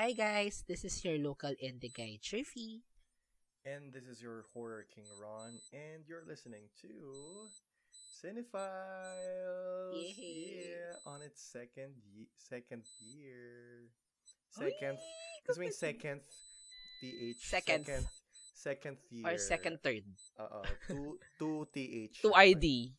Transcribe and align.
Hi 0.00 0.16
guys, 0.16 0.64
this 0.64 0.80
is 0.88 1.04
your 1.04 1.20
local 1.20 1.52
indie 1.60 1.92
guy, 1.92 2.16
Triffy. 2.24 2.80
And 3.68 3.92
this 3.92 4.08
is 4.08 4.16
your 4.16 4.48
horror 4.48 4.88
king 4.88 5.04
Ron, 5.20 5.60
and 5.76 6.08
you're 6.08 6.24
listening 6.24 6.72
to 6.80 6.88
Cinephiles. 8.16 9.92
Yay. 9.92 10.72
Yeah, 10.72 10.96
on 11.04 11.20
its 11.20 11.44
second 11.44 12.00
ye- 12.16 12.32
second 12.32 12.88
year. 13.12 13.92
Second, 14.48 14.96
because 15.44 15.60
mean 15.60 15.76
second, 15.76 16.24
th. 17.04 17.36
Second. 17.36 17.84
second, 17.84 18.04
second 18.56 18.96
year. 19.12 19.28
Or 19.28 19.36
second 19.36 19.84
third. 19.84 20.08
Oo, 20.40 20.64
two 20.88 21.20
two 21.36 21.68
th. 21.76 22.16
2ID. 22.24 22.96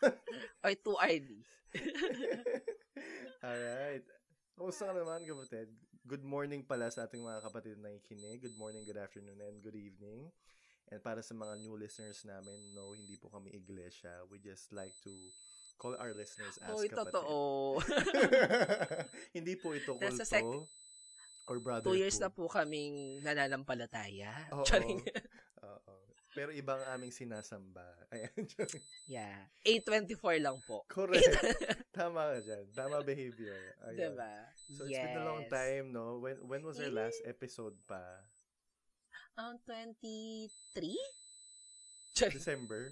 Or 0.64 0.72
2ID. 0.72 1.28
Alright. 3.44 4.08
Kumusta 4.56 4.88
ka 4.88 4.96
naman, 4.96 5.28
kapatid? 5.28 5.68
Good 6.02 6.26
morning 6.26 6.66
pala 6.66 6.90
sa 6.90 7.06
ating 7.06 7.22
mga 7.22 7.46
kapatid 7.46 7.78
na 7.78 7.86
nakikinig. 7.86 8.42
Good 8.42 8.58
morning, 8.58 8.82
good 8.82 8.98
afternoon, 8.98 9.38
and 9.38 9.62
good 9.62 9.78
evening. 9.78 10.34
And 10.90 10.98
para 10.98 11.22
sa 11.22 11.30
mga 11.30 11.62
new 11.62 11.78
listeners 11.78 12.26
namin, 12.26 12.74
no, 12.74 12.90
hindi 12.90 13.14
po 13.14 13.30
kami 13.30 13.54
iglesia. 13.54 14.26
We 14.26 14.42
just 14.42 14.74
like 14.74 14.98
to 15.06 15.14
call 15.78 15.94
our 15.94 16.10
listeners 16.10 16.58
as 16.58 16.74
Hoy, 16.74 16.90
kapatid. 16.90 17.14
totoo. 17.14 17.78
hindi 19.38 19.54
po 19.54 19.78
ito 19.78 19.94
Nasa 20.02 20.26
kulto 20.26 20.66
sec- 20.66 20.66
or 21.46 21.62
brotherhood. 21.62 21.94
Two 21.94 21.98
years 22.02 22.18
na 22.18 22.34
po 22.34 22.50
kaming 22.50 23.22
nananampalataya. 23.22 24.50
Oo. 24.58 24.66
Pero 26.32 26.48
ibang 26.48 26.80
aming 26.88 27.12
sinasamba. 27.12 27.84
Ayan. 28.12 28.32
yeah. 29.04 29.36
824 29.68 30.40
lang 30.40 30.56
po. 30.64 30.80
Correct. 30.88 31.28
Tama 31.96 32.36
ka 32.36 32.38
dyan. 32.40 32.64
Tama 32.72 33.04
behavior. 33.04 33.76
Ayun. 33.84 34.16
Diba? 34.16 34.32
So 34.72 34.88
it's 34.88 34.96
been 34.96 35.20
a 35.20 35.28
long 35.28 35.44
time, 35.52 35.92
no? 35.92 36.16
When 36.18 36.40
when 36.48 36.64
was 36.64 36.80
our 36.80 36.88
last 36.88 37.20
episode 37.28 37.76
pa? 37.84 38.00
Ang 39.36 39.60
23? 39.64 40.48
Charing. 42.12 42.36
December? 42.36 42.82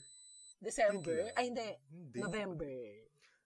December? 0.60 1.32
Ay, 1.36 1.48
hindi. 1.52 1.68
Hindi. 1.88 2.18
November. 2.20 2.76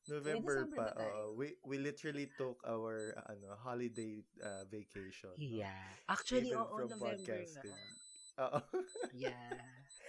November 0.04 0.54
December 0.68 0.76
pa. 0.76 0.86
oo. 1.00 1.32
we 1.32 1.56
we 1.64 1.80
literally 1.80 2.28
took 2.36 2.60
our 2.68 3.16
uh, 3.16 3.32
ano 3.32 3.56
holiday 3.56 4.20
uh, 4.44 4.66
vacation. 4.68 5.32
no? 5.32 5.40
Yeah. 5.40 5.80
Actually, 6.10 6.52
Even 6.52 6.60
oo, 6.60 6.76
from 6.76 6.90
November 6.92 7.16
podcasting. 7.16 7.72
na. 7.72 8.42
Oo. 8.44 8.58
Yeah. 9.16 9.54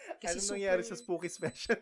ano 0.12 0.22
Kasi 0.22 0.38
nangyari 0.52 0.84
super- 0.84 0.98
sa 0.98 1.02
Spooky 1.02 1.30
Special? 1.30 1.82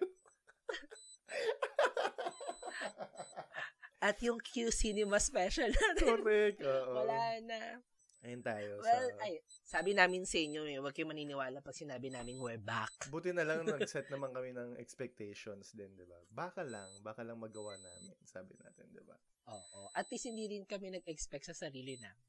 At 4.04 4.20
yung 4.20 4.44
Q 4.44 4.68
Cinema 4.68 5.16
special 5.16 5.72
natin. 5.72 6.20
Correct. 6.20 6.60
Oo. 6.60 7.08
Wala 7.08 7.40
na. 7.40 7.80
Ayun 8.24 8.40
tayo. 8.40 8.80
Well, 8.80 9.08
sa, 9.16 9.24
ay, 9.24 9.34
sabi 9.68 9.92
namin 9.92 10.24
sa 10.24 10.40
inyo, 10.40 10.64
eh, 10.64 10.80
huwag 10.80 10.96
kayo 10.96 11.08
maniniwala 11.08 11.60
pag 11.60 11.76
sinabi 11.76 12.08
namin 12.08 12.40
we're 12.40 12.60
back. 12.60 12.92
Buti 13.12 13.36
na 13.36 13.44
lang 13.44 13.64
nag-set 13.68 14.08
naman 14.08 14.32
kami 14.32 14.56
ng 14.56 14.80
expectations 14.80 15.76
din, 15.76 15.92
di 15.96 16.08
ba? 16.08 16.16
Baka 16.32 16.64
lang, 16.64 16.88
baka 17.04 17.24
lang 17.28 17.36
magawa 17.40 17.76
namin, 17.76 18.16
sabi 18.24 18.56
natin, 18.64 18.88
di 18.96 19.04
ba? 19.04 19.20
Oo. 19.52 19.92
At 19.92 20.08
least 20.08 20.32
hindi 20.32 20.48
rin 20.48 20.64
kami 20.64 20.96
nag-expect 20.96 21.52
sa 21.52 21.56
sarili 21.68 22.00
namin. 22.00 22.28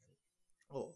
Oo. 0.75 0.91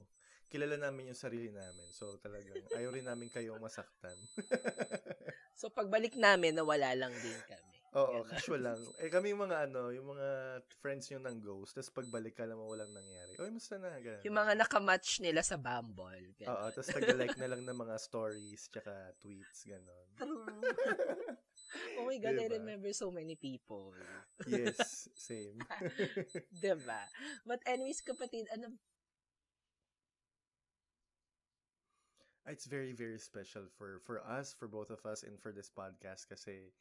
Kilala 0.48 0.80
namin 0.80 1.12
yung 1.12 1.20
sarili 1.20 1.52
namin. 1.52 1.92
So, 1.92 2.16
talagang 2.20 2.64
ayaw 2.72 2.90
rin 2.92 3.04
namin 3.04 3.28
kayong 3.28 3.60
masaktan. 3.60 4.16
So, 5.58 5.74
pagbalik 5.74 6.14
namin, 6.14 6.54
nawala 6.54 6.94
lang 6.94 7.10
din 7.18 7.34
kami. 7.50 7.74
Oo, 7.98 8.22
Ganun. 8.22 8.30
casual 8.30 8.62
lang. 8.62 8.78
Eh, 9.02 9.10
kami 9.10 9.34
yung 9.34 9.42
mga 9.42 9.66
ano, 9.66 9.90
yung 9.90 10.14
mga 10.14 10.62
friends 10.78 11.10
nyo 11.10 11.18
ng 11.18 11.42
ghost, 11.42 11.74
tapos 11.74 11.90
pagbalik 11.90 12.38
ka 12.38 12.46
naman 12.46 12.62
walang 12.62 12.94
nangyari. 12.94 13.34
Oy, 13.42 13.50
musta 13.50 13.74
na? 13.74 13.90
Ganun. 13.98 14.22
Yung 14.22 14.38
mga 14.38 14.54
nakamatch 14.54 15.18
nila 15.18 15.42
sa 15.42 15.58
Bumble. 15.58 16.30
Ganun. 16.38 16.54
Oo, 16.54 16.66
tapos 16.70 16.94
taga-like 16.94 17.34
na 17.42 17.50
lang 17.50 17.66
ng 17.66 17.74
mga 17.74 17.96
stories, 17.98 18.70
tsaka 18.70 19.10
tweets, 19.18 19.66
gano'n. 19.66 20.08
Oh 22.00 22.06
my 22.08 22.16
God, 22.16 22.38
I 22.40 22.48
Diba? 22.48 22.56
remember 22.62 22.90
so 22.96 23.12
many 23.12 23.36
people. 23.36 23.92
Yes, 24.48 25.04
same. 25.28 25.60
diba? 26.48 27.02
But 27.44 27.60
anyways, 27.68 28.00
kapatid, 28.00 28.48
ano 28.54 28.72
It's 32.48 32.64
very, 32.66 32.92
very 32.96 33.18
special 33.20 33.68
for 33.76 34.00
for 34.00 34.24
us, 34.24 34.50
for 34.56 34.66
both 34.66 34.90
of 34.90 35.04
us, 35.06 35.22
and 35.22 35.38
for 35.38 35.52
this 35.52 35.68
podcast 35.70 36.26
kasi, 36.26 36.72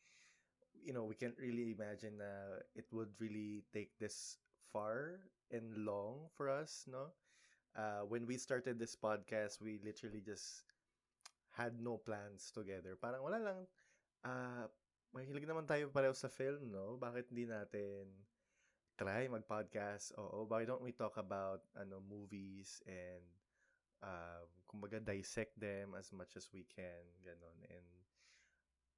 you 0.80 0.94
know, 0.96 1.04
we 1.04 1.14
can't 1.16 1.38
really 1.38 1.76
imagine 1.76 2.18
na 2.18 2.64
it 2.74 2.88
would 2.96 3.12
really 3.20 3.68
take 3.76 3.92
this 4.00 4.40
far 4.72 5.20
and 5.52 5.86
long 5.86 6.32
for 6.34 6.48
us, 6.50 6.88
no? 6.88 7.12
Uh, 7.76 8.08
when 8.08 8.26
we 8.26 8.38
started 8.38 8.80
this 8.80 8.96
podcast, 8.96 9.62
we 9.62 9.80
literally 9.84 10.22
just 10.24 10.64
had 11.52 11.80
no 11.82 11.98
plans 12.00 12.50
together. 12.52 12.96
Parang 12.98 13.24
wala 13.24 13.40
lang, 13.42 13.60
uh, 14.26 14.66
mahilig 15.14 15.46
naman 15.50 15.68
tayo 15.68 15.92
pareho 15.92 16.16
sa 16.16 16.32
film, 16.32 16.72
no? 16.72 16.96
Bakit 16.98 17.30
hindi 17.34 17.46
natin 17.50 18.08
try 18.98 19.28
mag-podcast? 19.30 20.16
Oo, 20.18 20.48
why 20.48 20.66
don't 20.66 20.84
we 20.86 20.94
talk 20.96 21.18
about 21.20 21.62
ano 21.78 22.02
movies 22.02 22.82
and 22.88 23.24
uh, 24.04 24.44
kumbaga 24.68 25.00
dissect 25.04 25.58
them 25.60 25.96
as 25.98 26.12
much 26.12 26.36
as 26.36 26.50
we 26.54 26.66
can, 26.68 27.06
ganon, 27.24 27.58
and 27.70 27.86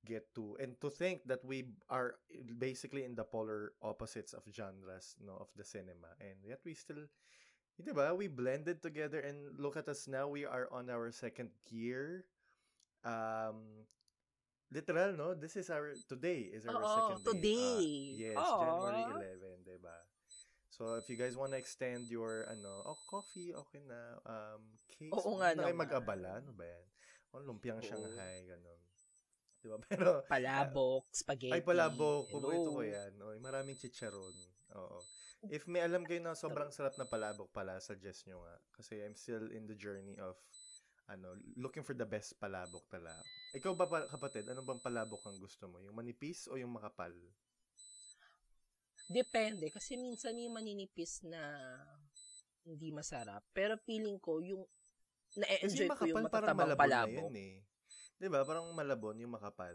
get 0.06 0.34
to, 0.36 0.56
and 0.60 0.80
to 0.80 0.90
think 0.90 1.22
that 1.28 1.44
we 1.44 1.68
are 1.90 2.16
basically 2.58 3.04
in 3.04 3.16
the 3.16 3.24
polar 3.24 3.74
opposites 3.84 4.34
of 4.34 4.44
genres, 4.52 5.16
no, 5.20 5.36
of 5.40 5.48
the 5.56 5.64
cinema, 5.64 6.16
and 6.20 6.40
yet 6.44 6.60
we 6.64 6.74
still, 6.74 7.04
di 7.80 7.92
ba, 7.92 8.16
we 8.16 8.28
blended 8.28 8.82
together, 8.82 9.20
and 9.20 9.60
look 9.60 9.76
at 9.76 9.88
us 9.88 10.08
now, 10.08 10.28
we 10.28 10.46
are 10.46 10.68
on 10.72 10.90
our 10.90 11.12
second 11.12 11.50
year, 11.68 12.26
um, 13.04 13.86
literal, 14.72 15.14
no, 15.14 15.34
this 15.34 15.56
is 15.56 15.70
our, 15.70 15.94
today 16.08 16.48
is 16.48 16.66
our 16.66 16.80
Oo, 16.80 17.20
second 17.20 17.20
day. 17.20 17.32
today. 17.36 17.76
Ah, 17.76 18.24
yes, 18.24 18.38
Aw. 18.40 18.60
January 18.64 19.04
11, 19.36 19.68
di 19.68 19.78
ba? 19.84 19.98
So, 20.80 20.96
if 20.96 21.12
you 21.12 21.20
guys 21.20 21.36
want 21.36 21.52
to 21.52 21.60
extend 21.60 22.08
your, 22.08 22.48
ano, 22.48 22.88
oh, 22.88 22.96
coffee, 23.04 23.52
okay 23.52 23.84
na. 23.84 24.16
Um, 24.24 24.64
cakes, 24.88 25.12
Oo 25.12 25.36
nga 25.36 25.52
na 25.52 25.68
kayo 25.68 25.76
mag-abala. 25.76 26.40
Ano 26.40 26.56
ba 26.56 26.64
yan? 26.64 26.86
Oh, 27.36 27.44
lumpiang 27.44 27.84
Oo. 27.84 27.86
Shanghai, 27.86 28.48
ganun. 28.48 28.80
Di 29.60 29.68
ba? 29.68 29.76
Pero, 29.92 30.24
palabok, 30.32 31.04
spaghetti. 31.12 31.52
ay, 31.52 31.68
palabok. 31.68 32.32
Paborito 32.32 32.72
ko 32.72 32.80
yan. 32.80 33.12
Oy, 33.20 33.44
maraming 33.44 33.76
chicharon. 33.76 34.32
Oo. 34.80 35.04
If 35.52 35.68
may 35.68 35.84
alam 35.84 36.08
kayo 36.08 36.24
na 36.24 36.32
sobrang 36.32 36.72
sarap 36.72 36.96
na 36.96 37.04
palabok 37.04 37.52
pala, 37.52 37.84
suggest 37.84 38.24
nyo 38.32 38.40
nga. 38.40 38.56
Kasi 38.80 39.04
I'm 39.04 39.20
still 39.20 39.52
in 39.52 39.68
the 39.68 39.76
journey 39.76 40.16
of, 40.16 40.40
ano, 41.12 41.36
looking 41.60 41.84
for 41.84 41.92
the 41.92 42.08
best 42.08 42.40
palabok 42.40 42.88
tala. 42.88 43.12
Ikaw 43.52 43.76
ba, 43.76 43.84
pa- 43.84 44.08
kapatid, 44.08 44.48
ano 44.48 44.64
bang 44.64 44.80
palabok 44.80 45.28
ang 45.28 45.44
gusto 45.44 45.68
mo? 45.68 45.84
Yung 45.84 46.00
manipis 46.00 46.48
o 46.48 46.56
yung 46.56 46.72
makapal? 46.72 47.12
Depende. 49.10 49.74
Kasi 49.74 49.98
minsan 49.98 50.38
yung 50.38 50.54
maninipis 50.54 51.26
na 51.26 51.42
hindi 52.62 52.94
masarap. 52.94 53.42
Pero 53.52 53.74
feeling 53.82 54.22
ko, 54.22 54.38
yung 54.40 54.62
na-enjoy 55.34 55.90
yung 55.90 55.98
ko 55.98 56.06
yung 56.06 56.22
matatabang 56.22 56.70
na 56.70 56.78
palabok. 56.78 57.30
yun 57.30 57.38
eh. 57.38 57.56
'Di 58.18 58.28
ba? 58.28 58.46
Parang 58.46 58.70
malabon 58.72 59.18
yung 59.18 59.34
makapal. 59.34 59.74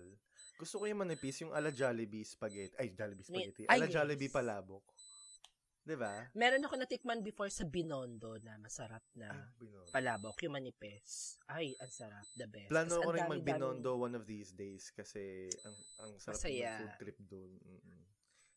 Gusto 0.54 0.78
ko 0.78 0.84
yung 0.86 1.02
manipis, 1.02 1.42
yung 1.42 1.50
ala 1.50 1.74
Jollibee 1.74 2.22
spaghetti. 2.22 2.74
Ay, 2.78 2.94
Jollibee 2.94 3.26
May- 3.26 3.50
spaghetti. 3.50 3.62
ay, 3.66 3.74
Ala 3.74 3.86
yes. 3.86 3.94
Jollibee 3.94 4.30
palabok. 4.30 4.84
'Di 5.82 5.96
ba? 5.96 6.30
Meron 6.32 6.62
ako 6.62 6.74
natikman 6.78 7.20
before 7.20 7.50
sa 7.50 7.66
Binondo 7.66 8.38
na 8.38 8.54
masarap 8.56 9.02
na 9.14 9.30
Ah, 9.30 9.50
palabok, 9.90 10.38
yung 10.42 10.54
manipis. 10.54 11.40
Ay, 11.46 11.74
ang 11.76 11.90
sarap. 11.90 12.22
The 12.38 12.46
best. 12.46 12.70
Plano 12.70 12.92
Kasi 12.92 13.02
ko 13.02 13.10
rin 13.10 13.26
magbinondo 13.26 13.90
one 13.96 14.14
of 14.14 14.24
these 14.24 14.54
days 14.54 14.90
kasi 14.90 15.48
ang 15.64 15.74
ang 16.00 16.12
sarap 16.18 16.38
Masaya. 16.38 16.70
ng 16.70 16.78
food 16.80 16.94
trip 16.98 17.18
doon. 17.24 17.52
Mm-mm. 17.58 18.02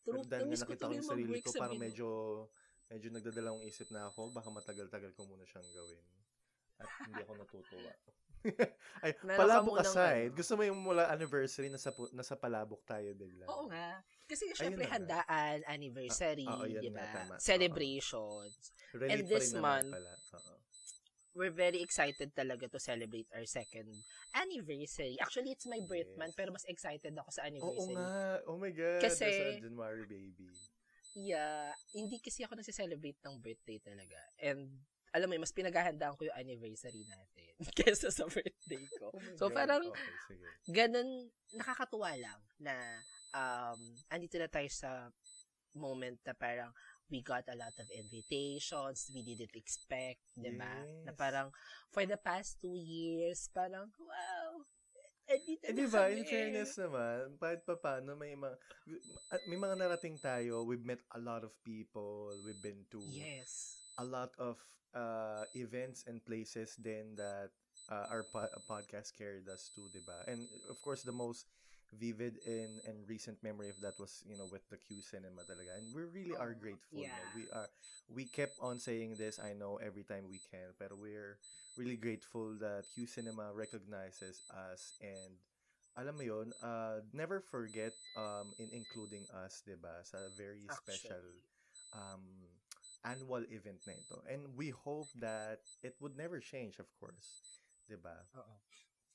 True, 0.07 0.23
Pero 0.23 0.31
dahil 0.31 0.47
ko 0.47 0.55
nakita 0.55 0.83
ko 0.87 0.93
yung 0.95 1.03
sarili 1.11 1.37
ko, 1.43 1.49
sa 1.51 1.59
parang 1.59 1.75
medyo 1.75 2.07
medyo 2.87 3.11
nagdadalawang 3.11 3.67
isip 3.67 3.91
na 3.91 4.07
ako, 4.07 4.31
baka 4.31 4.47
matagal-tagal 4.47 5.11
ko 5.11 5.27
muna 5.27 5.43
siyang 5.43 5.67
gawin. 5.75 5.99
At 6.79 6.87
hindi 7.03 7.19
ako 7.19 7.33
natutuwa. 7.35 7.91
Ay, 9.03 9.11
Meron 9.27 9.39
palabok 9.43 9.75
aside, 9.83 10.31
ano. 10.31 10.37
gusto 10.39 10.53
mo 10.55 10.63
yung 10.63 10.79
mula 10.79 11.11
anniversary, 11.11 11.67
nasa, 11.67 11.91
nasa 12.15 12.39
palabok 12.39 12.79
tayo 12.87 13.11
bigla. 13.11 13.43
Oo 13.51 13.67
nga. 13.67 13.99
Kasi 14.23 14.47
Ayun 14.47 14.55
syempre 14.55 14.87
na 14.87 14.93
handaan, 14.95 15.57
anniversary, 15.67 16.47
Ah, 16.47 16.63
oo, 16.63 16.69
yun 16.69 16.79
di 16.79 16.89
nga, 16.95 17.03
ba? 17.03 17.11
tama. 17.11 17.35
Oo. 17.35 17.43
Celebrations. 17.43 18.71
Relate 18.95 19.11
and 19.11 19.21
this 19.27 19.51
month, 19.51 19.91
pala. 19.91 20.13
Oo. 20.15 20.56
We're 21.37 21.53
very 21.53 21.85
excited 21.85 22.33
talaga 22.33 22.65
to 22.65 22.81
celebrate 22.81 23.29
our 23.31 23.45
second 23.45 23.85
anniversary. 24.33 25.21
Actually, 25.21 25.53
it's 25.53 25.69
my 25.69 25.77
birth 25.79 26.09
Yes. 26.09 26.17
month, 26.17 26.33
pero 26.33 26.49
mas 26.49 26.65
excited 26.65 27.13
ako 27.13 27.29
sa 27.29 27.45
Oo 27.45 27.45
anniversary. 27.45 27.93
nga. 27.93 28.41
Oh 28.49 28.57
my 28.57 28.73
God. 28.73 29.01
Kasi- 29.05 29.61
January 29.61 30.05
baby. 30.09 30.49
Yeah, 31.13 31.73
hindi 31.93 32.17
kasi 32.17 32.41
ako 32.41 32.57
nagse-celebrate 32.57 33.17
ng 33.21 33.37
birthday 33.37 33.77
talaga. 33.77 34.17
And 34.37 34.69
alam 35.09 35.25
mo, 35.25 35.33
yun, 35.33 35.41
mas 35.41 35.55
pinaghahandaan 35.55 36.13
ko 36.13 36.25
yung 36.25 36.37
anniversary 36.37 37.05
natin 37.05 37.53
kesa 37.77 38.09
sa 38.09 38.25
birthday 38.25 38.83
ko. 38.97 39.13
Oh 39.13 39.21
So, 39.33 39.49
God. 39.49 39.55
parang 39.55 39.81
Okay, 39.87 40.13
sige. 40.29 40.45
ganun, 40.69 41.29
nakakatuwa 41.53 42.13
lang 42.17 42.37
na 42.57 42.73
um, 43.33 43.79
andito 44.09 44.37
na 44.37 44.45
tayo 44.45 44.69
sa 44.69 45.09
moment 45.73 46.17
na 46.21 46.33
parang 46.33 46.69
we 47.09 47.23
got 47.23 47.47
a 47.47 47.55
lot 47.55 47.73
of 47.79 47.87
invitations, 47.91 49.09
we 49.13 49.23
didn't 49.23 49.55
expect, 49.55 50.21
di 50.35 50.51
ba? 50.55 50.83
Na 51.07 51.11
Yes. 51.11 51.17
parang, 51.17 51.49
for 51.91 52.03
the 52.05 52.19
past 52.19 52.59
two 52.59 52.75
years, 52.75 53.47
parang, 53.53 53.91
wow, 53.99 54.63
andito 55.27 55.63
Eh, 55.67 55.71
na 55.71 55.75
di 55.75 55.85
ba, 55.87 56.07
kami. 56.07 56.19
in 56.19 56.23
fairness 56.27 56.71
naman, 56.79 57.35
kahit 57.39 57.61
pa 57.63 57.75
paano, 57.79 58.15
may 58.15 58.35
mga, 58.35 58.55
may 59.47 59.59
mga 59.59 59.75
narating 59.79 60.19
tayo, 60.19 60.63
we've 60.63 60.83
met 60.85 61.03
a 61.15 61.19
lot 61.19 61.43
of 61.43 61.51
people, 61.63 62.31
we've 62.43 62.61
been 62.61 62.83
to 62.91 62.99
Yes. 62.99 63.79
a 63.97 64.05
lot 64.05 64.31
of 64.37 64.59
uh, 64.95 65.43
events 65.55 66.03
and 66.07 66.23
places 66.23 66.75
then 66.79 67.15
that 67.15 67.51
uh, 67.91 68.07
our 68.11 68.23
po- 68.27 68.51
podcast 68.67 69.15
carried 69.15 69.47
us 69.47 69.71
to, 69.75 69.87
di 69.91 69.99
ba? 70.03 70.23
And 70.27 70.47
of 70.69 70.79
course, 70.83 71.03
the 71.03 71.15
most 71.15 71.47
vivid 71.95 72.37
in 72.45 72.79
and 72.85 73.07
recent 73.07 73.39
memory 73.43 73.69
of 73.69 73.79
that 73.81 73.95
was 73.99 74.23
you 74.27 74.35
know 74.35 74.45
with 74.51 74.63
the 74.69 74.77
Q 74.77 75.01
cinema 75.01 75.43
talaga 75.47 75.77
and 75.79 75.87
we 75.95 76.03
really 76.03 76.35
are 76.35 76.51
Oh, 76.51 76.59
grateful 76.59 76.99
yeah. 77.01 77.15
no? 77.15 77.31
we 77.35 77.43
are 77.53 77.69
we 78.11 78.25
kept 78.25 78.59
on 78.59 78.79
saying 78.79 79.15
this 79.17 79.39
I 79.39 79.53
know 79.53 79.77
every 79.79 80.03
time 80.03 80.27
we 80.27 80.39
can 80.51 80.75
but 80.79 80.91
we're 80.97 81.39
really 81.79 81.97
grateful 81.97 82.55
that 82.59 82.85
Q 82.93 83.07
cinema 83.07 83.53
recognizes 83.53 84.43
us 84.51 84.93
and 85.01 85.39
alam 85.97 86.13
mo 86.13 86.21
yun, 86.21 86.53
uh, 86.61 87.01
never 87.11 87.41
forget 87.41 87.93
um, 88.13 88.53
in 88.61 88.69
including 88.69 89.25
us, 89.33 89.65
'di 89.65 89.73
ba 89.81 90.05
sa 90.05 90.29
very 90.37 90.69
special 90.69 91.25
um, 91.97 92.21
annual 93.01 93.41
event 93.49 93.81
na 93.89 93.97
ito. 93.97 94.21
And 94.29 94.53
we 94.53 94.69
hope 94.69 95.09
that 95.17 95.65
it 95.81 95.97
would 95.97 96.13
never 96.13 96.37
change, 96.37 96.77
of 96.77 96.85
course. 97.01 97.41
'Di 97.89 97.97
ba 97.97 98.29
Oo. 98.37 98.55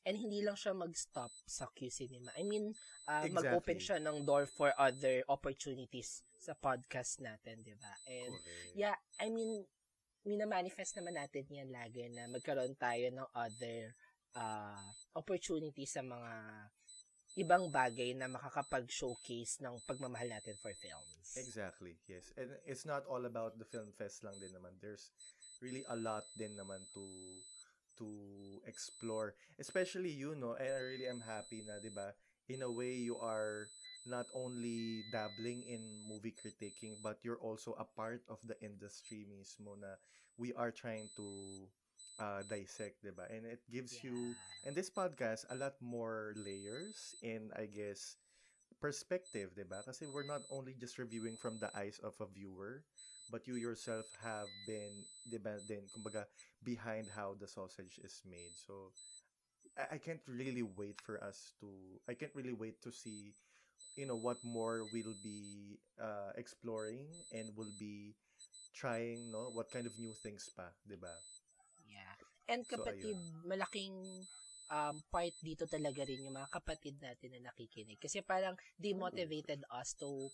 And 0.02 0.18
hindi 0.18 0.42
lang 0.42 0.58
siya 0.58 0.74
mag-stop 0.74 1.30
sa 1.46 1.70
Q 1.70 1.86
Cinema. 1.86 2.34
I 2.34 2.42
mean, 2.42 2.74
uh, 3.06 3.22
Exactly. 3.22 3.38
mag-open 3.38 3.78
siya 3.78 3.98
ng 4.02 4.26
door 4.26 4.50
for 4.50 4.74
other 4.74 5.22
opportunities 5.30 6.26
sa 6.42 6.58
podcast 6.58 7.22
natin, 7.22 7.62
di 7.62 7.74
ba? 7.78 7.94
And 8.10 8.34
Correct. 8.34 8.74
Yeah, 8.74 8.98
I 9.22 9.30
mean, 9.30 9.62
minamanifest 10.26 10.98
naman 10.98 11.18
natin 11.18 11.46
yan 11.46 11.70
lagi 11.70 12.10
na 12.10 12.26
magkaroon 12.26 12.74
tayo 12.74 13.06
ng 13.14 13.28
other 13.30 13.94
uh, 14.34 14.86
opportunities 15.14 15.94
sa 15.94 16.02
mga 16.02 16.32
ibang 17.40 17.72
bagay 17.72 18.12
na 18.12 18.28
makakapag-showcase 18.28 19.64
ng 19.64 19.80
pagmamahal 19.88 20.28
natin 20.28 20.52
for 20.60 20.74
films. 20.76 21.32
Exactly, 21.40 21.96
yes. 22.04 22.28
And 22.36 22.52
it's 22.68 22.84
not 22.84 23.08
all 23.08 23.24
about 23.24 23.56
the 23.56 23.64
film 23.64 23.88
fest 23.96 24.20
lang 24.20 24.36
din 24.36 24.52
naman. 24.52 24.76
There's 24.84 25.14
really 25.64 25.86
a 25.88 25.96
lot 25.96 26.28
din 26.36 26.58
naman 26.58 26.84
to 26.92 27.02
to 27.98 28.60
explore. 28.66 29.34
Especially 29.58 30.10
you, 30.10 30.34
know, 30.34 30.54
And 30.58 30.68
I 30.72 30.80
really 30.80 31.06
am 31.08 31.20
happy 31.20 31.62
na, 31.66 31.78
di 31.82 31.90
ba, 31.90 32.14
in 32.48 32.62
a 32.62 32.70
way 32.70 32.94
you 32.94 33.18
are 33.18 33.70
not 34.04 34.26
only 34.34 35.04
dabbling 35.10 35.62
in 35.62 36.02
movie 36.06 36.34
critiquing, 36.34 36.98
but 37.02 37.18
you're 37.22 37.40
also 37.40 37.74
a 37.78 37.84
part 37.84 38.22
of 38.28 38.38
the 38.46 38.58
industry 38.60 39.26
mismo 39.30 39.78
na 39.78 39.94
we 40.36 40.52
are 40.54 40.70
trying 40.72 41.08
to 41.16 41.68
uh, 42.18 42.42
dissect, 42.48 43.02
di 43.02 43.10
ba? 43.14 43.26
And 43.30 43.46
it 43.46 43.62
gives 43.70 44.02
you 44.02 44.34
and 44.64 44.74
this 44.74 44.90
podcast 44.90 45.46
a 45.50 45.56
lot 45.56 45.78
more 45.80 46.34
layers 46.36 47.14
and 47.22 47.52
I 47.56 47.66
guess 47.66 48.16
perspective, 48.80 49.54
'di 49.54 49.64
ba? 49.68 49.82
Kasi 49.86 50.06
we're 50.10 50.26
not 50.26 50.42
only 50.50 50.74
just 50.74 50.98
reviewing 50.98 51.36
from 51.38 51.58
the 51.62 51.70
eyes 51.76 51.98
of 52.02 52.18
a 52.20 52.26
viewer, 52.28 52.82
but 53.32 53.48
you 53.48 53.56
yourself 53.56 54.04
have 54.20 54.52
been 54.68 54.92
'di 55.24 55.40
ba 55.40 55.56
din 55.64 55.88
kumbaga 55.96 56.28
behind 56.60 57.08
how 57.16 57.32
the 57.40 57.48
sausage 57.48 57.96
is 58.04 58.20
made. 58.28 58.52
So 58.60 58.92
I, 59.80 59.96
I 59.96 59.98
can't 59.98 60.22
really 60.28 60.62
wait 60.62 61.00
for 61.00 61.16
us 61.24 61.56
to 61.64 61.68
I 62.04 62.14
can't 62.14 62.34
really 62.36 62.54
wait 62.54 62.84
to 62.84 62.92
see 62.92 63.32
you 63.96 64.04
know 64.04 64.20
what 64.20 64.36
more 64.44 64.84
we'll 64.92 65.18
be 65.24 65.80
uh, 65.96 66.36
exploring 66.36 67.08
and 67.32 67.48
will 67.56 67.72
be 67.80 68.14
trying 68.76 69.32
no 69.32 69.48
what 69.52 69.72
kind 69.72 69.88
of 69.88 69.96
new 69.96 70.12
things 70.20 70.52
pa 70.52 70.68
'di 70.84 71.00
ba 71.00 71.12
Yeah. 71.88 72.14
And 72.48 72.64
So, 72.64 72.80
kapatid, 72.80 73.16
malaking 73.44 74.26
um, 74.72 74.96
part 75.12 75.36
dito 75.44 75.68
talaga 75.68 76.08
rin 76.08 76.24
yung 76.24 76.36
mga 76.36 76.50
kapatid 76.52 76.96
natin 76.98 77.36
na 77.36 77.52
nakikinig. 77.52 78.00
Kasi 78.00 78.24
parang 78.24 78.56
they 78.80 78.96
motivated 78.96 79.60
us 79.72 79.92
to 80.00 80.32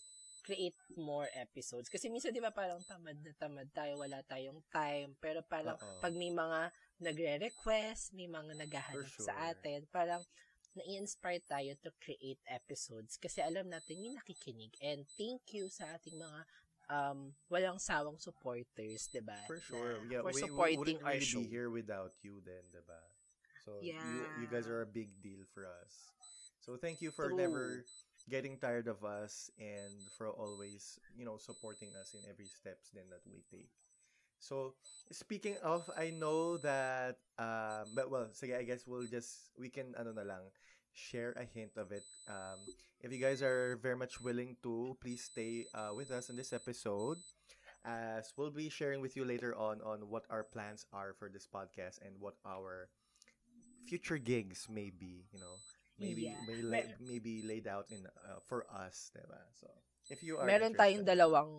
create 0.48 0.72
more 0.96 1.28
episodes. 1.36 1.92
Kasi 1.92 2.08
minsan, 2.08 2.32
di 2.32 2.40
ba, 2.40 2.48
parang 2.48 2.80
tamad 2.88 3.20
na 3.20 3.36
tamad 3.36 3.68
tayo, 3.76 4.00
wala 4.00 4.24
tayong 4.24 4.64
time. 4.72 5.12
Pero 5.20 5.44
parang 5.44 5.76
Oo. 5.76 6.00
pag 6.00 6.16
may 6.16 6.32
mga 6.32 6.72
nagre-request, 7.04 8.16
may 8.16 8.24
mga 8.24 8.56
naghahanap 8.56 9.12
For 9.12 9.28
sa 9.28 9.36
sure. 9.36 9.48
atin, 9.52 9.84
parang 9.92 10.24
na-inspire 10.72 11.44
tayo 11.44 11.76
to 11.84 11.92
create 12.00 12.40
episodes 12.48 13.20
kasi 13.20 13.44
alam 13.44 13.68
natin 13.68 14.00
may 14.00 14.16
nakikinig. 14.16 14.72
And 14.80 15.04
thank 15.20 15.44
you 15.52 15.68
sa 15.68 16.00
ating 16.00 16.16
mga 16.16 16.40
um, 16.88 17.36
walang 17.52 17.76
sawang 17.76 18.16
supporters, 18.16 19.12
di 19.12 19.20
ba? 19.20 19.36
For 19.44 19.60
sure. 19.60 20.00
Na- 20.00 20.08
Yeah, 20.08 20.22
for 20.24 20.32
we, 20.32 20.40
we 20.40 20.44
supporting 20.48 20.78
wouldn't 20.80 21.04
our 21.04 21.20
really 21.20 21.28
show. 21.28 21.44
be 21.44 21.52
here 21.52 21.68
without 21.68 22.16
you 22.24 22.40
then, 22.40 22.64
diba? 22.72 23.02
So, 23.68 23.84
you, 23.84 23.92
you 23.92 24.48
Yeah. 24.48 24.48
guys 24.48 24.64
are 24.64 24.80
a 24.80 24.88
big 24.88 25.12
deal 25.20 25.44
for 25.52 25.68
us. 25.68 26.08
So, 26.64 26.80
thank 26.80 27.00
you 27.04 27.12
for 27.12 27.28
True. 27.28 27.36
never 27.36 27.84
getting 28.28 28.58
tired 28.58 28.88
of 28.88 29.04
us 29.04 29.50
and 29.58 30.08
for 30.16 30.28
always, 30.28 30.98
you 31.16 31.24
know, 31.24 31.36
supporting 31.36 31.90
us 32.00 32.14
in 32.14 32.20
every 32.28 32.48
steps 32.48 32.90
then 32.94 33.04
that 33.10 33.22
we 33.26 33.42
take. 33.50 33.70
So, 34.38 34.74
speaking 35.10 35.56
of, 35.62 35.90
I 35.96 36.10
know 36.10 36.58
that, 36.58 37.18
um, 37.38 37.90
but 37.94 38.10
well, 38.10 38.30
sige, 38.32 38.56
I 38.56 38.62
guess 38.62 38.86
we'll 38.86 39.06
just, 39.10 39.50
we 39.58 39.68
can, 39.68 39.94
ano 39.98 40.12
na 40.12 40.22
lang, 40.22 40.44
share 40.94 41.34
a 41.36 41.44
hint 41.44 41.74
of 41.76 41.90
it. 41.90 42.04
Um, 42.28 42.62
if 43.00 43.12
you 43.12 43.18
guys 43.18 43.42
are 43.42 43.78
very 43.82 43.96
much 43.96 44.20
willing 44.20 44.56
to, 44.62 44.96
please 45.00 45.24
stay 45.24 45.66
uh, 45.74 45.90
with 45.94 46.10
us 46.10 46.30
in 46.30 46.36
this 46.36 46.52
episode 46.52 47.18
as 47.84 48.32
we'll 48.36 48.50
be 48.50 48.68
sharing 48.68 49.00
with 49.00 49.16
you 49.16 49.24
later 49.24 49.54
on 49.56 49.80
on 49.82 50.08
what 50.10 50.24
our 50.30 50.42
plans 50.44 50.86
are 50.92 51.14
for 51.18 51.28
this 51.28 51.46
podcast 51.46 51.98
and 52.04 52.14
what 52.18 52.34
our 52.46 52.88
future 53.86 54.18
gigs 54.18 54.66
may 54.70 54.90
be, 54.90 55.26
you 55.32 55.40
know. 55.40 55.58
Maybe 55.98 56.30
Yeah. 56.30 56.38
may 56.46 56.62
Mer- 56.62 56.70
la- 56.86 56.98
maybe 57.02 57.42
laid 57.42 57.66
out 57.66 57.90
in 57.90 58.06
uh, 58.06 58.38
for 58.46 58.62
us, 58.70 59.10
diba? 59.10 59.42
So, 59.52 59.66
if 60.08 60.22
you 60.22 60.38
are 60.38 60.46
meron 60.46 60.72
tayong 60.72 61.02
dalawang 61.02 61.50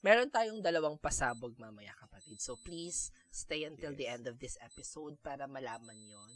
meron 0.00 0.32
tayong 0.32 0.64
dalawang 0.64 0.96
pasabog 0.96 1.52
mamaya 1.60 1.92
kapatid. 1.94 2.40
So 2.40 2.56
please 2.56 3.12
stay 3.28 3.68
until 3.68 3.92
the 3.92 4.08
Yes. 4.08 4.14
end 4.16 4.24
of 4.26 4.40
this 4.40 4.56
episode 4.64 5.20
para 5.20 5.44
malaman 5.44 5.98
'yon. 6.00 6.32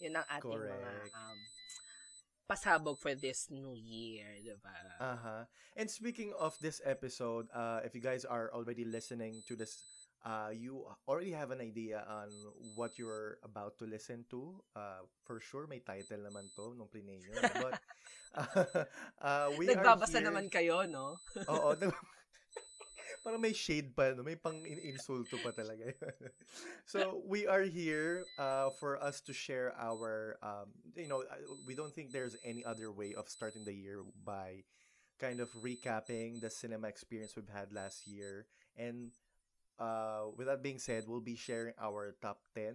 'Yun 0.00 0.16
ang 0.16 0.26
ating 0.32 0.48
mga 0.54 0.80
Correct. 0.80 1.12
um 1.12 1.38
pasabog 2.48 2.96
for 2.96 3.12
this 3.12 3.52
new 3.52 3.76
year, 3.76 4.40
'di 4.40 4.56
ba? 4.64 4.76
Uh-huh. 4.98 5.42
And 5.76 5.92
speaking 5.92 6.32
of 6.34 6.56
this 6.58 6.80
episode, 6.82 7.46
uh, 7.52 7.84
if 7.84 7.92
you 7.92 8.00
guys 8.00 8.24
are 8.24 8.48
already 8.56 8.88
listening 8.88 9.44
to 9.46 9.54
this, 9.54 9.84
uh, 10.24 10.50
you 10.50 10.84
already 11.06 11.32
have 11.32 11.50
an 11.50 11.60
idea 11.60 12.04
on 12.08 12.28
what 12.74 12.98
you're 12.98 13.38
about 13.44 13.78
to 13.78 13.84
listen 13.86 14.24
to. 14.30 14.60
Uh, 14.74 15.06
for 15.22 15.40
sure, 15.40 15.66
may 15.66 15.78
title 15.78 16.18
naman 16.18 16.50
to 16.56 16.74
nung 16.74 16.90
plinay 16.90 17.22
nyo. 17.22 17.38
But, 17.38 17.74
uh, 18.34 18.84
uh, 19.22 19.48
we 19.58 19.66
Nagbabasa 19.68 20.18
are 20.18 20.20
here... 20.20 20.28
naman 20.30 20.46
kayo, 20.50 20.82
no? 20.90 21.22
Oo. 21.46 21.74
nag- 21.80 21.94
Parang 23.24 23.40
may 23.40 23.52
shade 23.52 23.94
pa, 23.94 24.14
no? 24.14 24.22
may 24.22 24.36
pang 24.36 24.58
insulto 24.62 25.38
pa 25.42 25.50
talaga. 25.54 25.90
so, 26.86 27.22
we 27.26 27.46
are 27.46 27.66
here 27.66 28.26
uh, 28.38 28.70
for 28.78 28.98
us 29.02 29.20
to 29.22 29.32
share 29.32 29.74
our, 29.78 30.38
um, 30.42 30.70
you 30.94 31.08
know, 31.08 31.22
uh, 31.22 31.38
we 31.66 31.74
don't 31.74 31.94
think 31.94 32.10
there's 32.10 32.36
any 32.44 32.64
other 32.64 32.90
way 32.90 33.14
of 33.14 33.28
starting 33.28 33.64
the 33.64 33.74
year 33.74 34.02
by 34.24 34.62
kind 35.18 35.40
of 35.40 35.50
recapping 35.54 36.40
the 36.40 36.50
cinema 36.50 36.88
experience 36.88 37.34
we've 37.34 37.50
had 37.50 37.72
last 37.72 38.06
year. 38.06 38.46
And 38.78 39.10
uh, 39.78 40.30
with 40.36 40.46
that 40.46 40.62
being 40.62 40.78
said, 40.78 41.04
we'll 41.06 41.24
be 41.24 41.36
sharing 41.36 41.74
our 41.80 42.14
top 42.22 42.40
10 42.54 42.74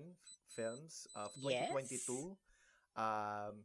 films 0.55 1.07
of 1.15 1.31
2022. 1.41 2.35
Um, 2.95 3.63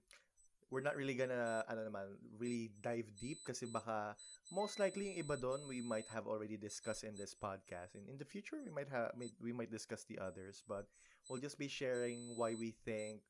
we're 0.71 0.85
not 0.85 0.97
really 0.97 1.15
gonna, 1.15 1.65
ano 1.69 1.89
naman, 1.89 2.07
really 2.39 2.71
dive 2.83 3.09
deep 3.21 3.39
kasi 3.45 3.65
baka 3.67 4.15
most 4.53 4.79
likely 4.79 5.13
yung 5.13 5.25
iba 5.25 5.41
doon 5.41 5.65
we 5.67 5.81
might 5.81 6.05
have 6.13 6.27
already 6.27 6.57
discussed 6.57 7.05
in 7.05 7.17
this 7.17 7.35
podcast. 7.35 7.95
And 7.95 8.05
in 8.09 8.19
the 8.19 8.25
future, 8.29 8.59
we 8.61 8.71
might 8.73 8.89
have, 8.93 9.13
we 9.41 9.53
might 9.53 9.71
discuss 9.71 10.05
the 10.05 10.19
others, 10.19 10.63
but 10.69 10.87
we'll 11.29 11.41
just 11.41 11.59
be 11.59 11.69
sharing 11.69 12.37
why 12.37 12.55
we 12.55 12.75
think 12.85 13.21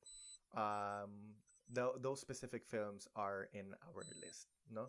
um, 0.57 1.37
the, 1.71 1.93
those 2.01 2.21
specific 2.21 2.67
films 2.67 3.07
are 3.15 3.49
in 3.55 3.75
our 3.87 4.03
list, 4.21 4.49
no? 4.73 4.89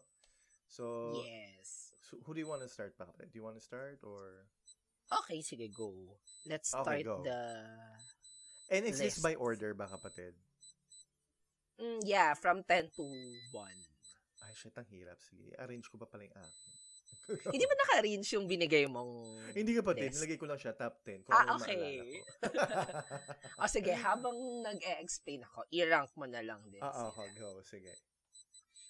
So, 0.70 1.22
yes. 1.26 1.94
So, 2.10 2.18
who 2.26 2.34
do 2.34 2.40
you 2.40 2.48
want 2.48 2.62
to 2.62 2.70
start, 2.70 2.98
Bakit? 2.98 3.34
Do 3.34 3.36
you 3.38 3.44
want 3.44 3.58
to 3.58 3.64
start 3.64 4.00
or? 4.04 4.46
Okay, 5.10 5.42
sige, 5.42 5.68
go. 5.70 5.90
Let's 6.46 6.70
start 6.70 6.86
Okay, 6.88 7.04
go. 7.04 7.22
the... 7.26 7.40
And 8.70 8.86
is 8.86 9.02
this 9.02 9.18
list. 9.18 9.26
by 9.26 9.34
order 9.34 9.74
ba, 9.74 9.90
kapatid? 9.90 10.38
Mm, 11.82 12.06
yeah, 12.06 12.38
from 12.38 12.62
10 12.62 12.94
to 12.94 13.02
1. 13.02 13.66
Ay, 14.46 14.54
shit, 14.54 14.76
ang 14.78 14.86
hirap. 14.86 15.18
Sige, 15.18 15.50
arrange 15.58 15.90
ko 15.90 15.98
pa 15.98 16.06
pala 16.06 16.30
yung 16.30 16.38
akin. 16.38 16.54
Hindi 17.54 17.66
ba 17.66 17.76
naka-range 17.76 18.30
yung 18.38 18.46
binigay 18.46 18.86
mong 18.86 19.12
Hindi 19.54 19.74
kapatid, 19.74 20.14
list? 20.14 20.22
nilagay 20.22 20.38
ko 20.38 20.46
lang 20.46 20.58
siya 20.58 20.74
top 20.74 21.02
10. 21.02 21.26
Kung 21.26 21.34
Ah, 21.34 21.58
okay. 21.58 21.78
maalala 21.78 22.02
ko. 22.06 22.18
O 23.58 23.70
sige, 23.76 23.92
habang 23.94 24.38
nag-e-explain 24.62 25.42
ako, 25.44 25.66
i-rank 25.72 26.10
mo 26.14 26.26
na 26.26 26.42
lang 26.42 26.62
din. 26.70 26.82
Ah, 26.82 26.94
sila. 26.94 27.10
okay, 27.10 27.28
go. 27.34 27.50
Sige. 27.62 27.94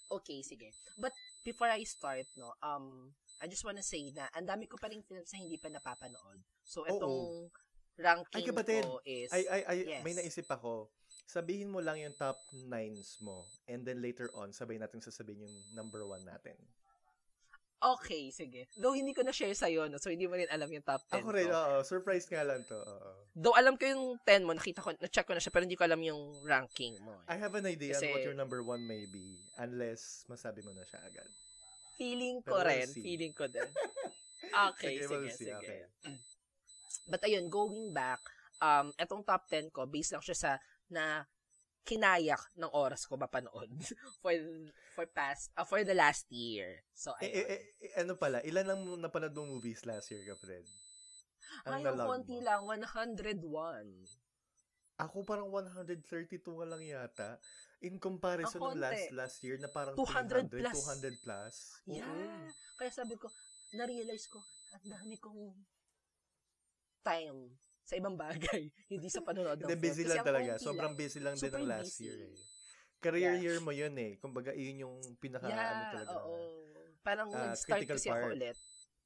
Okay, 0.09 0.39
sige. 0.41 0.67
But 0.95 1.13
before 1.43 1.69
I 1.69 1.83
start, 1.83 2.27
no, 2.35 2.51
um, 2.59 3.15
I 3.39 3.47
just 3.47 3.63
wanna 3.63 3.81
say 3.81 4.11
na 4.11 4.27
ang 4.31 4.43
dami 4.43 4.65
ko 4.65 4.75
pa 4.75 4.87
rin 4.87 4.99
films 5.01 5.31
na 5.31 5.39
hindi 5.39 5.55
pa 5.55 5.67
napapanood. 5.67 6.39
So, 6.61 6.83
itong 6.83 7.47
ranking 7.95 8.43
Ay, 8.43 8.47
kapatid. 8.47 8.83
ko 8.83 8.99
is... 9.03 9.27
Ay, 9.29 9.43
ay, 9.45 9.61
ay, 9.65 9.77
Yes. 9.89 10.03
may 10.03 10.13
naisip 10.13 10.47
ako. 10.47 10.87
Sabihin 11.25 11.67
mo 11.67 11.79
lang 11.79 11.97
yung 11.97 12.15
top 12.15 12.35
9s 12.53 13.19
mo. 13.19 13.43
And 13.65 13.83
then 13.83 13.99
later 13.99 14.31
on, 14.33 14.51
sabay 14.51 14.75
natin 14.75 14.99
sasabihin 14.99 15.43
yung 15.43 15.55
number 15.71 16.03
1 16.03 16.23
natin. 16.23 16.55
Okay, 17.79 18.27
sige. 18.29 18.67
Though 18.75 18.91
hindi 18.91 19.15
ko 19.15 19.23
na-share 19.23 19.55
sa'yo, 19.55 19.87
no, 19.87 19.95
so 19.95 20.11
hindi 20.11 20.27
mo 20.27 20.35
rin 20.35 20.51
alam 20.51 20.67
yung 20.67 20.83
top 20.83 20.99
10 21.07 21.23
Ako 21.23 21.31
rin, 21.31 21.47
ko. 21.47 21.55
oo. 21.55 21.75
Surprise 21.81 22.27
nga 22.27 22.43
lang 22.43 22.67
to. 22.67 22.75
Oo. 22.75 23.11
Though 23.31 23.55
alam 23.55 23.79
ko 23.79 23.87
yung 23.87 24.03
10 24.19 24.43
mo, 24.43 24.51
nakita 24.51 24.83
ko, 24.83 24.91
na-check 24.99 25.23
ko 25.23 25.31
na 25.31 25.39
siya, 25.39 25.47
pero 25.47 25.63
hindi 25.63 25.79
ko 25.79 25.87
alam 25.87 26.03
yung 26.03 26.43
ranking 26.43 26.99
mo. 26.99 27.15
eh. 27.23 27.31
I 27.31 27.39
have 27.39 27.55
an 27.55 27.63
idea 27.65 27.95
Kasi- 27.95 28.11
on 28.11 28.19
what 28.19 28.27
your 28.27 28.35
number 28.35 28.59
1 28.59 28.83
may 28.83 29.07
be. 29.07 29.39
Unless 29.55 30.27
masabi 30.27 30.59
mo 30.59 30.75
na 30.75 30.83
siya 30.83 30.99
agad. 31.01 31.31
Feeling 31.99 32.39
Pero 32.39 32.55
ko 32.55 32.57
we'll 32.63 32.71
rin. 32.71 32.87
see. 32.87 33.03
Feeling 33.03 33.33
ko 33.35 33.45
din. 33.51 33.67
Okay, 34.49 34.97
Sige, 34.97 35.05
we'll 35.13 35.29
sige. 35.29 35.53
Okay. 35.61 35.81
But 37.05 37.21
ayun, 37.21 37.53
going 37.53 37.93
back, 37.93 38.17
um, 38.57 38.89
etong 38.97 39.21
top 39.21 39.45
10 39.45 39.69
ko, 39.69 39.85
based 39.85 40.09
lang 40.09 40.25
siya 40.25 40.33
sa 40.33 40.51
na 40.89 41.27
kinayak 41.85 42.41
ng 42.57 42.69
oras 42.73 43.05
ko 43.05 43.13
mapanood 43.17 43.69
for 44.21 44.33
for 44.93 45.05
past 45.09 45.49
uh, 45.53 45.65
for 45.65 45.81
the 45.85 45.93
last 45.93 46.25
year. 46.33 46.81
So 46.93 47.13
Eh, 47.21 47.29
ayun. 47.29 47.33
eh, 47.33 47.45
eh, 47.45 47.61
eh, 47.81 47.91
ano 48.01 48.13
pala, 48.17 48.41
ilan 48.45 48.67
ang 48.73 48.81
napanood 48.97 49.33
mong 49.37 49.53
movies 49.59 49.85
last 49.85 50.09
year, 50.09 50.21
kapatid? 50.25 50.65
Ay, 51.65 51.81
ang 51.81 51.81
nalog 51.85 52.09
konti 52.09 52.37
mo? 52.37 52.45
lang, 52.45 52.61
101. 52.65 53.85
Ako 54.99 55.23
parang 55.23 55.47
132 55.47 56.43
nga 56.59 56.67
lang 56.67 56.83
yata. 56.83 57.29
In 57.79 57.95
comparison 57.95 58.59
ng 58.59 58.75
last 58.75 59.07
last 59.15 59.37
year 59.39 59.55
na 59.55 59.71
parang 59.71 59.95
200 59.95 60.51
300, 60.51 60.59
plus. 60.59 60.77
200 60.83 61.23
plus. 61.23 61.55
Oo. 61.87 61.95
Yeah. 61.95 62.51
Kaya 62.75 62.91
sabi 62.91 63.15
ko, 63.15 63.31
na-realize 63.71 64.27
ko, 64.27 64.43
ang 64.75 64.83
dami 64.83 65.15
kong 65.15 65.55
time 67.01 67.55
sa 67.83 67.97
ibang 67.97 68.13
bagay, 68.13 68.69
hindi 68.91 69.07
sa 69.09 69.23
panonood 69.23 69.57
ng 69.57 69.65
film. 69.65 69.81
busy 69.81 70.03
lang 70.05 70.21
ang 70.21 70.27
talaga. 70.27 70.51
Sobrang 70.61 70.93
busy 70.93 71.19
lang 71.23 71.33
din 71.33 71.49
ng 71.49 71.65
last 71.65 71.97
busy. 71.97 72.05
year 72.05 72.19
eh. 72.29 72.37
Career 72.99 73.33
Yeah. 73.33 73.41
year 73.41 73.57
mo 73.63 73.71
yun 73.71 73.95
eh. 73.95 74.19
Kumbaga, 74.19 74.51
yun 74.51 74.83
yung 74.85 74.95
pinaka 75.17 75.47
ano 75.47 75.55
Yeah, 75.55 75.89
talaga. 75.95 76.15
oo. 76.19 76.35
Parang 76.99 77.31
Ah, 77.31 77.55
nag-start 77.55 77.87
critical 77.87 77.95
kasi 77.95 78.07
ako 78.11 78.19
part. 78.19 78.33
ulit. 78.35 78.57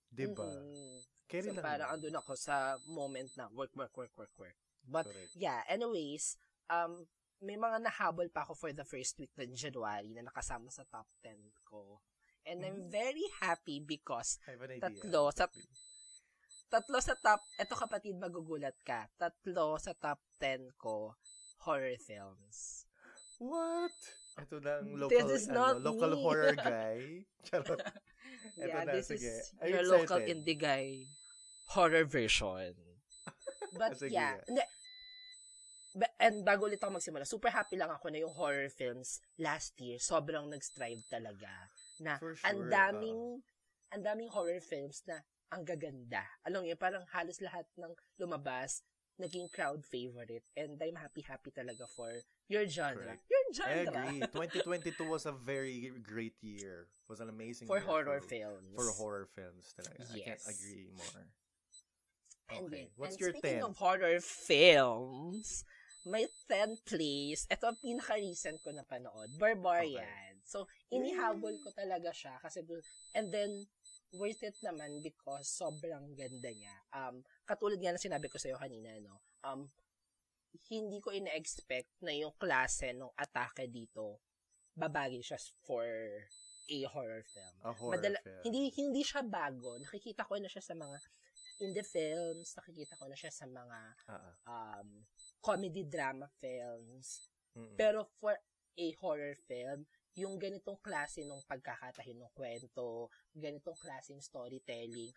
Diba? 0.09 0.45
Mm-mm. 0.49 0.97
Carry 1.29 1.47
So, 1.47 1.53
lang. 1.55 1.63
parang 1.63 1.89
andun 1.93 2.17
ako 2.17 2.33
sa 2.35 2.55
moment 2.89 3.29
na 3.37 3.45
work, 3.53 3.71
work, 3.77 3.93
work, 3.95 4.13
work, 4.17 4.33
work. 4.35 4.57
But, 4.83 5.05
Correct. 5.07 5.31
yeah, 5.37 5.61
anyways, 5.69 6.35
um, 6.67 7.05
may 7.43 7.59
mga 7.59 7.83
nahabol 7.83 8.31
pa 8.31 8.47
ako 8.47 8.55
for 8.55 8.71
the 8.71 8.87
first 8.87 9.19
week 9.19 9.31
ng 9.35 9.51
January 9.53 10.15
na 10.15 10.23
nakasama 10.25 10.71
sa 10.71 10.87
top 10.87 11.07
10 11.21 11.35
ko. 11.67 11.99
And 12.43 12.63
I'm 12.63 12.87
Mm. 12.87 12.91
very 12.91 13.23
happy 13.39 13.79
because 13.79 14.39
tatlo 14.79 15.31
sa 15.31 15.47
tatlo 16.71 16.97
sa 16.99 17.13
top, 17.19 17.43
eto 17.55 17.75
kapatid 17.77 18.17
magugulat 18.17 18.75
ka, 18.83 19.07
tatlo 19.15 19.77
sa 19.77 19.93
top 19.95 20.19
10 20.39 20.71
ko, 20.75 21.15
horror 21.63 21.95
films. 21.99 22.87
What? 23.39 23.93
Ito 24.39 24.57
na 24.59 24.81
ang 24.81 24.89
This 25.07 25.23
local, 25.23 25.29
is 25.29 25.45
ano, 25.47 25.55
not 25.59 25.75
local 25.83 26.11
me. 26.15 26.21
horror 26.23 26.55
guy. 26.73 27.27
Charot. 27.45 27.79
Ito 28.57 28.65
yeah, 28.67 28.83
na, 28.83 28.91
this 28.97 29.07
sige. 29.13 29.29
is 29.29 29.53
Are 29.61 29.69
your 29.69 29.85
local 29.85 30.19
excited? 30.23 30.31
indie 30.33 30.57
guy 30.59 30.85
horror 31.73 32.03
version. 32.05 32.73
But 33.79 33.95
Sige 33.95 34.13
yeah, 34.13 34.37
and 36.19 36.41
bago 36.45 36.65
ulit 36.65 36.81
ako 36.81 36.97
magsimula, 36.97 37.25
super 37.25 37.49
happy 37.49 37.77
lang 37.77 37.89
ako 37.89 38.09
na 38.09 38.21
yung 38.21 38.33
horror 38.33 38.69
films 38.69 39.21
last 39.37 39.77
year, 39.77 39.97
sobrang 40.01 40.49
nag-strive 40.49 41.01
talaga. 41.09 41.49
Na 42.01 42.17
For 42.17 42.33
ang 42.43 42.65
sure, 42.65 42.69
daming, 42.69 43.21
ang 43.93 44.01
daming 44.01 44.29
horror 44.33 44.59
films 44.59 45.05
na 45.05 45.21
ang 45.53 45.61
gaganda. 45.61 46.25
Alam 46.49 46.65
niyo, 46.65 46.73
parang 46.75 47.05
halos 47.13 47.37
lahat 47.37 47.69
ng 47.77 47.93
lumabas, 48.17 48.81
naging 49.21 49.45
crowd 49.53 49.85
favorite. 49.85 50.49
And 50.57 50.81
I'm 50.81 50.97
happy-happy 50.97 51.53
talaga 51.53 51.85
for 51.93 52.09
your 52.49 52.65
genre. 52.65 52.97
Correct. 53.13 53.21
Your 53.29 53.45
I 53.45 53.53
genre. 53.85 54.01
agree. 54.09 54.21
2022 54.33 55.05
was 55.05 55.29
a 55.29 55.31
very 55.37 55.93
great 56.01 56.33
year. 56.41 56.89
was 57.05 57.21
an 57.21 57.29
amazing 57.29 57.69
For 57.69 57.77
year 57.77 57.85
horror 57.85 58.17
for, 58.25 58.27
films. 58.33 58.65
For 58.73 58.89
horror 58.97 59.27
films 59.29 59.69
talaga. 59.77 60.01
I 60.09 60.17
can't 60.25 60.41
Yes. 60.41 60.49
agree 60.49 60.89
more. 60.97 61.21
And, 62.49 62.65
Okay. 62.65 62.89
then- 62.89 62.91
What's 62.97 63.13
and 63.13 63.21
your 63.21 63.33
speaking 63.37 63.61
10? 63.61 63.69
of 63.69 63.77
horror 63.77 64.17
films, 64.17 65.61
my 66.03 66.27
10 66.51 66.83
place, 66.83 67.47
ito 67.47 67.63
ang 67.63 67.79
pinaka-recent 67.79 68.59
ko 68.59 68.75
na 68.75 68.83
panood, 68.83 69.31
Barbarian. 69.39 70.35
So, 70.43 70.67
inihabol 70.91 71.63
ko 71.63 71.71
talaga 71.71 72.11
siya 72.11 72.35
kasi, 72.43 72.59
and 73.15 73.31
then, 73.31 73.63
worth 74.13 74.43
it 74.43 74.59
naman 74.61 75.01
because 75.01 75.47
sobrang 75.49 76.13
ganda 76.13 76.51
niya. 76.51 76.75
Um, 76.93 77.23
katulad 77.47 77.79
nga 77.79 77.95
na 77.95 78.01
sinabi 78.01 78.27
ko 78.27 78.37
sa'yo 78.37 78.59
kanina, 78.59 78.93
no, 78.99 79.23
um, 79.47 79.71
hindi 80.69 81.01
ko 81.01 81.09
ina-expect 81.09 82.03
na 82.05 82.13
yung 82.13 82.35
klase 82.37 82.93
ng 82.93 83.09
atake 83.17 83.65
dito, 83.71 84.21
babagi 84.77 85.23
siya 85.23 85.39
for 85.65 85.85
a 86.69 86.79
horror 86.89 87.23
film. 87.25 87.55
A 87.63 87.71
horror 87.73 87.97
Madala- 87.97 88.23
film. 88.23 88.41
Hindi 88.45 88.61
hindi 88.77 89.01
siya 89.01 89.21
bago. 89.25 89.77
Nakikita 89.81 90.25
ko 90.25 90.37
na 90.37 90.49
siya 90.49 90.63
sa 90.63 90.75
mga 90.77 90.97
indie 91.61 91.85
films, 91.85 92.55
nakikita 92.57 92.97
ko 92.97 93.05
na 93.07 93.17
siya 93.17 93.31
sa 93.31 93.45
mga 93.45 93.79
ah. 94.09 94.33
um, 94.49 94.89
comedy 95.43 95.83
drama 95.83 96.31
films. 96.39 97.27
Mm-mm. 97.53 97.75
Pero 97.75 98.07
for 98.17 98.39
a 98.79 98.87
horror 99.03 99.35
film, 99.45 99.85
yung 100.15 100.39
ganitong 100.39 100.79
klase 100.79 101.27
ng 101.27 101.43
pagkakatahin 101.45 102.17
ng 102.23 102.31
kwento, 102.31 103.11
ganitong 103.35 103.77
klaseng 103.77 104.23
storytelling, 104.23 105.11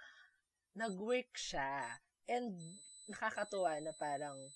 nag-work 0.75 1.31
siya. 1.39 2.03
And 2.27 2.59
nakakatuwa 3.07 3.79
na 3.81 3.95
parang 3.95 4.51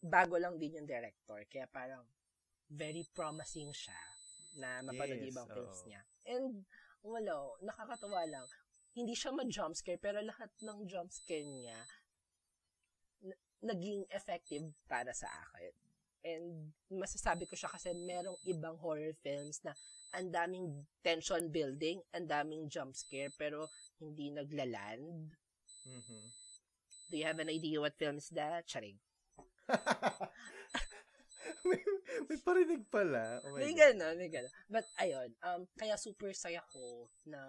bago 0.00 0.40
lang 0.40 0.56
din 0.56 0.80
yung 0.80 0.88
director. 0.88 1.44
Kaya 1.46 1.68
parang 1.68 2.02
very 2.72 3.04
promising 3.12 3.70
siya 3.70 4.00
na 4.56 4.80
mapanood 4.80 5.20
Yes, 5.20 5.30
ibang 5.36 5.48
films 5.52 5.80
oo. 5.84 5.88
niya. 5.92 6.00
And 6.24 6.64
wala, 7.04 7.58
nakakatawa 7.60 8.24
lang. 8.26 8.46
Hindi 8.96 9.16
siya 9.16 9.32
ma-jumpscare, 9.32 10.00
pero 10.00 10.20
lahat 10.20 10.52
ng 10.60 10.84
jumpscare 10.88 11.48
niya 11.48 11.80
naging 13.62 14.04
effective 14.10 14.66
para 14.90 15.14
sa 15.14 15.30
akin. 15.30 15.72
And 16.22 16.46
masasabi 16.90 17.46
ko 17.50 17.54
siya 17.58 17.70
kasi 17.70 17.94
merong 17.94 18.38
ibang 18.46 18.78
horror 18.78 19.14
films 19.22 19.58
na 19.66 19.74
ang 20.14 20.30
daming 20.30 20.86
tension 21.02 21.50
building, 21.50 21.98
ang 22.14 22.28
daming 22.28 22.68
jump 22.68 22.94
scare, 22.94 23.32
pero 23.34 23.66
hindi 23.98 24.30
naglaland. 24.30 25.34
Mhm. 25.88 26.22
Do 27.10 27.14
you 27.18 27.26
have 27.26 27.40
an 27.40 27.50
idea 27.50 27.80
what 27.80 27.98
film 27.98 28.18
is 28.18 28.30
that? 28.30 28.66
Charing. 28.68 28.98
may, 31.68 31.80
may 32.30 32.38
parinig 32.38 32.84
pala. 32.88 33.42
Oh 33.42 33.54
my 33.54 33.62
May 33.62 33.74
gano'n, 33.74 34.14
may 34.18 34.30
gano'n. 34.30 34.52
But, 34.70 34.86
ayun, 34.98 35.30
um, 35.42 35.66
kaya 35.74 35.98
super 35.98 36.30
saya 36.34 36.62
ko 36.70 37.08
na 37.26 37.40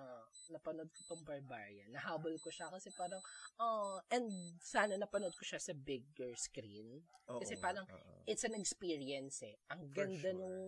napanood 0.50 0.90
ko 0.90 1.02
tong 1.14 1.24
Barbarian. 1.26 1.90
Nahabol 1.94 2.36
ko 2.42 2.50
siya 2.50 2.70
kasi 2.70 2.90
parang, 2.94 3.22
oh, 3.62 4.02
and 4.10 4.30
sana 4.62 4.98
napanood 4.98 5.34
ko 5.38 5.44
siya 5.46 5.62
sa 5.62 5.74
bigger 5.78 6.34
screen. 6.38 7.02
Oo, 7.30 7.40
kasi 7.42 7.58
parang, 7.62 7.86
oo. 7.88 8.14
It's 8.26 8.46
an 8.48 8.56
experience 8.58 9.44
eh. 9.44 9.60
Ang 9.72 9.92
ganda 9.92 10.32
sure. 10.32 10.40
nung, 10.40 10.60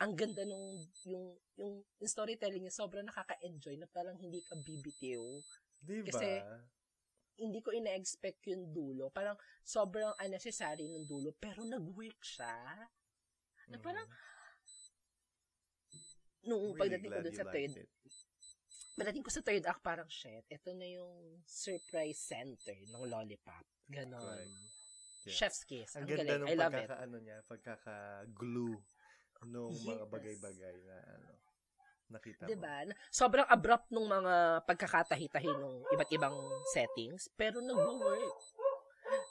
ang 0.00 0.12
ganda 0.18 0.42
nung, 0.42 0.82
yung, 1.06 1.36
yung, 1.60 1.72
yung 1.84 2.10
storytelling 2.10 2.64
niya, 2.66 2.74
sobrang 2.74 3.06
nakaka-enjoy 3.06 3.78
na 3.78 3.88
parang 3.90 4.18
hindi 4.18 4.42
ka 4.42 4.58
bibitiw. 4.58 5.22
Diba? 5.84 6.08
kasi- 6.08 6.42
Hindi 7.34 7.58
ko 7.60 7.74
ina-expect 7.74 8.46
yung 8.46 8.70
dulo. 8.70 9.10
Parang 9.10 9.34
sobrang 9.60 10.14
unnecessary 10.22 10.86
ng 10.86 11.02
dulo, 11.04 11.34
pero 11.34 11.66
nag-work 11.66 12.22
siya. 12.22 12.86
Na 13.68 13.76
Mhm. 13.78 13.82
parang, 13.82 14.06
nung 16.44 16.62
Really 16.72 16.78
pagdating 16.78 17.10
ko 17.10 17.20
dun 17.24 17.34
sa 17.34 17.46
third, 17.48 17.74
it. 17.74 17.88
pagdating 18.94 19.24
ko 19.24 19.30
sa 19.32 19.42
third 19.42 19.64
act, 19.66 19.82
parang, 19.82 20.06
shit, 20.06 20.44
ito 20.46 20.70
na 20.76 20.86
yung 20.86 21.42
surprise 21.42 22.20
center 22.20 22.76
ng 22.76 23.02
Lollipop. 23.08 23.64
Ganon. 23.90 24.20
Correct. 24.20 24.54
Yeah. 25.24 25.32
Chef's 25.40 25.64
kiss. 25.64 25.96
Ang 25.96 26.04
Ang, 26.04 26.08
ganda 26.12 26.22
galing. 26.36 26.44
I 26.44 26.54
love 26.54 26.74
it. 26.76 26.84
pagkaka-ano 26.84 27.16
niya, 27.18 27.36
pagkaka-glue 27.48 28.76
nung 29.48 29.72
mga 29.72 30.04
Yes. 30.04 30.12
bagay-bagay 30.12 30.76
na 30.84 30.96
ano, 31.00 31.30
nakita 32.06 32.44
mo. 32.44 32.48
Diba? 32.48 32.84
Na- 32.84 32.96
Sobrang 33.08 33.46
abrupt 33.46 33.88
nung 33.88 34.06
mga 34.06 34.62
pagkakatahi-tahi 34.64 35.50
nung 35.50 35.82
iba't 35.88 36.10
ibang 36.10 36.34
settings, 36.70 37.26
pero 37.32 37.58
nag-work. 37.58 38.34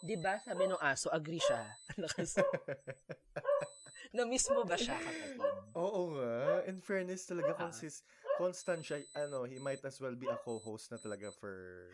Diba? 0.02 0.38
Sabi 0.40 0.66
nung 0.66 0.80
aso, 0.80 1.08
agree 1.10 1.40
siya. 1.40 1.62
Na-miss 4.14 4.46
mo 4.50 4.62
ba 4.62 4.76
siya, 4.76 4.94
kapatid? 4.94 5.38
Oo 5.74 6.14
nga. 6.14 6.62
In 6.70 6.78
fairness 6.80 7.26
talaga, 7.26 7.54
Ah. 7.54 7.60
consist, 7.66 8.06
constant 8.38 8.82
siya. 8.82 9.02
Ano, 9.18 9.44
he 9.44 9.58
might 9.58 9.82
as 9.82 9.98
well 9.98 10.14
be 10.14 10.26
a 10.26 10.38
co-host 10.38 10.90
na 10.90 10.98
talaga 10.98 11.30
for 11.34 11.90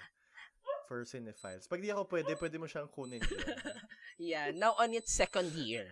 for 0.83 1.05
Cinephiles. 1.05 1.63
Pag 1.63 1.79
di 1.79 1.87
ako 1.87 2.09
pwede, 2.09 2.33
pwede 2.35 2.55
mo 2.57 2.65
siyang 2.65 2.89
kunin. 2.89 3.21
Yeah, 4.19 4.51
now 4.51 4.75
on 4.75 4.91
its 4.91 5.15
second 5.15 5.47
year. 5.55 5.87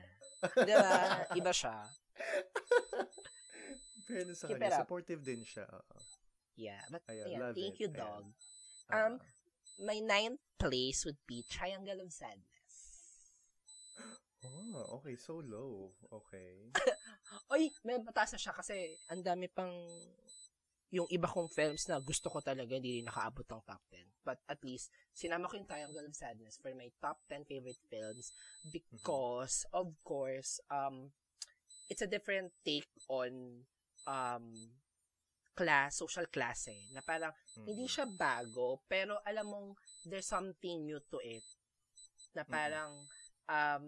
Diba? 0.51 1.23
Iba 1.31 1.47
siya. 1.49 1.79
Fairness 4.07 4.39
sa 4.39 4.47
kanya, 4.47 4.71
supportive 4.79 5.21
din 5.21 5.43
siya. 5.43 5.67
Oo. 5.67 5.99
Yeah, 6.57 6.81
but 6.89 7.05
Ayan, 7.11 7.27
yeah, 7.29 7.51
thank 7.53 7.77
it. 7.77 7.85
you, 7.85 7.89
dog. 7.93 8.25
Um, 8.89 9.21
my 9.77 9.99
ninth 10.01 10.41
place 10.57 11.05
would 11.05 11.21
be 11.29 11.45
Triangle 11.45 12.01
of 12.01 12.09
Sadness. 12.09 12.73
oh, 14.47 14.97
okay. 14.97 15.19
So 15.19 15.43
low. 15.43 15.93
Okay. 16.09 16.73
Oy, 17.53 17.69
may 17.85 18.01
mataas 18.01 18.33
na 18.33 18.41
siya 18.41 18.55
kasi 18.55 18.97
ang 19.11 19.21
dami 19.21 19.51
pang 19.51 19.75
yung 20.87 21.07
iba 21.11 21.27
kong 21.27 21.51
films 21.51 21.83
na 21.91 21.99
gusto 21.99 22.31
ko 22.31 22.39
talaga 22.39 22.71
hindi 22.71 23.03
rin 23.03 23.11
nakaabot 23.11 23.43
ng 23.43 23.63
top 23.67 23.83
10. 23.91 24.07
But 24.23 24.39
at 24.47 24.63
least, 24.63 24.87
sinama 25.11 25.51
ko 25.51 25.59
yung 25.59 25.67
Triangle 25.67 26.07
of 26.07 26.15
Sadness 26.15 26.59
for 26.63 26.71
my 26.73 26.87
top 27.03 27.19
10 27.27 27.43
favorite 27.43 27.79
films 27.91 28.31
because, 28.71 29.67
of 29.75 29.91
course, 30.07 30.63
um, 30.71 31.11
it's 31.91 32.03
a 32.03 32.07
different 32.07 32.55
take 32.63 32.87
on 33.11 33.63
um, 34.07 34.47
class, 35.57 35.97
social 35.99 36.27
class 36.29 36.69
eh. 36.69 36.87
Na 36.93 37.01
parang, 37.01 37.33
hindi 37.65 37.85
Mm-mm. 37.85 37.91
siya 37.91 38.05
bago, 38.07 38.81
pero 38.87 39.19
alam 39.25 39.45
mong 39.49 39.69
there's 40.05 40.29
something 40.29 40.85
new 40.85 41.01
to 41.09 41.17
it. 41.21 41.43
Na 42.37 42.45
parang, 42.45 43.05
um, 43.49 43.83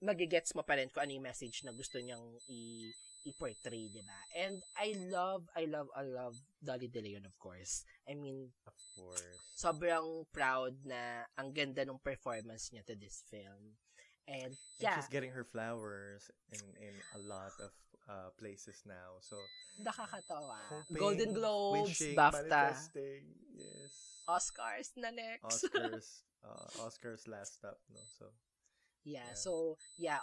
magigets 0.00 0.52
mo 0.54 0.62
pa 0.62 0.76
rin 0.76 0.92
kung 0.92 1.08
ano 1.08 1.12
yung 1.16 1.24
message 1.24 1.64
na 1.64 1.72
gusto 1.72 1.96
niyang 1.98 2.24
i- 2.52 2.92
i-portray, 3.26 3.90
di 3.90 4.02
ba? 4.06 4.18
And 4.38 4.62
I 4.78 4.94
love, 5.10 5.48
I 5.56 5.66
love, 5.66 5.88
I 5.96 6.04
love 6.06 6.36
Dolly 6.62 6.86
De 6.86 7.00
Leon, 7.02 7.24
of 7.26 7.34
course. 7.40 7.82
I 8.06 8.14
mean, 8.14 8.52
Of 8.68 8.76
course. 8.94 9.40
sobrang 9.56 10.28
proud 10.30 10.78
na 10.86 11.26
ang 11.34 11.50
ganda 11.50 11.82
ng 11.82 11.98
performance 11.98 12.70
niya 12.70 12.86
to 12.86 12.94
this 12.94 13.24
film. 13.26 13.80
And, 14.28 14.54
And 14.54 14.54
yeah, 14.78 14.94
she's 14.98 15.10
getting 15.10 15.30
her 15.34 15.46
flowers 15.46 16.30
in 16.50 16.62
in 16.82 16.94
a 17.14 17.20
lot 17.22 17.54
of 17.62 17.70
uh, 18.08 18.30
places 18.38 18.82
now. 18.86 19.18
So, 19.20 19.36
nakakatawa. 19.82 20.58
hoping, 20.70 20.96
Golden 20.96 21.30
Globes, 21.34 21.88
wishing, 21.90 22.16
BAFTA, 22.16 22.74
yes. 23.54 23.92
Oscars 24.28 24.90
na 24.96 25.10
next. 25.10 25.66
Oscars, 25.66 26.06
uh, 26.46 26.66
Oscars 26.86 27.28
last 27.28 27.54
stop, 27.62 27.78
no? 27.92 28.00
So, 28.18 28.26
Yeah, 29.06 29.22
Yeah. 29.22 29.38
so, 29.38 29.78
yeah, 29.96 30.18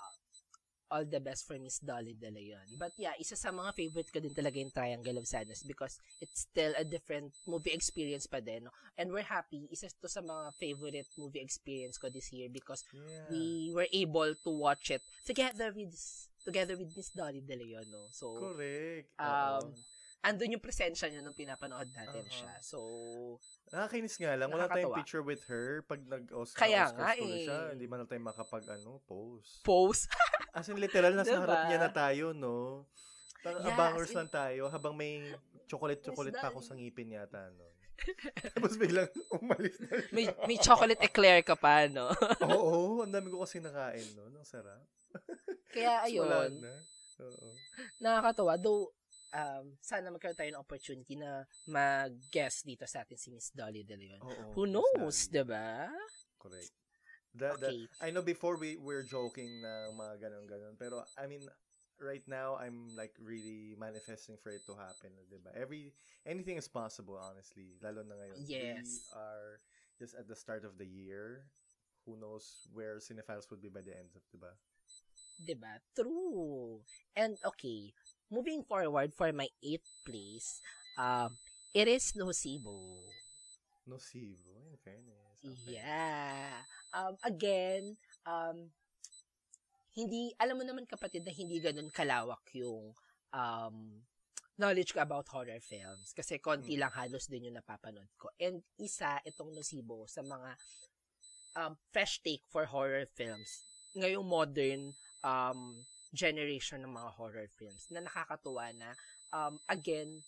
all 0.92 1.06
the 1.10 1.20
best 1.20 1.48
for 1.48 1.58
Miss 1.58 1.80
Dolly 1.80 2.14
De 2.14 2.30
Leon. 2.30 2.78
But 2.78 2.94
yeah, 3.02 3.18
isa 3.18 3.34
sa 3.34 3.50
mga 3.50 3.74
favorite 3.74 4.14
ko 4.14 4.22
din 4.22 4.36
talaga 4.36 4.62
yung 4.62 4.70
Triangle 4.70 5.18
of 5.18 5.26
Sadness 5.26 5.66
because 5.66 5.98
it's 6.22 6.46
still 6.46 6.76
a 6.78 6.86
different 6.86 7.34
movie 7.50 7.74
experience 7.74 8.30
pa 8.30 8.44
din. 8.44 8.70
no? 8.70 8.72
And 8.94 9.10
we're 9.10 9.26
happy, 9.26 9.66
isa 9.74 9.90
to 9.90 10.06
sa 10.12 10.22
mga 10.22 10.54
favorite 10.62 11.10
movie 11.18 11.42
experience 11.42 11.98
ko 11.98 12.14
this 12.14 12.30
year 12.30 12.46
because 12.52 12.86
yeah. 12.94 13.26
we 13.32 13.74
were 13.74 13.90
able 13.90 14.38
to 14.38 14.52
watch 14.54 14.94
it 14.94 15.02
together 15.26 15.74
with 15.74 15.98
together 16.44 16.76
with 16.76 16.92
Miss 16.92 17.10
Dolly 17.10 17.40
De 17.40 17.56
Leon. 17.56 17.88
No? 17.88 18.08
So, 18.10 18.36
Correct. 18.36 19.10
um, 19.18 19.64
Oo. 19.64 19.72
andun 20.22 20.54
yung 20.54 20.62
presensya 20.62 21.08
niya 21.08 21.20
nung 21.20 21.34
pinapanood 21.34 21.88
natin 21.90 22.22
Uh-huh. 22.22 22.36
siya. 22.38 22.54
So, 22.60 22.78
Nakakainis 23.70 24.16
nga 24.18 24.36
lang. 24.36 24.48
Wala 24.48 24.68
tayong 24.68 24.94
picture 24.94 25.20
with 25.20 25.44
her 25.46 25.82
pag 25.84 26.00
nag-Oscar 26.02 26.60
Kaya 26.62 26.88
Oscars 26.88 26.96
nga 26.96 27.12
eh. 27.18 27.44
siya. 27.44 27.60
Hindi 27.72 27.86
man 27.86 28.00
na 28.00 28.06
tayo 28.06 28.22
makapag, 28.22 28.64
ano, 28.70 29.02
post. 29.04 29.64
pose. 29.64 30.06
As 30.54 30.70
in, 30.70 30.78
literal, 30.78 31.12
nasa 31.12 31.34
Diba? 31.34 31.44
harap 31.44 31.62
niya 31.66 31.80
na 31.82 31.90
tayo, 31.90 32.30
no? 32.32 32.86
Parang 33.42 33.60
Yeah, 33.62 33.74
abangers 33.74 34.12
in- 34.12 34.18
lang 34.18 34.30
tayo 34.30 34.70
habang 34.70 34.94
may 34.94 35.28
chocolate-chocolate 35.66 36.38
pa 36.38 36.48
ako 36.48 36.62
sa 36.62 36.74
ngipin 36.74 37.12
yata, 37.12 37.50
no? 37.52 37.68
Tapos 38.54 38.76
biglang 38.76 39.10
umalis 39.34 39.76
na 39.80 39.98
siya. 39.98 40.12
may, 40.12 40.26
may 40.46 40.58
chocolate 40.58 41.00
eclair 41.00 41.42
ka 41.42 41.54
pa, 41.54 41.86
no? 41.86 42.08
Oo, 42.48 43.02
ang 43.02 43.10
dami 43.10 43.28
ko 43.28 43.42
kasi 43.42 43.60
nakain, 43.60 44.06
no? 44.14 44.30
Ang 44.30 44.46
sarap. 44.46 44.82
Kaya 45.74 46.06
Tapos 46.06 46.14
wala 46.22 46.38
ayun. 46.46 46.54
na. 46.62 46.74
Oo. 47.24 47.50
nakakatawa. 47.98 48.54
Though, 48.62 48.94
um, 49.34 49.66
sana 49.82 50.14
magkaroon 50.14 50.38
tayo 50.38 50.52
ng 50.54 50.62
opportunity 50.62 51.16
na 51.18 51.46
mag-guest 51.66 52.66
dito 52.66 52.86
sa 52.86 53.02
atin 53.02 53.18
si 53.18 53.34
Miss 53.34 53.50
Dolly 53.50 53.82
De 53.82 53.98
Leon. 53.98 54.22
Oo, 54.22 54.44
Who 54.54 54.64
knows, 54.70 55.30
Dolly. 55.30 55.34
diba? 55.42 55.90
Correct. 56.38 56.74
The, 57.34 57.50
the, 57.58 57.70
Okay. 57.74 57.82
I 58.02 58.14
know 58.14 58.22
before 58.22 58.62
we 58.62 58.78
were 58.78 59.02
joking 59.02 59.62
na 59.62 59.90
mga 59.90 60.30
ganon-ganon, 60.30 60.78
pero 60.78 61.02
I 61.18 61.26
mean, 61.26 61.42
right 61.98 62.22
now, 62.30 62.58
I'm 62.62 62.94
like 62.94 63.14
really 63.18 63.74
manifesting 63.74 64.38
for 64.38 64.54
it 64.54 64.62
to 64.70 64.78
happen, 64.78 65.10
diba? 65.34 65.50
Every, 65.58 65.94
anything 66.30 66.58
is 66.62 66.70
possible, 66.70 67.18
honestly. 67.18 67.74
Lalo 67.82 68.06
na 68.06 68.14
ngayon. 68.14 68.38
Yes. 68.46 68.86
We 69.10 69.18
are 69.18 69.58
just 69.98 70.14
at 70.14 70.30
the 70.30 70.38
start 70.38 70.62
of 70.66 70.78
the 70.78 70.86
year. 70.86 71.46
Who 72.06 72.20
knows 72.20 72.68
where 72.76 73.00
Cinephiles 73.00 73.48
would 73.50 73.64
be 73.64 73.72
by 73.72 73.82
the 73.82 73.96
end 73.96 74.12
of, 74.14 74.22
diba? 74.30 74.52
Diba? 75.38 75.82
True. 75.96 76.82
And 77.16 77.38
okay, 77.44 77.94
moving 78.32 78.64
forward 78.64 79.14
for 79.14 79.32
my 79.34 79.50
eighth 79.62 79.90
place, 80.06 80.62
um, 80.98 81.38
it 81.74 81.88
is 81.88 82.14
Nocibo. 82.16 83.02
Nocivo, 83.90 84.64
in 84.72 84.78
fairness. 84.80 85.38
Okay. 85.44 85.76
Yeah. 85.76 86.64
Um, 86.96 87.20
again, 87.26 88.00
um, 88.24 88.72
hindi, 89.94 90.32
alam 90.40 90.58
mo 90.58 90.64
naman 90.64 90.88
kapatid 90.88 91.28
na 91.28 91.36
hindi 91.36 91.60
ganun 91.60 91.92
kalawak 91.92 92.42
yung 92.56 92.96
um, 93.36 93.76
knowledge 94.56 94.96
ko 94.96 95.04
about 95.04 95.28
horror 95.30 95.60
films. 95.60 96.16
Kasi 96.16 96.40
konti 96.40 96.78
Mm. 96.78 96.82
lang 96.88 96.94
halos 96.96 97.28
din 97.28 97.52
yung 97.52 97.58
napapanood 97.60 98.10
ko. 98.16 98.32
And 98.40 98.64
isa, 98.80 99.20
itong 99.28 99.52
Nocibo 99.52 100.08
sa 100.08 100.24
mga 100.24 100.56
um, 101.60 101.74
fresh 101.92 102.24
take 102.24 102.42
for 102.48 102.66
horror 102.66 103.06
films. 103.14 103.68
Ngayong 103.94 104.26
modern 104.26 104.96
um, 105.24 105.82
generation 106.14 106.86
ng 106.86 106.94
mga 106.94 107.10
horror 107.18 107.48
films 107.58 107.90
na 107.90 108.06
nakakatuwa 108.06 108.70
na 108.78 108.94
um, 109.34 109.58
again, 109.68 110.22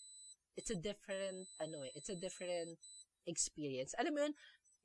it's 0.58 0.72
a 0.72 0.80
different, 0.80 1.46
ano 1.62 1.86
eh, 1.86 1.94
it's 1.94 2.10
a 2.10 2.18
different 2.18 2.80
experience. 3.28 3.94
Alam 4.00 4.14
mo 4.16 4.20
yun, 4.26 4.36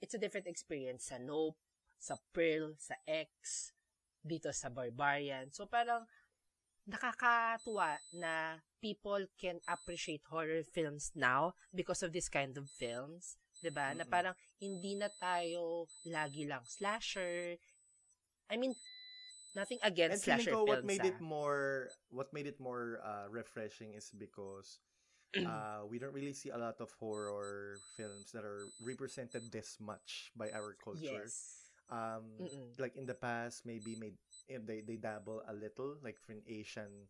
it's 0.02 0.14
a 0.14 0.20
different 0.20 0.46
experience 0.46 1.08
sa 1.08 1.16
Nope, 1.16 1.56
sa 1.96 2.20
Pearl, 2.34 2.76
sa 2.76 2.98
X, 3.08 3.72
dito 4.20 4.52
sa 4.52 4.68
Barbarian. 4.68 5.48
So 5.52 5.64
parang 5.64 6.04
nakakatuwa 6.84 8.00
na 8.12 8.58
people 8.80 9.24
can 9.36 9.60
appreciate 9.68 10.24
horror 10.28 10.64
films 10.64 11.12
now 11.14 11.52
because 11.72 12.02
of 12.02 12.12
this 12.12 12.28
kind 12.28 12.56
of 12.56 12.68
films. 12.68 13.36
'Di 13.60 13.70
ba? 13.70 13.92
Na 13.92 14.08
parang 14.08 14.34
hindi 14.56 14.96
na 14.96 15.12
tayo 15.12 15.86
lagi 16.08 16.48
lang 16.48 16.64
slasher. 16.64 17.60
I 18.50 18.56
mean, 18.56 18.74
nothing 19.54 19.78
And 20.08 20.18
against 20.18 20.24
feeling 20.24 20.46
slasher 20.46 20.50
ko 20.50 20.64
what 20.64 20.82
films. 20.82 20.84
made 20.84 21.04
ah. 21.04 21.06
it 21.06 21.20
more 21.20 21.92
what 22.10 22.32
made 22.32 22.46
it 22.46 22.60
more 22.60 23.00
uh, 23.04 23.28
refreshing 23.30 23.94
is 23.94 24.10
because 24.10 24.78
uh, 25.46 25.84
we 25.88 25.98
don't 25.98 26.12
really 26.14 26.32
see 26.34 26.50
a 26.50 26.58
lot 26.58 26.80
of 26.80 26.90
horror 26.98 27.82
films 27.96 28.32
that 28.32 28.44
are 28.44 28.70
represented 28.80 29.50
this 29.52 29.78
much 29.80 30.30
by 30.36 30.50
our 30.50 30.76
culture. 30.82 31.32
Yes. 31.32 31.70
Um, 31.90 32.40
Mm-mm. 32.40 32.78
like 32.78 32.96
in 32.96 33.06
the 33.06 33.14
past, 33.14 33.66
maybe 33.66 33.94
made 33.96 34.16
if 34.48 34.64
they 34.66 34.80
they 34.80 34.96
dabble 34.96 35.42
a 35.48 35.54
little, 35.54 35.96
like 36.02 36.18
for 36.20 36.32
an 36.32 36.42
Asian 36.48 37.08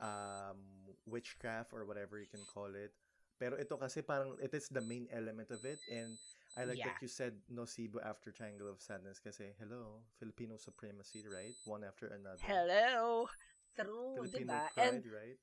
um, 0.00 0.58
witchcraft 1.06 1.72
or 1.72 1.84
whatever 1.84 2.18
you 2.18 2.26
can 2.28 2.44
call 2.44 2.70
it. 2.74 2.92
Pero 3.38 3.56
ito 3.60 3.76
kasi 3.76 4.00
parang 4.02 4.36
it 4.40 4.52
is 4.54 4.68
the 4.68 4.80
main 4.82 5.06
element 5.12 5.50
of 5.50 5.64
it 5.64 5.80
and 5.90 6.18
I 6.56 6.64
like 6.64 6.78
Yeah. 6.80 6.88
that 6.88 7.02
you 7.04 7.08
said 7.08 7.36
Nocibo 7.52 8.00
after 8.00 8.32
Triangle 8.32 8.68
of 8.72 8.80
Sadness 8.80 9.20
kasi 9.20 9.52
hello, 9.60 10.00
Filipino 10.16 10.56
supremacy, 10.56 11.28
right? 11.28 11.52
One 11.68 11.84
after 11.84 12.08
another. 12.08 12.40
Hello. 12.40 13.28
True, 13.76 14.24
Filipino 14.24 14.32
'di 14.32 14.44
ba? 14.48 14.72
pride, 14.72 14.80
And 14.88 15.04
right? 15.12 15.38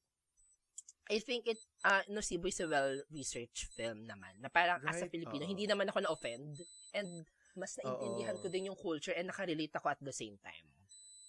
I 1.12 1.20
think 1.22 1.46
it 1.46 1.60
uh 1.86 2.02
Nocibo 2.10 2.48
is 2.50 2.60
a 2.64 2.68
well-researched 2.68 3.70
film 3.78 4.10
naman. 4.10 4.42
Na 4.42 4.50
parang 4.50 4.82
as 4.90 4.98
a 5.04 5.06
Right, 5.06 5.12
Filipino, 5.14 5.46
oo. 5.46 5.52
hindi 5.52 5.70
naman 5.70 5.86
ako 5.94 6.00
na-offend 6.02 6.66
and 6.98 7.28
mas 7.54 7.78
naintindihan 7.78 8.40
ko 8.42 8.50
din 8.50 8.74
yung 8.74 8.80
culture 8.80 9.14
and 9.14 9.30
nakarelate 9.30 9.76
ako 9.78 9.94
at 9.94 10.02
the 10.02 10.16
same 10.16 10.40
time. 10.42 10.66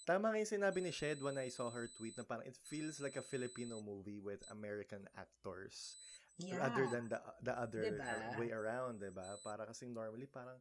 Tama 0.05 0.29
nga 0.33 0.41
yung 0.41 0.53
sinabi 0.61 0.79
ni 0.85 0.93
Shed 0.93 1.19
when 1.25 1.37
I 1.41 1.49
saw 1.49 1.73
her 1.73 1.89
tweet 1.89 2.17
na 2.17 2.25
parang 2.29 2.45
it 2.45 2.57
feels 2.69 3.01
like 3.01 3.17
a 3.17 3.25
Filipino 3.25 3.81
movie 3.81 4.21
with 4.21 4.45
American 4.53 5.09
actors. 5.17 5.97
Yeah. 6.39 6.57
Rather 6.59 6.87
than 6.87 7.09
the 7.09 7.21
the 7.43 7.55
other 7.57 7.83
Diba? 7.83 8.35
way 8.39 8.51
around, 8.51 9.01
'di 9.01 9.11
ba? 9.15 9.39
Para 9.43 9.67
kasi 9.67 9.87
normally 9.87 10.27
parang 10.27 10.59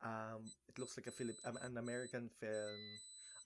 um 0.00 0.52
it 0.68 0.78
looks 0.80 0.96
like 0.96 1.06
a 1.08 1.14
Philip 1.14 1.36
um, 1.44 1.56
an 1.60 1.76
American 1.76 2.28
film 2.40 3.00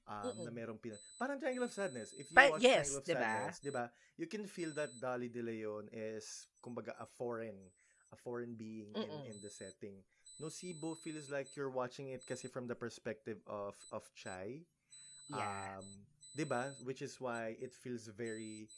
um 0.07 0.35
na 0.45 0.51
Mm-mm. 0.51 0.55
merong 0.55 0.79
pina 0.81 0.97
parang 1.19 1.41
Triangle 1.41 1.67
of 1.67 1.73
Sadness. 1.75 2.13
If 2.15 2.31
you 2.31 2.39
Pa- 2.39 2.47
watch 2.47 2.63
yes, 2.63 2.71
Triangle 2.71 2.99
of 3.03 3.07
diba? 3.07 3.15
Sadness, 3.15 3.59
'di 3.61 3.71
ba? 3.71 3.91
You 4.17 4.27
can 4.27 4.47
feel 4.47 4.71
that 4.79 5.01
Dolly 5.01 5.29
De 5.29 5.43
Leon 5.43 5.89
is 5.93 6.49
kumbaga 6.63 6.95
a 7.01 7.07
foreign 7.07 7.71
a 8.13 8.17
foreign 8.17 8.55
being 8.55 8.97
in, 9.03 9.11
Mm-mm. 9.11 9.25
in 9.27 9.41
the 9.43 9.51
setting. 9.51 10.03
Nocibo 10.41 10.97
feels 10.99 11.31
like 11.31 11.55
you're 11.57 11.71
watching 11.71 12.09
it 12.11 12.27
kasi 12.27 12.49
from 12.49 12.67
the 12.67 12.75
perspective 12.77 13.39
of 13.47 13.75
of 13.93 14.05
Chai. 14.15 14.63
Yeah. 15.29 15.49
Um, 15.79 16.07
'di 16.35 16.45
ba? 16.45 16.75
Which 16.85 17.03
is 17.03 17.21
why 17.21 17.57
it 17.61 17.73
feels 17.75 18.07
very 18.09 18.69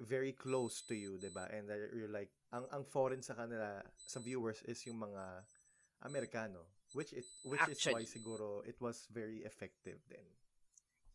very 0.00 0.32
close 0.32 0.80
to 0.88 0.94
you, 0.96 1.20
'di 1.20 1.30
ba? 1.32 1.46
And 1.52 1.68
that 1.68 1.92
you're 1.92 2.10
like 2.12 2.32
ang 2.52 2.66
ang 2.72 2.84
foreign 2.88 3.22
sa 3.22 3.36
kanila 3.36 3.84
sa 4.08 4.18
viewers 4.20 4.64
is 4.64 4.80
yung 4.88 4.98
mga 5.00 5.44
Amerikano, 6.02 6.64
which 6.96 7.12
it 7.12 7.28
which 7.44 7.60
is 7.68 7.80
why 7.84 8.02
Actually. 8.02 8.08
siguro 8.08 8.64
it 8.64 8.80
was 8.80 9.04
very 9.12 9.44
effective 9.44 10.00
then. 10.08 10.24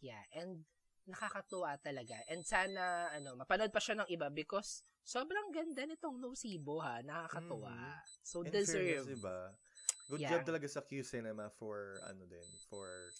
Yeah, 0.01 0.21
and 0.37 0.61
nakakatuwa 1.09 1.77
talaga. 1.81 2.21
And 2.29 2.45
sana, 2.45 3.09
ano, 3.13 3.37
mapanood 3.37 3.73
pa 3.73 3.81
siya 3.81 3.97
ng 4.01 4.09
iba 4.09 4.29
because 4.29 4.81
sobrang 5.05 5.53
ganda 5.53 5.85
nitong 5.85 6.17
Nocibo, 6.21 6.81
ha? 6.81 7.01
Nakakatuwa. 7.01 7.73
Mhm. 7.73 8.01
So, 8.25 8.41
deserve. 8.45 9.05
fairness, 9.05 9.05
'di 9.05 9.19
ba? 9.21 9.37
Good 10.09 10.21
Yeah. 10.21 10.31
job 10.37 10.41
talaga 10.45 10.67
sa 10.69 10.81
Q 10.85 11.01
Cinema 11.01 11.49
for 11.57 12.01
ano 12.05 12.25
din, 12.29 12.49
for 12.69 13.13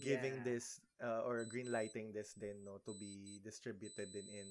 giving 0.00 0.40
Yeah. 0.40 0.44
this 0.44 0.80
uh, 1.04 1.20
or 1.28 1.44
green 1.44 1.68
lighting 1.68 2.12
this 2.16 2.32
din 2.38 2.64
no 2.64 2.78
to 2.86 2.94
be 2.96 3.40
distributed 3.44 4.08
din 4.14 4.28
in 4.30 4.48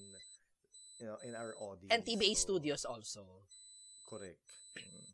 you 1.00 1.08
know 1.08 1.18
in 1.24 1.36
our 1.36 1.56
audience. 1.60 1.92
And 1.92 2.04
TBA 2.04 2.36
So, 2.36 2.54
Studios 2.54 2.86
also. 2.86 3.26
Correct. 4.08 4.40
Mm. 4.78 5.10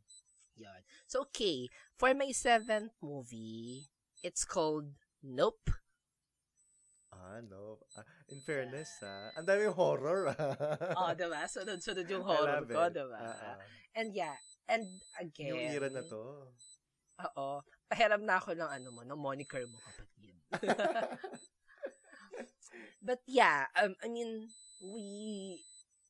Yun. 0.55 0.81
So, 1.07 1.27
okay. 1.29 1.69
For 1.95 2.13
my 2.13 2.31
seventh 2.31 2.95
movie, 3.01 3.85
it's 4.23 4.43
called 4.43 4.91
Nope. 5.23 5.69
Ah, 7.15 7.39
no. 7.39 7.79
Ah, 7.95 8.03
in 8.27 8.43
fairness, 8.43 8.99
ah, 8.99 9.31
ang 9.39 9.47
daming 9.47 9.71
horror. 9.71 10.35
oh, 10.99 11.11
diba? 11.15 11.47
Sunod-sunod 11.47 12.07
yung 12.11 12.27
horror 12.27 12.61
ko, 12.67 12.91
diba? 12.91 13.19
Ah. 13.19 13.55
And 13.95 14.11
yeah, 14.11 14.35
and 14.67 14.83
again. 15.15 15.55
Yung 15.55 15.63
era 15.63 15.87
na 15.87 16.03
to. 16.03 16.51
Oo. 17.23 17.63
Pahiram 17.87 18.23
na 18.27 18.35
ako 18.35 18.51
ng 18.59 18.67
ano 18.67 18.87
mo, 18.91 19.01
ng 19.07 19.15
moniker 19.19 19.63
mo, 19.65 19.79
kapatid. 19.79 20.35
But 23.05 23.21
yeah, 23.29 23.69
um, 23.79 23.95
I 24.03 24.09
mean, 24.11 24.49
we 24.81 25.63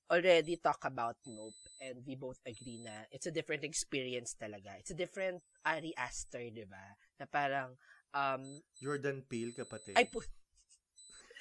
already 0.07 0.57
talk 0.57 0.81
about 0.83 1.17
Nope 1.25 1.55
and 1.81 2.01
we 2.05 2.15
both 2.15 2.39
agree 2.45 2.77
na 2.77 3.05
it's 3.11 3.25
a 3.25 3.33
different 3.33 3.63
experience 3.63 4.35
talaga. 4.35 4.77
It's 4.79 4.91
a 4.91 4.97
different 4.97 5.41
Ari 5.65 5.93
Aster, 5.97 6.45
di 6.49 6.63
ba? 6.63 6.85
Na 7.17 7.25
parang, 7.25 7.73
um, 8.11 8.43
Jordan 8.77 9.25
Peele, 9.25 9.51
kapatid. 9.51 9.97
ay 9.97 10.05
po, 10.07 10.21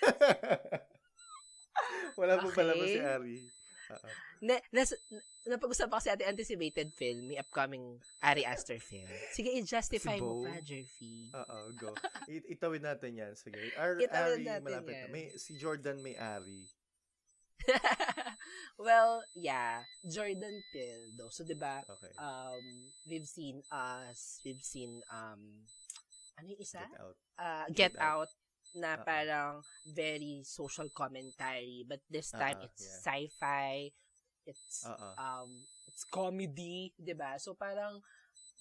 Wala 2.15 2.39
po 2.39 2.49
pala 2.55 2.73
po 2.73 2.85
si 2.87 2.99
Okay. 2.99 3.03
Ari. 3.05 3.39
Ah. 3.85 4.01
na, 4.41 4.57
nas, 4.73 4.97
napag-usapan 5.45 6.01
kasi 6.01 6.09
ating 6.09 6.31
anticipated 6.31 6.89
film, 6.97 7.29
may 7.29 7.37
upcoming 7.37 8.01
Ari 8.25 8.47
Aster 8.49 8.81
film. 8.81 9.05
Sige, 9.29 9.53
i-justify 9.61 10.17
Si 10.17 10.23
mo 10.25 10.41
Bo. 10.41 10.49
pa, 10.49 10.57
Jerfy. 10.65 11.29
Oo, 11.35 11.59
go. 11.77 11.93
It, 12.25 12.49
itawid 12.49 12.81
natin 12.81 13.13
yan. 13.13 13.33
Sige. 13.37 13.61
Ar, 13.77 14.01
Itawid 14.01 14.41
Ari, 14.41 14.45
natin 14.47 14.65
malapit 14.65 14.95
yan. 14.95 15.05
na. 15.05 15.13
May, 15.13 15.25
si 15.37 15.61
Jordan 15.61 16.01
may 16.01 16.17
Ari. 16.17 16.65
well, 18.79 19.25
yeah, 19.35 19.85
Jordan 20.05 20.63
Peele 20.73 21.13
though. 21.17 21.31
So, 21.33 21.45
'di 21.45 21.57
ba? 21.59 21.83
Okay. 21.89 22.13
Um, 22.19 22.93
we've 23.09 23.27
seen 23.29 23.63
us, 23.73 24.41
we've 24.45 24.63
seen 24.65 25.01
um 25.11 25.65
ano 26.39 26.47
yung 26.55 26.63
isa? 26.63 26.83
Get 26.83 27.01
out. 27.01 27.17
Uh, 27.39 27.67
Get 27.73 27.95
Get, 27.95 28.01
Out. 28.01 28.31
na 28.75 28.99
Uh-uh. 28.99 29.07
parang 29.07 29.63
very 29.95 30.43
social 30.43 30.91
commentary 30.91 31.87
but 31.87 32.03
this 32.11 32.35
time 32.35 32.59
Uh-uh, 32.59 32.67
it's 32.67 32.83
yeah. 32.83 32.99
sci-fi 33.07 33.87
it's 34.49 34.83
Uh-uh. 34.83 35.15
um 35.15 35.63
it's 35.87 36.03
comedy 36.11 36.91
'di 36.99 37.15
ba 37.15 37.39
so 37.39 37.55
parang 37.55 38.03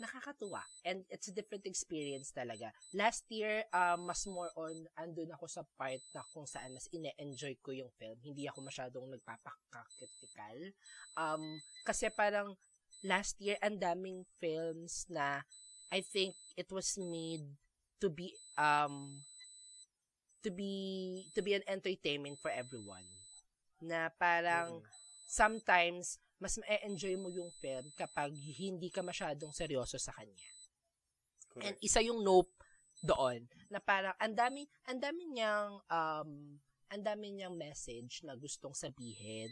nakakatuwa. 0.01 0.63
And 0.86 1.06
it's 1.10 1.29
a 1.29 1.36
different 1.36 1.65
experience 1.69 2.34
talaga. 2.34 2.73
Last 2.93 3.25
year 3.29 3.65
um 3.73 4.10
mas 4.10 4.25
more 4.25 4.49
on 4.58 4.73
andun 4.97 5.29
ako 5.34 5.45
sa 5.45 5.62
part 5.77 6.01
na 6.13 6.25
kung 6.34 6.45
saan 6.49 6.73
mas 6.73 6.89
ine-enjoy 6.89 7.58
ko 7.62 7.71
yung 7.73 7.91
film. 8.01 8.17
Hindi 8.23 8.49
ako 8.49 8.65
masyadong 8.65 9.06
nagpapakakritikal. 9.13 10.58
Um 11.17 11.62
kasi 11.86 12.10
parang 12.10 12.58
last 13.06 13.38
year 13.43 13.60
ang 13.62 13.77
daming 13.77 14.25
films 14.39 15.06
na 15.12 15.43
I 15.93 16.01
think 16.01 16.34
it 16.58 16.71
was 16.73 16.97
made 16.97 17.45
to 18.01 18.10
be 18.10 18.34
um 18.58 19.21
to 20.43 20.49
be 20.51 21.23
to 21.36 21.41
be 21.41 21.53
an 21.53 21.63
entertainment 21.67 22.39
for 22.41 22.51
everyone. 22.51 23.06
Na 23.84 24.10
parang 24.15 24.79
Mm. 24.79 24.88
sometimes 25.27 26.19
mas 26.43 26.60
ma-enjoy 26.60 27.15
mo 27.15 27.32
yung 27.32 27.47
film 27.63 27.88
kapag 27.95 28.36
hindi 28.36 28.91
ka 28.91 28.99
masyadong 28.99 29.56
seryoso 29.56 29.95
sa 29.95 30.12
kanya. 30.12 30.51
And 31.63 31.79
Correct. 31.79 31.86
isa 31.88 32.03
yung 32.03 32.19
nope 32.19 32.51
doon 32.99 33.47
na 33.71 33.79
parang 33.79 34.15
ang 34.19 34.36
dami 34.36 34.67
ang 34.88 34.99
dami 34.99 35.23
niyang 35.32 35.79
um 35.88 36.29
ang 36.91 37.01
dami 37.03 37.32
niyang 37.32 37.56
message 37.56 38.21
na 38.27 38.36
gustong 38.36 38.75
sabihin 38.75 39.49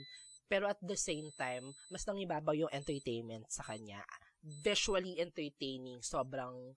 pero 0.51 0.67
at 0.67 0.79
the 0.83 0.99
same 0.99 1.31
time 1.39 1.71
mas 1.87 2.03
nangibabaw 2.03 2.51
yung 2.51 2.71
entertainment 2.75 3.47
sa 3.47 3.63
kanya. 3.63 4.03
Visually 4.43 5.15
entertaining, 5.21 6.03
sobrang 6.03 6.75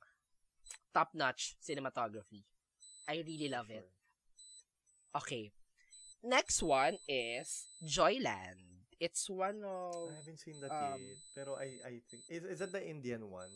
top-notch 0.94 1.58
cinematography. 1.58 2.46
I 3.10 3.24
really 3.26 3.50
love 3.50 3.72
it. 3.72 3.88
Okay. 5.10 5.50
Next 6.22 6.62
one 6.62 7.02
is 7.08 7.66
Joyland. 7.82 8.73
It's 9.00 9.26
one 9.28 9.60
of 9.62 10.10
I 10.10 10.16
haven't 10.22 10.40
seen 10.40 10.58
that 10.62 10.70
Um, 10.70 11.00
yet. 11.02 11.18
Pero 11.34 11.56
I 11.58 11.68
I 11.82 11.94
think 12.06 12.22
is 12.28 12.42
is 12.44 12.58
that 12.62 12.72
the 12.72 12.82
Indian 12.82 13.28
one? 13.28 13.52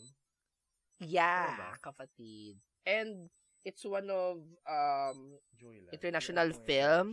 yeah, 0.98 1.54
Ano 1.54 1.78
kapatid. 1.80 2.58
And 2.82 3.30
it's 3.62 3.84
one 3.84 4.08
of 4.10 4.42
um 4.66 5.18
Joyland. 5.54 5.92
International 5.94 6.48
Yan, 6.50 6.62
film? 6.66 7.06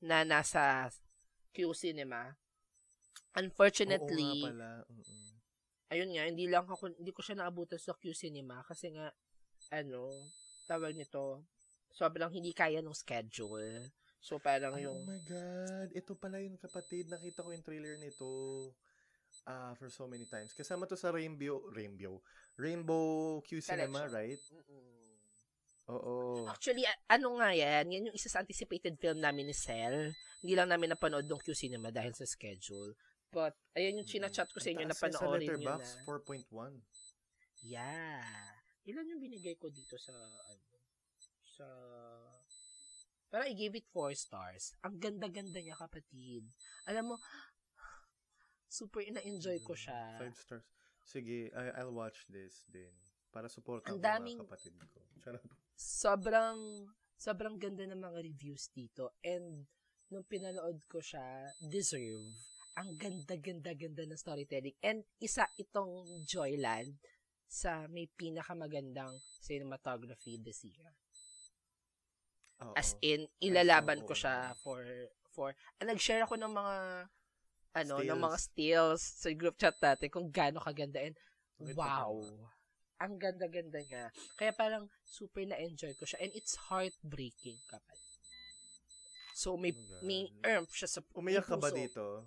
na 0.00 0.22
nasa 0.24 0.88
Q 1.52 1.74
Cinema. 1.74 2.32
Oo 2.32 3.36
Unfortunately, 3.38 4.46
nga 4.46 4.48
pala. 4.54 4.70
Mm-mm. 4.88 5.28
ayun 5.90 6.10
nga, 6.14 6.24
hindi 6.28 6.46
lang 6.46 6.66
ako, 6.66 6.90
hindi 6.96 7.12
ko 7.12 7.20
siya 7.22 7.38
naabutan 7.38 7.78
sa 7.80 7.94
Q 7.96 8.12
Cinema 8.14 8.62
kasi 8.66 8.92
nga, 8.94 9.10
ano, 9.72 10.30
tawag 10.66 10.94
nito, 10.94 11.44
sobrang 11.92 12.30
hindi 12.30 12.52
kaya 12.54 12.78
ng 12.82 12.94
schedule. 12.94 13.90
So, 14.18 14.42
parang 14.42 14.74
Ay, 14.74 14.84
yung, 14.86 14.98
oh 14.98 15.06
my 15.06 15.20
God. 15.22 15.88
Ito 15.94 16.18
pala 16.18 16.42
yun, 16.42 16.58
kapatid. 16.58 17.06
Nakita 17.06 17.46
ko 17.46 17.54
yung 17.54 17.64
trailer 17.64 17.96
nito 17.96 18.26
ah 19.44 19.76
for 19.76 19.92
so 19.92 20.08
many 20.08 20.24
times. 20.24 20.56
Kasama 20.56 20.88
to 20.88 20.96
sa 20.96 21.12
Rainbow, 21.12 21.60
Rainbow, 21.72 22.20
Rainbow 22.56 23.38
Q 23.44 23.60
Cinema, 23.60 24.08
Collection. 24.08 24.16
right? 24.16 24.40
Mm-mm. 24.56 24.96
Oo. 25.88 26.44
Actually, 26.48 26.84
ano 27.08 27.40
nga 27.40 27.52
yan? 27.56 27.88
Yan 27.88 28.06
yung 28.12 28.16
isa 28.16 28.28
sa 28.28 28.44
anticipated 28.44 29.00
film 29.00 29.24
namin 29.24 29.48
ni 29.48 29.56
Cell. 29.56 30.12
Hindi 30.44 30.52
lang 30.52 30.68
namin 30.68 30.92
napanood 30.92 31.24
ng 31.24 31.40
Q 31.40 31.56
Cinema 31.56 31.88
dahil 31.88 32.12
sa 32.12 32.28
schedule. 32.28 32.92
But, 33.28 33.56
ayun 33.76 34.00
yung 34.00 34.08
chinachat 34.08 34.48
ko 34.52 34.60
sa 34.60 34.72
inyo 34.72 34.84
Ang 34.84 34.92
na 34.92 34.96
taas 34.96 35.12
niya 35.12 35.20
panoorin 35.20 35.48
Sa 35.48 35.52
nyo 35.52 35.60
na. 35.60 35.76
Letterboxd, 35.76 35.96
4.1. 36.48 36.72
Yeah. 37.68 38.24
Ilan 38.88 39.08
yung 39.12 39.20
binigay 39.20 39.56
ko 39.60 39.68
dito 39.68 39.96
sa, 40.00 40.12
ano, 40.16 40.64
sa, 41.44 41.66
parang 43.28 43.48
I 43.48 43.54
gave 43.56 43.76
it 43.76 43.86
4 43.92 44.12
stars. 44.16 44.72
Ang 44.84 45.00
ganda-ganda 45.00 45.60
niya, 45.60 45.76
kapatid. 45.76 46.48
Alam 46.88 47.14
mo, 47.14 47.16
super 48.68 49.04
na-enjoy 49.04 49.60
ko 49.64 49.76
siya. 49.76 50.20
5 50.20 50.32
stars. 50.34 50.66
Sige, 51.08 51.48
I, 51.56 51.80
I'll 51.80 51.96
watch 51.96 52.28
this 52.28 52.68
din. 52.68 52.92
Para 53.32 53.48
supportan 53.48 53.96
Ang 53.96 54.00
ko 54.00 54.04
daming- 54.04 54.40
mga 54.40 54.48
kapatid 54.48 54.74
ko. 54.76 54.98
Charot. 55.24 55.44
Sobrang, 55.78 56.58
sobrang 57.16 57.56
ganda 57.56 57.84
ng 57.88 58.00
mga 58.00 58.18
reviews 58.20 58.68
dito. 58.72 59.16
And, 59.24 59.64
nung 60.12 60.24
pinanood 60.28 60.84
ko 60.88 61.00
siya, 61.00 61.52
deserve. 61.64 62.28
Ang 62.76 62.96
ganda-ganda-ganda 62.96 64.04
ng 64.04 64.20
storytelling. 64.20 64.76
And, 64.84 65.04
isa 65.20 65.48
itong 65.56 66.24
Joyland 66.28 66.96
sa 67.48 67.88
may 67.88 68.04
pinakamagandang 68.12 69.16
cinematography 69.40 70.36
this 70.36 70.60
year. 70.68 70.92
Oo. 72.62 72.74
As 72.74 72.98
in, 73.04 73.30
ilalaban 73.38 74.02
ko 74.02 74.14
siya 74.14 74.54
for, 74.58 74.82
for, 75.30 75.54
ah, 75.78 75.86
nag-share 75.86 76.26
ako 76.26 76.34
ng 76.34 76.50
mga, 76.50 76.76
ano, 77.78 77.94
ng 78.02 78.06
Stills. 78.10 78.24
mga 78.26 78.38
stills 78.38 79.02
sa 79.02 79.28
group 79.30 79.54
chat 79.54 79.76
natin 79.78 80.10
kung 80.10 80.26
gaano 80.34 80.58
kaganda. 80.58 80.98
And, 80.98 81.14
wow. 81.78 82.18
ang 82.98 83.14
ganda-ganda 83.14 83.78
niya. 83.86 84.10
Kaya 84.34 84.50
parang 84.50 84.90
super 85.06 85.46
na-enjoy 85.46 85.94
ko 85.94 86.02
siya. 86.02 86.18
And 86.18 86.34
it's 86.34 86.58
heartbreaking 86.66 87.62
kapal. 87.70 87.98
So, 89.38 89.54
may, 89.54 89.70
Oh 89.70 90.02
may 90.02 90.34
erm 90.42 90.66
siya 90.66 90.90
sa 90.90 91.00
Umiyak 91.14 91.46
ka 91.46 91.54
ba 91.54 91.70
dito? 91.70 92.26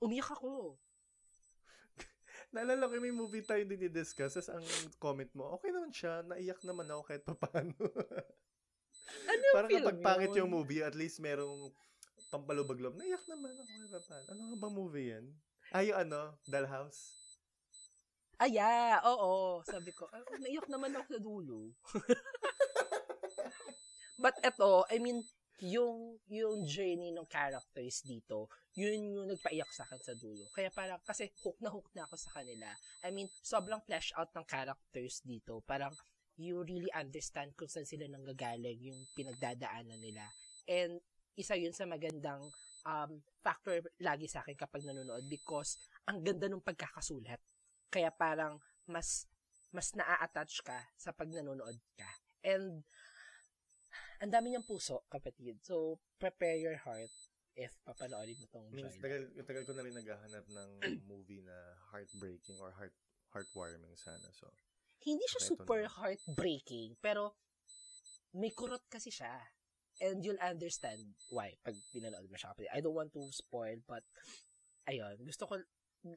Umiyak 0.00 0.32
ako. 0.32 0.80
Naalala 2.56 2.88
ko 2.88 2.96
may 2.96 3.12
movie 3.12 3.44
tayo 3.44 3.60
dinidiscuss. 3.68 4.40
Tapos 4.40 4.48
ang 4.48 4.64
comment 4.96 5.28
mo, 5.36 5.52
okay 5.52 5.68
naman 5.68 5.92
siya. 5.92 6.24
Naiyak 6.24 6.64
naman 6.64 6.88
ako 6.88 7.02
kahit 7.12 7.28
papaano. 7.28 7.76
Ano 9.26 9.44
Parang 9.54 9.70
film 9.70 9.82
kapag 9.82 9.98
pangit 10.02 10.30
yun? 10.34 10.38
yung 10.44 10.52
movie, 10.52 10.82
at 10.82 10.94
least 10.98 11.22
merong 11.22 11.70
pampalubag-loob. 12.30 12.98
Naiyak 12.98 13.24
naman 13.30 13.54
ako 13.54 13.62
papaano. 13.90 14.26
Ano 14.30 14.40
nga 14.50 14.56
bang 14.58 14.74
movie 14.74 15.08
yan? 15.14 15.24
Ah, 15.70 15.82
yung 15.82 15.98
ano? 15.98 16.20
Dollhouse? 16.46 17.14
Ah, 18.36 18.50
yeah. 18.50 19.00
Oo. 19.06 19.64
Sabi 19.64 19.96
ko, 19.96 20.04
ah, 20.12 20.20
naiyak 20.36 20.68
naman 20.68 20.92
ako 20.92 21.06
sa 21.08 21.20
dulo. 21.22 21.58
But 24.22 24.36
eto, 24.44 24.84
I 24.88 25.00
mean, 25.00 25.24
yung 25.64 26.20
yung 26.28 26.68
journey 26.68 27.16
ng 27.16 27.28
characters 27.28 28.04
dito, 28.04 28.52
yun 28.76 29.16
yung 29.16 29.28
nagpaiyak 29.32 29.72
sa 29.72 29.88
akin 29.88 30.00
sa 30.04 30.12
dulo. 30.12 30.52
Kaya 30.52 30.68
parang, 30.68 31.00
kasi 31.00 31.32
hook 31.40 31.56
na 31.64 31.72
hook 31.72 31.88
na 31.96 32.04
ako 32.04 32.16
sa 32.20 32.30
kanila. 32.36 32.68
I 33.00 33.12
mean, 33.12 33.28
sobrang 33.40 33.80
flesh 33.84 34.12
out 34.16 34.28
ng 34.36 34.44
characters 34.44 35.24
dito. 35.24 35.64
Parang, 35.64 35.92
you 36.36 36.60
really 36.64 36.92
understand 36.92 37.56
kung 37.56 37.68
saan 37.68 37.88
sila 37.88 38.04
nanggagaling, 38.08 38.80
yung 38.80 39.00
pinagdadaanan 39.16 40.00
nila. 40.00 40.24
And, 40.68 41.00
isa 41.36 41.52
yun 41.52 41.76
sa 41.76 41.84
magandang 41.84 42.48
um, 42.88 43.20
factor 43.44 43.84
lagi 44.00 44.24
sa 44.24 44.40
akin 44.40 44.56
kapag 44.56 44.86
nanonood 44.88 45.28
because 45.28 45.76
ang 46.08 46.24
ganda 46.24 46.48
ng 46.48 46.64
pagkakasulat. 46.64 47.38
Kaya 47.92 48.08
parang 48.08 48.56
mas 48.88 49.28
mas 49.74 49.92
naa-attach 49.92 50.64
ka 50.64 50.78
sa 50.96 51.12
pag 51.12 51.28
nanonood 51.28 51.76
ka. 51.98 52.10
And 52.40 52.80
ang 54.16 54.32
dami 54.32 54.56
niyang 54.56 54.64
puso, 54.64 55.04
kapatid. 55.12 55.60
So, 55.60 56.00
prepare 56.16 56.56
your 56.56 56.80
heart 56.80 57.12
if 57.56 57.72
papanoorin 57.84 58.36
mo 58.40 58.48
tong 58.48 58.68
Means, 58.72 58.96
tagal, 58.96 59.28
tagal 59.44 59.64
ko 59.68 59.72
na 59.76 59.84
rin 59.84 59.92
naghahanap 59.92 60.44
ng 60.48 60.70
movie 61.10 61.44
na 61.44 61.56
heartbreaking 61.92 62.56
or 62.64 62.72
heart 62.72 62.96
heartwarming 63.36 63.92
sana. 64.00 64.32
So, 64.32 64.48
Hindi 65.04 65.24
siya 65.28 65.42
super 65.52 65.86
heartbreaking, 65.86 66.98
pero 66.98 67.36
may 68.36 68.50
kurot 68.52 68.84
kasi 68.88 69.12
siya. 69.12 69.32
And 69.96 70.20
you'll 70.20 70.40
understand 70.44 71.16
why 71.32 71.56
pag 71.64 71.72
pinanood 71.88 72.28
mo 72.28 72.36
siya. 72.36 72.52
I 72.72 72.84
don't 72.84 72.92
want 72.96 73.16
to 73.16 73.24
spoil, 73.32 73.80
but 73.88 74.04
ayun, 74.84 75.16
gusto 75.24 75.48
ko, 75.48 75.56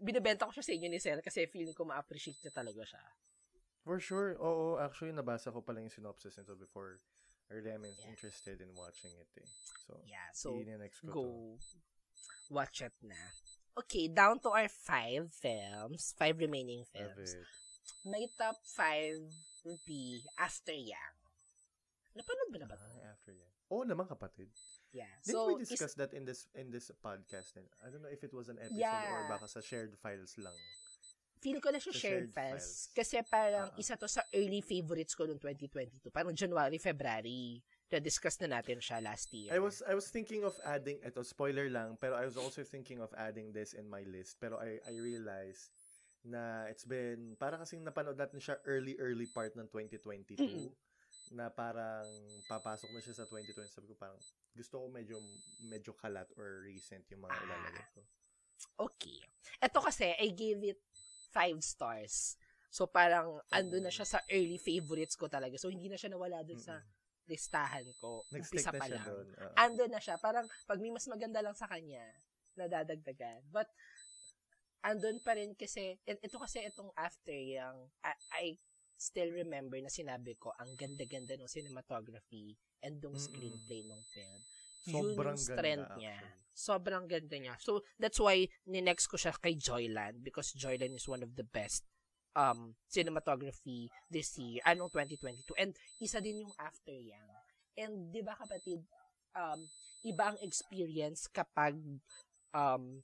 binibenta 0.03 0.43
ko 0.43 0.51
siya 0.51 0.65
sa 0.67 0.75
inyo 0.75 0.89
ni 0.91 0.99
Sel 0.99 1.23
kasi 1.23 1.47
feeling 1.47 1.71
ko 1.71 1.87
ma-appreciate 1.87 2.37
niya 2.43 2.51
talaga 2.51 2.83
siya. 2.83 3.03
for 3.87 3.97
sure, 3.97 4.35
oo, 4.37 4.77
actually, 4.77 5.15
nabasa 5.15 5.49
ko 5.49 5.63
pala 5.63 5.79
yung 5.79 5.89
synopsis 5.89 6.35
nito 6.37 6.53
before 6.53 6.99
early 7.49 7.71
I'm 7.73 7.81
Yeah. 7.81 8.11
interested 8.11 8.61
in 8.61 8.69
watching 8.75 9.15
it 9.17 9.31
eh. 9.39 9.49
So, 9.87 9.97
Yeah, 10.05 10.29
so 10.35 10.61
i-next 10.61 11.01
ko 11.01 11.07
to. 11.07 11.13
go 11.15 11.25
watch 12.51 12.83
it 12.85 12.93
na. 13.01 13.17
Okay, 13.79 14.11
down 14.11 14.43
to 14.43 14.51
our 14.51 14.67
five 14.67 15.31
films, 15.33 16.13
five 16.19 16.37
remaining 16.37 16.83
films. 16.85 17.39
My 18.03 18.25
top 18.35 18.57
five 18.65 19.19
would 19.63 19.81
be 19.83 20.19
After 20.35 20.73
Yang. 20.73 21.15
Napanood 22.15 22.49
mo 22.51 22.57
na 22.57 22.67
ba? 22.67 22.75
Ah, 22.75 23.13
after 23.13 23.31
yan. 23.31 23.51
Oo 23.69 23.85
naman, 23.85 24.09
kapatid. 24.09 24.49
Yeah. 24.89 25.13
Did 25.21 25.33
so, 25.37 25.53
we 25.55 25.61
is- 25.61 25.69
discuss 25.69 25.93
that 26.01 26.09
in 26.17 26.25
this 26.25 26.49
in 26.57 26.73
this 26.73 26.89
podcast? 26.99 27.53
And 27.53 27.69
I 27.85 27.93
don't 27.93 28.01
know 28.01 28.09
if 28.09 28.25
it 28.25 28.33
was 28.33 28.49
an 28.49 28.57
episode 28.57 28.81
Yeah. 28.81 29.13
or 29.13 29.29
baka 29.29 29.45
sa 29.47 29.61
shared 29.61 29.93
files 30.01 30.33
lang. 30.41 30.55
feel 31.39 31.63
ko 31.63 31.71
na 31.71 31.79
siya 31.79 31.95
Sa 31.95 31.99
shared 32.03 32.27
shared 32.27 32.35
files. 32.35 32.65
files. 32.67 32.89
Kasi 32.91 33.15
parang 33.23 33.71
Ah. 33.71 33.79
isa 33.79 33.95
to 33.95 34.11
sa 34.11 34.27
early 34.35 34.59
favorites 34.59 35.15
ko 35.15 35.23
noong 35.23 35.39
2022. 35.39 36.11
Parang 36.11 36.35
January, 36.35 36.75
February. 36.75 37.63
Na-discuss 37.87 38.43
na 38.43 38.59
natin 38.59 38.83
siya 38.83 38.99
last 38.99 39.31
year. 39.31 39.47
I 39.55 39.63
was 39.63 39.79
I 39.87 39.95
was 39.95 40.11
thinking 40.11 40.43
of 40.43 40.51
adding 40.67 40.99
ito 40.99 41.23
spoiler 41.23 41.71
lang 41.71 41.95
pero 41.95 42.19
I 42.19 42.27
was 42.27 42.35
also 42.35 42.67
thinking 42.67 42.99
of 42.99 43.15
adding 43.15 43.55
this 43.55 43.71
in 43.71 43.87
my 43.87 44.03
list 44.03 44.35
pero 44.35 44.59
I 44.59 44.83
I 44.83 44.99
realized 44.99 45.71
na 46.21 46.67
it's 46.67 46.83
been 46.83 47.35
para 47.35 47.55
kasing 47.55 47.79
napanood 47.81 48.19
natin 48.19 48.39
siya 48.39 48.59
early 48.67 48.99
early 48.99 49.23
part 49.25 49.55
ng 49.55 49.67
2022 49.71 50.35
Mm-mm. 50.35 50.67
na 51.31 51.47
parang 51.47 52.05
papasok 52.45 52.91
na 52.91 52.99
siya 52.99 53.15
sa 53.15 53.25
2020 53.25 53.71
sabi 53.71 53.87
ko 53.87 53.95
parang 53.95 54.19
gusto 54.51 54.75
ko 54.77 54.85
medyo 54.91 55.15
medyo 55.63 55.95
kalat 55.95 56.27
or 56.35 56.65
recent 56.65 57.05
yung 57.09 57.23
mga 57.23 57.33
Ah. 57.33 57.43
ilalagay 57.45 57.85
ko. 57.93 58.01
Okay. 58.77 59.19
Ito 59.63 59.79
kasi, 59.79 60.11
I 60.19 60.35
gave 60.35 60.59
it 60.65 60.79
five 61.31 61.55
stars. 61.63 62.35
So, 62.67 62.83
parang, 62.85 63.39
ando 63.49 63.79
na 63.79 63.87
siya 63.87 64.03
sa 64.03 64.19
early 64.27 64.59
favorites 64.59 65.15
ko 65.15 65.31
talaga. 65.31 65.55
So, 65.55 65.71
hindi 65.71 65.87
na 65.87 65.95
siya 65.95 66.11
nawala 66.11 66.43
dun 66.43 66.59
sa 66.59 66.75
Mm-mm. 66.75 67.31
listahan 67.31 67.87
ko. 67.97 68.27
Nag-stick 68.29 68.67
na 68.67 68.75
pa 68.75 68.85
siya 68.85 68.95
lang. 68.99 69.05
doon. 69.07 69.27
oo. 69.31 69.53
Ando 69.55 69.83
na 69.87 69.99
siya. 69.99 70.19
Parang, 70.19 70.43
pag 70.67 70.75
may 70.77 70.91
mas 70.91 71.07
maganda 71.07 71.39
lang 71.39 71.55
sa 71.55 71.71
kanya, 71.71 72.03
nadadagdagan. 72.55 73.47
But, 73.47 73.71
andun 74.85 75.19
pa 75.19 75.35
rin 75.35 75.55
kasi, 75.55 75.99
ito 76.05 76.37
kasi 76.39 76.63
itong 76.67 76.91
after 76.95 77.35
yung, 77.35 77.91
I, 78.05 78.13
I 78.35 78.45
still 78.99 79.31
remember 79.31 79.79
na 79.79 79.91
sinabi 79.91 80.35
ko, 80.35 80.51
ang 80.59 80.75
ganda-ganda 80.75 81.35
ng 81.39 81.47
cinematography 81.47 82.55
and 82.83 82.99
ng 82.99 83.15
screenplay 83.15 83.83
ng 83.87 84.01
film. 84.11 84.41
Sobrang 84.89 85.35
Yun 85.35 85.39
yung 85.39 85.49
strength 85.55 85.87
ganda, 85.91 85.99
niya. 85.99 86.15
actually. 86.19 86.47
Sobrang 86.59 87.05
ganda 87.07 87.37
niya. 87.39 87.55
So, 87.59 87.83
that's 87.95 88.19
why, 88.19 88.47
ninext 88.67 89.07
ko 89.07 89.15
siya 89.15 89.35
kay 89.39 89.55
Joyland 89.55 90.23
because 90.23 90.51
Joyland 90.55 90.95
is 90.95 91.07
one 91.07 91.23
of 91.23 91.35
the 91.35 91.47
best 91.47 91.87
um 92.37 92.77
cinematography 92.87 93.89
this 94.07 94.37
year, 94.37 94.61
anong 94.69 94.93
2022. 94.93 95.43
And 95.57 95.73
isa 95.97 96.21
din 96.21 96.45
yung 96.45 96.53
After 96.61 96.93
Yang. 96.93 97.29
And 97.79 98.13
di 98.13 98.21
ba 98.21 98.37
kapatid, 98.37 98.85
um, 99.33 99.65
iba 100.05 100.31
ang 100.31 100.39
experience 100.39 101.27
kapag 101.27 101.75
um, 102.53 103.01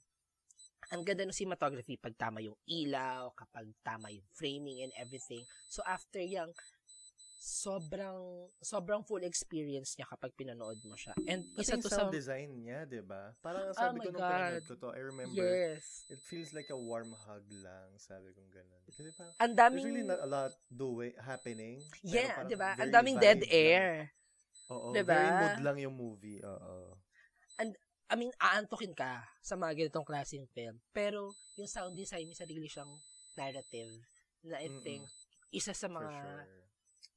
ang 0.94 1.02
ganda 1.02 1.26
ng 1.26 1.34
cinematography 1.34 1.98
pag 1.98 2.14
tama 2.14 2.38
yung 2.42 2.56
ilaw, 2.66 3.34
kapag 3.34 3.66
tama 3.82 4.10
yung 4.14 4.26
framing 4.34 4.86
and 4.86 4.92
everything. 4.94 5.42
So 5.66 5.82
after 5.82 6.22
yang 6.22 6.50
sobrang 7.46 8.50
sobrang 8.58 9.06
full 9.06 9.22
experience 9.22 9.94
niya 9.94 10.10
kapag 10.10 10.34
pinanood 10.34 10.82
mo 10.82 10.98
siya. 10.98 11.14
And 11.30 11.46
Pati 11.54 11.62
isa 11.62 11.78
to 11.78 11.86
sa 11.86 12.02
sound 12.02 12.10
design 12.10 12.50
niya, 12.58 12.82
'di 12.88 13.06
ba? 13.06 13.30
Parang 13.38 13.70
Oh 13.70 13.76
sabi 13.76 14.02
my 14.02 14.04
ko 14.06 14.10
nung 14.10 14.22
God. 14.24 14.30
pinanood 14.34 14.66
ko 14.66 14.74
to, 14.82 14.88
I 14.90 15.00
remember 15.06 15.46
Yes. 15.46 15.84
it 16.10 16.18
feels 16.26 16.50
like 16.50 16.66
a 16.74 16.78
warm 16.78 17.14
hug 17.14 17.46
lang, 17.62 17.88
sabi 18.02 18.34
kong 18.34 18.50
ganun. 18.50 18.82
Kasi 18.90 19.14
parang 19.14 19.34
Ang 19.38 19.52
there's 19.54 19.58
daming 19.62 19.84
really 19.86 20.06
not 20.06 20.20
a 20.22 20.28
lot 20.28 20.52
doing 20.70 21.14
happening. 21.22 21.86
Yeah, 22.02 22.42
'di 22.42 22.56
ba? 22.58 22.74
Ang 22.78 22.90
daming 22.90 23.16
dead 23.22 23.42
vibe 23.42 23.46
lang. 23.46 23.62
air. 23.62 23.86
Oo, 24.66 24.90
'Di 24.90 25.02
ba? 25.06 25.14
very 25.14 25.30
mood 25.38 25.56
lang 25.62 25.76
yung 25.78 25.94
movie. 25.94 26.42
Oo. 26.42 26.98
I 28.06 28.14
mean, 28.14 28.30
aantokin 28.38 28.94
ka 28.94 29.26
sa 29.42 29.58
mga 29.58 29.74
ganitong 29.86 30.06
klaseng 30.06 30.46
film. 30.54 30.78
Pero, 30.94 31.34
yung 31.58 31.66
sound 31.66 31.98
design, 31.98 32.30
may 32.30 32.38
sarili 32.38 32.70
siyang 32.70 33.02
narrative 33.34 33.90
na 34.46 34.62
I 34.62 34.70
Mm-mm. 34.70 34.82
think, 34.82 35.02
isa 35.50 35.74
sa 35.74 35.90
For 35.90 36.06
mga 36.06 36.14
sure. 36.22 36.46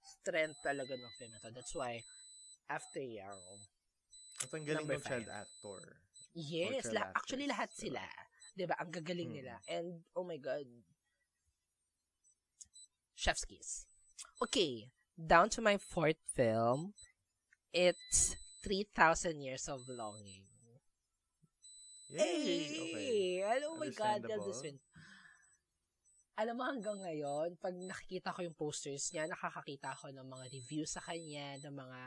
strength 0.01 0.59
talaga 0.65 0.97
ng 0.97 1.13
film 1.13 1.31
na 1.31 1.41
to. 1.45 1.53
That's 1.53 1.75
why, 1.77 2.01
after 2.65 3.01
Yang, 3.01 3.37
At 4.39 4.49
ang 4.55 4.65
galing 4.65 4.87
ng 4.87 5.03
child 5.03 5.27
actor. 5.29 5.79
yes, 6.33 6.89
child 6.89 6.95
la- 6.95 7.11
actually 7.13 7.45
actors, 7.45 7.53
lahat 7.53 7.69
diba? 7.69 7.81
sila. 7.83 8.03
'Di 8.55 8.63
ba 8.65 8.75
Ang 8.79 8.91
gagaling 8.91 9.29
Mm. 9.29 9.35
nila. 9.35 9.53
And, 9.67 9.87
oh 10.15 10.23
my 10.23 10.39
God. 10.39 10.65
Chef's 13.13 13.43
kiss. 13.43 13.85
Okay, 14.41 14.87
down 15.13 15.49
to 15.51 15.61
my 15.61 15.75
fourth 15.77 16.19
film. 16.25 16.95
It's 17.75 18.39
3,000 18.63 19.43
Years 19.43 19.67
of 19.67 19.85
Longing. 19.91 20.47
Yay! 22.09 23.45
Okay. 23.45 23.65
Oh 23.69 23.77
my 23.77 23.93
God. 23.93 24.25
Tilda 24.25 24.53
Swinton. 24.53 24.81
Alam 26.39 26.55
mo 26.55 26.63
hanggang 26.63 26.95
ngayon, 27.03 27.59
pag 27.59 27.75
nakikita 27.75 28.31
ko 28.31 28.39
yung 28.47 28.55
posters 28.55 29.11
niya, 29.11 29.27
nakakakita 29.27 29.91
ako 29.91 30.07
ng 30.15 30.23
mga 30.23 30.45
reviews 30.55 30.95
sa 30.95 31.03
kanya, 31.03 31.59
ng 31.67 31.75
mga 31.75 31.99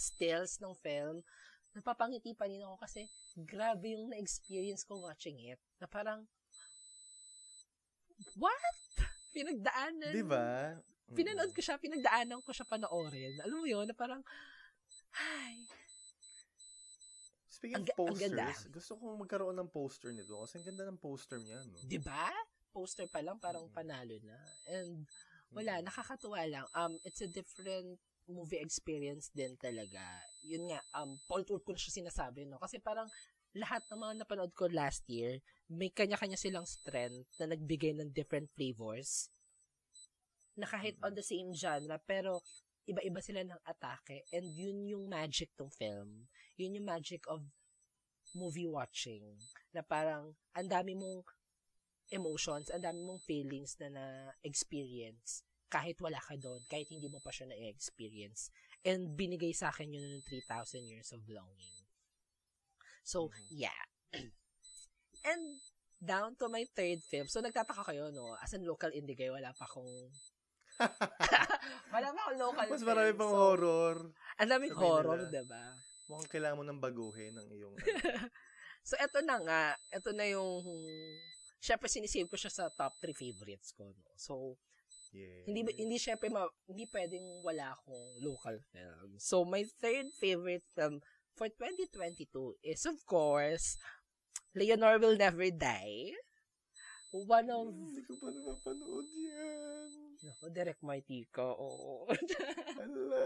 stills 0.00 0.56
ng 0.64 0.72
film, 0.80 1.20
napapangiti 1.76 2.32
pa 2.32 2.48
rin 2.48 2.64
ako 2.64 2.80
kasi 2.80 3.04
grabe 3.44 3.92
yung 3.92 4.08
na-experience 4.08 4.88
ko 4.88 5.04
watching 5.04 5.36
it. 5.36 5.60
Na 5.76 5.84
parang, 5.84 6.24
what? 8.40 8.78
Pinagdaanan. 9.36 10.16
Di 10.16 10.24
ba? 10.24 10.80
Mm. 10.80 11.14
Pinanood 11.14 11.52
ko 11.52 11.60
siya, 11.60 11.76
pinagdaanan 11.76 12.40
ko 12.40 12.56
siya 12.56 12.64
panoorin. 12.64 13.36
Alam 13.44 13.60
mo 13.60 13.66
yun, 13.68 13.84
na 13.84 13.92
parang, 13.92 14.24
ay, 15.12 15.60
Speaking 17.64 17.80
Ang 17.80 17.88
of 17.88 17.88
ga- 17.88 17.96
ang 17.96 18.18
ganda. 18.20 18.44
posters, 18.52 18.68
gusto 18.68 18.92
kong 19.00 19.16
magkaroon 19.24 19.56
ng 19.56 19.70
poster 19.72 20.12
nito 20.12 20.36
kasi 20.44 20.60
ang 20.60 20.66
ganda 20.68 20.84
ng 20.84 21.00
poster 21.00 21.40
niya, 21.40 21.64
no? 21.64 21.80
Ba? 22.04 22.28
Poster 22.76 23.08
pa 23.08 23.24
lang, 23.24 23.40
parang 23.40 23.64
Mm. 23.64 23.72
panalo 23.72 24.16
na. 24.20 24.36
And, 24.68 25.08
wala, 25.48 25.80
nakakatuwa 25.80 26.44
lang. 26.44 26.66
Um, 26.76 27.00
it's 27.08 27.24
a 27.24 27.30
different 27.30 27.96
movie 28.28 28.60
experience 28.60 29.32
din 29.32 29.56
talaga. 29.56 30.04
Yun 30.44 30.68
nga, 30.68 30.84
um, 30.92 31.16
paulit-ulit 31.24 31.64
ko 31.64 31.72
na 31.72 31.80
siya 31.80 32.04
sinasabi, 32.04 32.44
no? 32.44 32.60
Kasi 32.60 32.84
parang, 32.84 33.08
lahat 33.56 33.80
ng 33.88 33.96
mga 33.96 34.14
napanood 34.20 34.52
ko 34.52 34.68
last 34.68 35.08
year, 35.08 35.40
may 35.72 35.88
kanya-kanya 35.88 36.36
silang 36.36 36.68
strength 36.68 37.32
na 37.40 37.48
nagbigay 37.48 37.96
ng 37.96 38.12
different 38.12 38.52
flavors. 38.52 39.32
na 40.54 40.70
kahit 40.70 40.94
on 41.02 41.10
the 41.18 41.24
same 41.24 41.50
genre, 41.50 41.98
pero 42.06 42.38
iba-iba 42.84 43.20
sila 43.20 43.40
ng 43.44 43.60
atake. 43.64 44.28
And 44.32 44.52
yun 44.52 44.84
yung 44.88 45.04
magic 45.08 45.52
ng 45.56 45.72
film. 45.72 46.28
Yun 46.60 46.76
yung 46.80 46.88
magic 46.88 47.24
of 47.28 47.40
movie 48.36 48.68
watching. 48.68 49.24
Na 49.72 49.80
parang, 49.80 50.36
ang 50.52 50.68
dami 50.68 50.92
mong 50.96 51.24
emotions, 52.12 52.68
ang 52.68 52.84
dami 52.84 53.00
mong 53.00 53.24
feelings 53.24 53.80
na 53.80 53.88
na-experience 53.88 55.44
kahit 55.74 55.98
wala 55.98 56.22
ka 56.22 56.38
doon, 56.38 56.62
kahit 56.70 56.86
hindi 56.86 57.10
mo 57.10 57.18
pa 57.18 57.34
siya 57.34 57.50
na-experience. 57.50 58.54
And 58.86 59.18
binigay 59.18 59.50
sa 59.50 59.74
akin 59.74 59.90
yun 59.90 60.06
ng 60.06 60.22
3,000 60.22 60.86
years 60.86 61.10
of 61.10 61.26
longing. 61.26 61.82
So, 63.02 63.26
Mhm. 63.26 63.66
yeah. 63.66 63.82
And 65.30 65.58
down 65.98 66.36
to 66.38 66.46
my 66.46 66.62
third 66.76 67.02
film. 67.10 67.26
So, 67.26 67.42
nagtataka 67.42 67.90
kayo, 67.90 68.14
no? 68.14 68.36
As 68.38 68.54
in 68.54 68.62
local 68.62 68.92
indie 68.94 69.16
guy, 69.18 69.32
wala 69.32 69.50
pa 69.56 69.66
akong... 69.66 69.88
akong 72.34 72.38
local 72.40 72.66
Mas 72.66 72.82
marami 72.82 73.10
film. 73.14 73.20
pang 73.20 73.32
So, 73.32 73.38
horror. 73.38 73.96
Ang 74.42 74.50
daming 74.50 74.74
horror, 74.74 75.18
nila. 75.22 75.30
diba? 75.30 75.64
Mukhang 76.10 76.30
kailangan 76.30 76.56
mo 76.58 76.64
nang 76.66 76.82
baguhin 76.82 77.34
ang 77.38 77.48
iyong... 77.48 77.74
ano. 77.80 78.28
So, 78.84 79.00
eto 79.00 79.24
na 79.24 79.40
nga. 79.40 79.62
Eto 79.88 80.12
na 80.12 80.28
yung... 80.28 80.60
Siyempre, 81.56 81.88
sinisave 81.88 82.28
ko 82.28 82.36
siya 82.36 82.52
sa 82.52 82.64
top 82.68 83.00
3 83.00 83.16
favorites 83.16 83.72
ko. 83.72 83.88
No? 83.88 84.12
So, 84.12 84.60
yeah. 85.16 85.48
hindi 85.48 85.64
hindi 85.80 85.96
syempre 85.96 86.28
ma, 86.28 86.44
hindi 86.68 86.84
pwedeng 86.92 87.40
wala 87.40 87.72
akong 87.72 88.04
local 88.20 88.60
film. 88.68 89.16
So, 89.16 89.48
my 89.48 89.64
third 89.80 90.12
favorite 90.12 90.66
film 90.76 91.00
for 91.32 91.48
2022 91.48 92.60
is, 92.60 92.84
of 92.84 93.00
course, 93.08 93.80
Leonor 94.52 95.00
Will 95.00 95.16
Never 95.16 95.48
Die. 95.48 96.12
One 97.14 97.48
of... 97.54 97.70
Hindi 97.70 98.02
ko 98.10 98.18
pa 98.18 98.28
napapanood 98.34 99.06
yan. 99.14 99.88
Naku, 100.18 100.44
Direct 100.50 100.82
Mighty. 100.82 101.22
Oo. 101.38 102.10
Ala. 102.82 103.22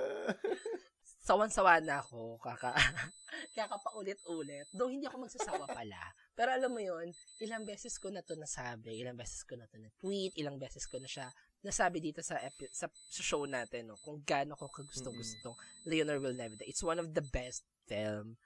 sawan-sawa 1.28 1.84
na 1.84 2.00
ako, 2.00 2.40
kaka, 2.40 2.72
kakapaulit-ulit. 3.56 4.64
Though 4.72 4.88
hindi 4.88 5.04
ako 5.04 5.28
magsasawa 5.28 5.68
pala. 5.68 6.00
Pero 6.32 6.56
alam 6.56 6.72
mo 6.72 6.80
yon 6.80 7.12
ilang 7.44 7.68
beses 7.68 8.00
ko 8.00 8.08
na 8.08 8.24
to 8.24 8.32
nasabi, 8.32 8.96
ilang 9.04 9.16
beses 9.16 9.44
ko 9.44 9.56
na 9.56 9.68
to 9.68 9.76
na-tweet, 9.76 10.32
ilang 10.40 10.56
beses 10.56 10.88
ko 10.88 10.96
na 10.96 11.08
siya 11.08 11.28
nasabi 11.60 11.98
dito 11.98 12.22
sa 12.22 12.38
epi- 12.38 12.70
sa, 12.70 12.86
show 13.10 13.42
natin, 13.44 13.90
no, 13.90 13.98
kung 13.98 14.22
gaano 14.22 14.54
ko 14.54 14.70
kagusto-gusto 14.70 15.58
Leonor 15.84 16.22
Will 16.22 16.36
Never 16.38 16.54
Die. 16.54 16.70
It's 16.70 16.84
one 16.86 17.02
of 17.02 17.12
the 17.12 17.24
best 17.34 17.66
film, 17.90 18.38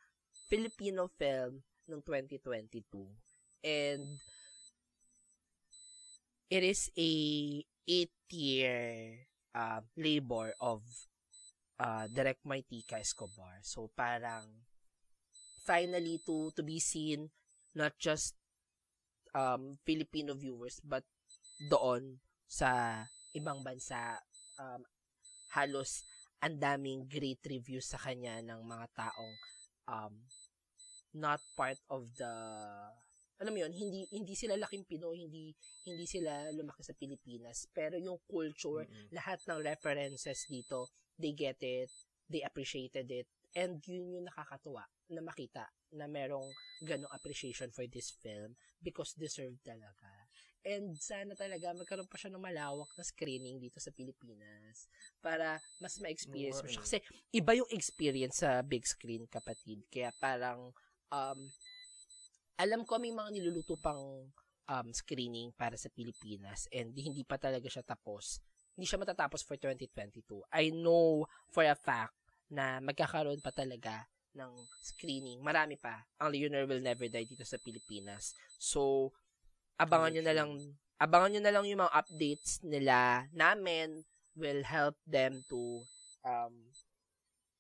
Filipino 0.49 1.13
film 1.21 1.61
ng 1.87 2.01
2022. 2.03 2.83
And 3.63 4.19
it 6.51 6.63
is 6.63 6.91
a 6.97 7.11
eight-year 7.89 9.27
uh, 9.55 9.81
labor 9.97 10.55
of 10.61 10.83
uh, 11.79 12.07
Direct 12.09 12.47
Maitika 12.47 13.01
Escobar. 13.01 13.61
So, 13.63 13.91
parang, 13.97 14.47
finally, 15.67 16.21
to, 16.27 16.51
to 16.57 16.63
be 16.63 16.79
seen, 16.79 17.31
not 17.75 17.99
just 17.99 18.35
um, 19.35 19.79
Filipino 19.85 20.35
viewers, 20.35 20.81
but 20.85 21.05
doon 21.71 22.21
sa 22.47 23.03
ibang 23.35 23.65
bansa, 23.65 24.21
um, 24.61 24.85
halos 25.53 26.05
ang 26.43 26.59
daming 26.59 27.07
great 27.07 27.39
reviews 27.47 27.87
sa 27.87 28.01
kanya 28.01 28.43
ng 28.43 28.67
mga 28.67 28.87
taong 28.99 29.35
um, 29.87 30.15
not 31.15 31.39
part 31.55 31.79
of 31.93 32.09
the 32.19 32.35
alam 33.43 33.53
mo 33.53 33.61
yun, 33.67 33.75
hindi 33.75 34.07
hindi 34.15 34.39
sila 34.39 34.55
laking 34.55 34.87
Pinoy, 34.87 35.27
hindi 35.27 35.51
hindi 35.83 36.07
sila 36.07 36.55
lumaki 36.55 36.87
sa 36.87 36.95
Pilipinas, 36.95 37.67
pero 37.75 37.99
yung 37.99 38.23
culture, 38.31 38.87
Mm-mm. 38.87 39.11
lahat 39.11 39.43
ng 39.51 39.59
references 39.59 40.47
dito, 40.47 40.95
they 41.19 41.35
get 41.35 41.59
it, 41.59 41.91
they 42.31 42.47
appreciated 42.47 43.11
it, 43.11 43.27
and 43.59 43.83
yun 43.85 44.15
yung 44.15 44.27
nakakatuwa 44.31 44.87
na 45.11 45.21
makita 45.21 45.67
na 45.93 46.07
merong 46.09 46.47
ganong 46.81 47.11
appreciation 47.13 47.69
for 47.75 47.85
this 47.91 48.15
film 48.23 48.57
because 48.81 49.13
deserved 49.19 49.61
talaga. 49.61 50.09
And 50.63 50.95
sana 50.95 51.35
talaga 51.35 51.75
magkaroon 51.75 52.07
pa 52.07 52.15
siya 52.15 52.31
ng 52.31 52.41
malawak 52.41 52.95
na 52.95 53.03
screening 53.03 53.59
dito 53.59 53.83
sa 53.83 53.91
Pilipinas 53.91 54.87
para 55.19 55.59
mas 55.83 55.99
ma-experience 55.99 56.63
mo 56.63 56.71
siya. 56.71 56.83
Kasi 56.87 56.99
iba 57.35 57.53
yung 57.59 57.67
experience 57.75 58.47
sa 58.47 58.63
big 58.63 58.87
screen, 58.87 59.27
kapatid. 59.27 59.83
Kaya 59.91 60.15
parang 60.23 60.71
um, 61.11 61.41
alam 62.57 62.85
ko 62.85 63.01
may 63.01 63.15
mga 63.15 63.31
niluluto 63.33 63.77
pang 63.81 64.29
um, 64.69 64.89
screening 64.93 65.53
para 65.57 65.75
sa 65.77 65.91
Pilipinas 65.93 66.69
and 66.71 66.95
hindi 66.97 67.25
pa 67.27 67.37
talaga 67.37 67.67
siya 67.67 67.85
tapos. 67.85 68.41
Hindi 68.73 68.89
siya 68.89 69.01
matatapos 69.01 69.45
for 69.45 69.61
2022. 69.61 70.49
I 70.49 70.73
know 70.73 71.29
for 71.53 71.65
a 71.65 71.77
fact 71.77 72.17
na 72.49 72.81
magkakaroon 72.81 73.45
pa 73.45 73.53
talaga 73.53 74.09
ng 74.33 74.53
screening. 74.81 75.45
Marami 75.45 75.77
pa. 75.77 76.09
Ang 76.21 76.33
Leonor 76.33 76.65
Will 76.65 76.81
Never 76.81 77.09
Die 77.09 77.29
dito 77.29 77.45
sa 77.45 77.61
Pilipinas. 77.61 78.33
So, 78.57 79.13
abangan 79.77 80.17
nyo 80.17 80.23
na 80.25 80.35
lang 80.37 80.51
abangan 81.01 81.31
nyo 81.37 81.43
na 81.43 81.53
lang 81.53 81.65
yung 81.67 81.83
mga 81.83 81.97
updates 81.99 82.63
nila 82.63 83.27
namin 83.35 84.07
will 84.39 84.63
help 84.65 84.95
them 85.05 85.43
to 85.51 85.83
um, 86.25 86.55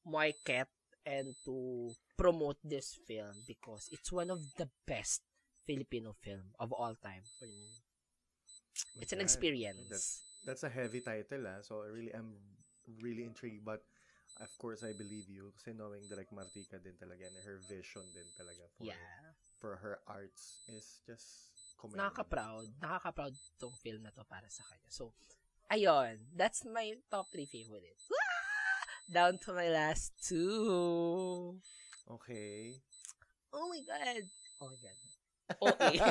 market 0.06 0.70
and 1.04 1.34
to 1.42 1.90
promote 2.16 2.58
this 2.64 2.98
film 3.06 3.32
because 3.46 3.88
it's 3.90 4.12
one 4.12 4.30
of 4.30 4.40
the 4.56 4.68
best 4.86 5.22
Filipino 5.66 6.14
film 6.20 6.52
of 6.58 6.72
all 6.72 6.94
time 7.02 7.22
for 7.38 7.46
me. 7.46 7.70
It's 9.00 9.12
an 9.12 9.20
experience. 9.20 9.88
That's 9.90 10.22
that's 10.46 10.64
a 10.64 10.72
heavy 10.72 11.00
title 11.00 11.46
ah. 11.46 11.62
So 11.62 11.82
I 11.86 11.90
really 11.92 12.14
am 12.14 12.34
really 13.00 13.22
intrigued 13.22 13.64
but 13.64 13.84
of 14.40 14.50
course 14.58 14.82
I 14.82 14.92
believe 14.96 15.30
you 15.30 15.52
kasi 15.54 15.76
knowing 15.76 16.02
Direk 16.10 16.32
Martika 16.34 16.82
din 16.82 16.98
talaga 16.98 17.28
and 17.30 17.38
her 17.46 17.62
vision 17.68 18.02
din 18.10 18.26
talaga 18.34 18.66
for 18.74 18.90
yeah. 18.90 18.98
for 19.62 19.78
her 19.78 20.02
arts 20.10 20.58
is 20.66 20.98
just 21.06 21.52
commendable. 21.78 22.10
Nakaka-proud. 22.10 22.66
Nakaka-proud 22.82 23.34
tong 23.58 23.74
film 23.82 24.02
na 24.02 24.10
to 24.10 24.26
para 24.26 24.46
sa 24.50 24.62
kanya. 24.66 24.90
So, 24.90 25.14
ayun. 25.70 26.18
That's 26.34 26.62
my 26.66 26.98
top 27.10 27.30
three 27.30 27.46
favorites. 27.46 28.06
Ah! 28.14 28.86
Down 29.12 29.36
to 29.44 29.52
my 29.52 29.68
last 29.68 30.14
two. 30.22 31.58
Okay. 32.08 32.80
Oh 33.52 33.68
my 33.68 33.80
God. 33.80 34.24
Oh 34.60 34.68
my 34.68 34.76
God. 34.78 34.98
Okay. 35.52 36.00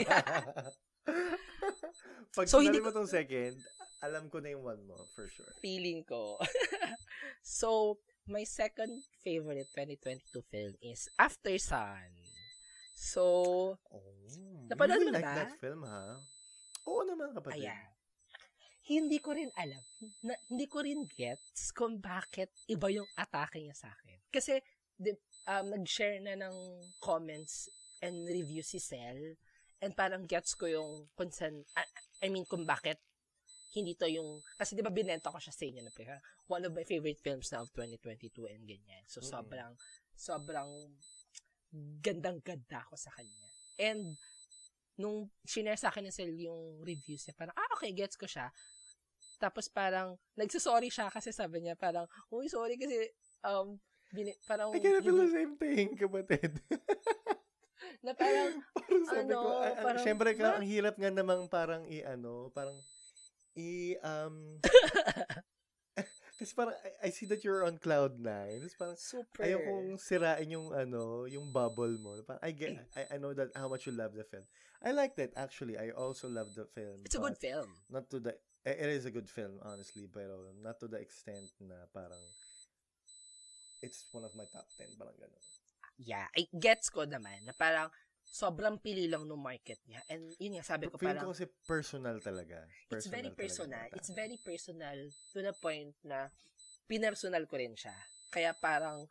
Pag 2.35 2.45
So, 2.45 2.61
hindi 2.61 2.77
mo 2.77 2.93
tong 2.93 3.09
second, 3.09 3.57
alam 3.99 4.29
ko 4.29 4.37
na 4.37 4.53
yung 4.53 4.61
one 4.61 4.79
mo, 4.85 4.95
for 5.11 5.25
sure. 5.27 5.49
feeling 5.59 6.05
ko. 6.05 6.37
so, 7.41 7.97
my 8.29 8.45
second 8.45 9.01
favorite 9.19 9.65
2022 9.73 10.45
film 10.45 10.73
is 10.79 11.09
After 11.17 11.57
Sun. 11.57 12.05
So, 12.93 13.25
Oh, 13.89 14.13
Napanood 14.69 15.01
mo 15.01 15.09
like 15.09 15.25
na? 15.25 15.35
that 15.41 15.57
film, 15.57 15.81
ha? 15.83 16.21
Oo 16.85 17.01
naman, 17.01 17.33
kapatid. 17.33 17.65
ayan. 17.65 17.89
Hindi 18.85 19.17
ko 19.17 19.33
rin 19.33 19.49
alam, 19.57 19.81
na, 20.21 20.37
hindi 20.47 20.69
ko 20.69 20.85
rin 20.85 21.09
gets 21.09 21.73
kung 21.73 21.97
bakit 21.97 22.53
iba 22.67 22.89
yung 22.89 23.09
atake 23.15 23.57
niya 23.57 23.73
sa 23.73 23.89
akin. 23.89 24.21
Kasi, 24.29 24.61
di, 24.93 25.17
um, 25.47 25.65
nag-share 25.71 26.21
na 26.21 26.37
ng 26.37 26.55
comments 27.01 27.69
and 28.01 28.25
review 28.29 28.61
si 28.65 28.77
Cell, 28.81 29.37
and 29.81 29.93
parang 29.97 30.25
gets 30.29 30.53
ko 30.53 30.69
yung 30.69 31.09
concern, 31.17 31.65
I, 31.73 31.85
I 32.25 32.27
mean, 32.29 32.45
kung 32.45 32.65
bakit 32.65 33.01
hindi 33.71 33.95
to 33.95 34.05
yung, 34.05 34.43
kasi 34.59 34.75
di 34.75 34.83
ba 34.83 34.91
binenta 34.91 35.31
ko 35.31 35.39
siya 35.39 35.55
sa 35.55 35.63
inyo 35.63 35.81
na 35.81 35.93
parang 35.95 36.21
one 36.51 36.63
of 36.67 36.75
my 36.75 36.83
favorite 36.83 37.17
films 37.23 37.47
na 37.55 37.63
of 37.63 37.71
2022 37.73 38.45
and 38.51 38.67
ganyan. 38.67 39.03
So, 39.07 39.23
Mm. 39.23 39.29
sobrang, 39.31 39.71
sobrang 40.13 40.69
gandang-ganda 42.03 42.83
ako 42.83 42.99
sa 42.99 43.15
kanya. 43.15 43.47
And, 43.79 44.19
nung 44.99 45.31
shinare 45.47 45.79
sa 45.79 45.89
akin 45.89 46.05
ng 46.05 46.13
Cell 46.13 46.35
yung 46.35 46.83
reviews 46.83 47.23
niya, 47.25 47.33
parang, 47.33 47.55
ah, 47.55 47.69
okay, 47.79 47.95
gets 47.95 48.19
ko 48.19 48.27
siya. 48.27 48.51
Tapos 49.39 49.71
parang, 49.71 50.19
nagsasorry 50.37 50.91
siya 50.91 51.09
kasi 51.09 51.31
sabi 51.33 51.63
niya 51.63 51.73
parang, 51.79 52.05
uy, 52.29 52.45
sorry 52.51 52.75
kasi, 52.77 53.09
um, 53.41 53.79
bini, 54.11 54.31
parang, 54.47 54.75
I 54.75 54.79
kinda 54.79 55.01
feel 55.01 55.17
the 55.17 55.31
same 55.31 55.55
thing, 55.55 55.95
kapatid. 55.95 56.59
na 58.05 58.11
parang, 58.17 58.59
parang 58.75 59.05
sabi 59.05 59.31
Ano, 59.31 59.37
ko, 59.39 59.49
ah, 59.61 59.73
parang, 59.77 60.03
syempre 60.03 60.29
ka, 60.33 60.57
ang 60.57 60.65
hirap 60.65 60.95
nga 60.97 61.11
namang 61.13 61.45
parang 61.47 61.83
i-ano, 61.87 62.49
parang, 62.51 62.77
i, 63.55 63.95
um, 64.01 64.57
kasi 66.41 66.57
parang, 66.57 66.73
I, 66.81 67.07
I 67.07 67.09
see 67.13 67.29
that 67.29 67.45
you're 67.45 67.61
on 67.61 67.77
cloud 67.77 68.17
nine. 68.17 68.65
Tapos 68.65 68.77
parang, 68.81 68.97
super. 68.97 69.45
ayaw 69.45 69.61
kong 69.61 69.89
sirain 70.01 70.49
yung, 70.49 70.73
ano, 70.73 71.29
yung 71.29 71.53
bubble 71.53 71.93
mo. 72.01 72.17
Parang, 72.25 72.41
I 72.41 72.51
get, 72.51 72.81
I, 72.97 73.15
I 73.15 73.17
know 73.21 73.37
that 73.37 73.53
how 73.53 73.69
much 73.69 73.85
you 73.85 73.93
love 73.93 74.17
the 74.17 74.25
film. 74.25 74.49
I 74.81 74.89
like 74.97 75.13
that, 75.21 75.37
actually. 75.37 75.77
I 75.77 75.93
also 75.93 76.25
love 76.25 76.57
the 76.57 76.65
film. 76.65 77.05
It's 77.05 77.13
a 77.13 77.21
good 77.21 77.37
film. 77.37 77.69
Not 77.93 78.09
to 78.09 78.17
the, 78.17 78.33
it 78.65 78.89
is 78.89 79.05
a 79.05 79.13
good 79.13 79.29
film, 79.29 79.61
honestly, 79.61 80.09
pero 80.09 80.57
not 80.57 80.81
to 80.81 80.89
the 80.89 80.97
extent 80.97 81.53
na 81.61 81.85
parang, 81.93 82.25
it's 83.81 84.07
one 84.13 84.23
of 84.25 84.33
my 84.37 84.45
top 84.49 84.65
10, 84.77 84.97
parang 84.97 85.17
gano'n. 85.17 85.43
Yeah, 86.01 86.25
I 86.33 86.49
gets 86.49 86.89
ko 86.89 87.05
naman 87.05 87.45
na 87.45 87.53
parang 87.53 87.93
sobrang 88.31 88.79
pili 88.79 89.11
lang 89.11 89.27
ng 89.27 89.37
market 89.37 89.77
niya. 89.85 90.01
And 90.07 90.33
yun 90.39 90.57
nga, 90.57 90.65
sabi 90.65 90.87
ko 90.87 90.97
Feeling 90.97 91.19
parang, 91.19 91.25
ko 91.29 91.33
kasi 91.35 91.45
personal 91.67 92.17
talaga. 92.23 92.63
Personal 92.87 92.97
it's 92.97 93.09
very 93.11 93.29
talaga 93.29 93.41
personal. 93.43 93.85
yata. 93.85 93.95
It's 93.97 94.11
very 94.15 94.37
personal 94.39 94.97
to 95.35 95.37
the 95.43 95.53
point 95.59 95.93
na 96.07 96.31
pinersonal 96.87 97.43
ko 97.45 97.59
rin 97.59 97.75
siya. 97.75 97.93
Kaya 98.31 98.55
parang, 98.55 99.05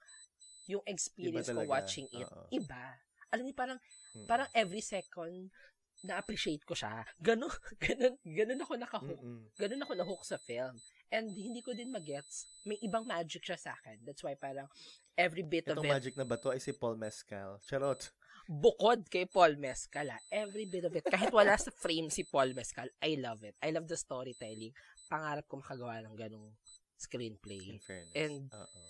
yung 0.71 0.83
experience 0.89 1.51
ko 1.51 1.63
talaga. 1.63 1.71
watching 1.71 2.09
it, 2.15 2.27
Oo. 2.27 2.49
iba. 2.55 2.97
Alam 3.31 3.45
niyo, 3.47 3.55
parang, 3.55 3.79
Mm-mm. 4.17 4.27
parang 4.27 4.49
every 4.57 4.83
second, 4.83 5.53
na-appreciate 6.01 6.65
ko 6.65 6.73
siya. 6.73 7.05
Ganon, 7.21 7.53
ganon, 7.85 8.17
ganon 8.25 8.65
ako 8.65 8.73
nakahook. 8.81 9.21
Mm-mm. 9.21 9.53
Ganon 9.61 9.85
ako 9.85 9.93
nahook 9.95 10.23
sa 10.25 10.41
film. 10.41 10.75
And 11.11 11.31
hindi 11.35 11.59
ko 11.61 11.75
din 11.75 11.91
magets. 11.91 12.47
May 12.63 12.79
ibang 12.83 13.03
magic 13.03 13.43
siya 13.43 13.59
sa 13.59 13.75
akin. 13.75 14.07
That's 14.07 14.23
why 14.23 14.39
parang 14.39 14.71
every 15.19 15.43
bit 15.43 15.67
of 15.67 15.79
Itong 15.79 15.91
it, 15.91 15.95
magic 15.95 16.15
na 16.15 16.27
ba 16.27 16.39
to 16.39 16.55
ay 16.55 16.63
si 16.63 16.71
Paul 16.71 16.95
Mescal. 16.97 17.59
Charot. 17.67 18.15
bukod 18.51 19.07
kay 19.07 19.31
Paul 19.31 19.55
Mescal, 19.63 20.11
ah, 20.11 20.19
every 20.27 20.67
bit 20.67 20.83
of 20.83 20.91
it, 20.91 21.07
kahit 21.07 21.31
wala 21.31 21.55
sa 21.55 21.71
frame 21.71 22.11
si 22.11 22.27
Paul 22.27 22.51
Mescal, 22.51 22.91
I 22.99 23.15
love 23.15 23.47
it. 23.47 23.55
I 23.63 23.71
love 23.71 23.87
the 23.87 23.95
storytelling. 23.95 24.75
Pangarap 25.07 25.47
ko 25.47 25.63
makagawa 25.63 26.03
ng 26.03 26.19
ganong 26.19 26.51
screenplay. 26.99 27.63
In 27.63 27.79
fairness. 27.79 28.17
And- 28.19 28.51
Oo. 28.51 28.83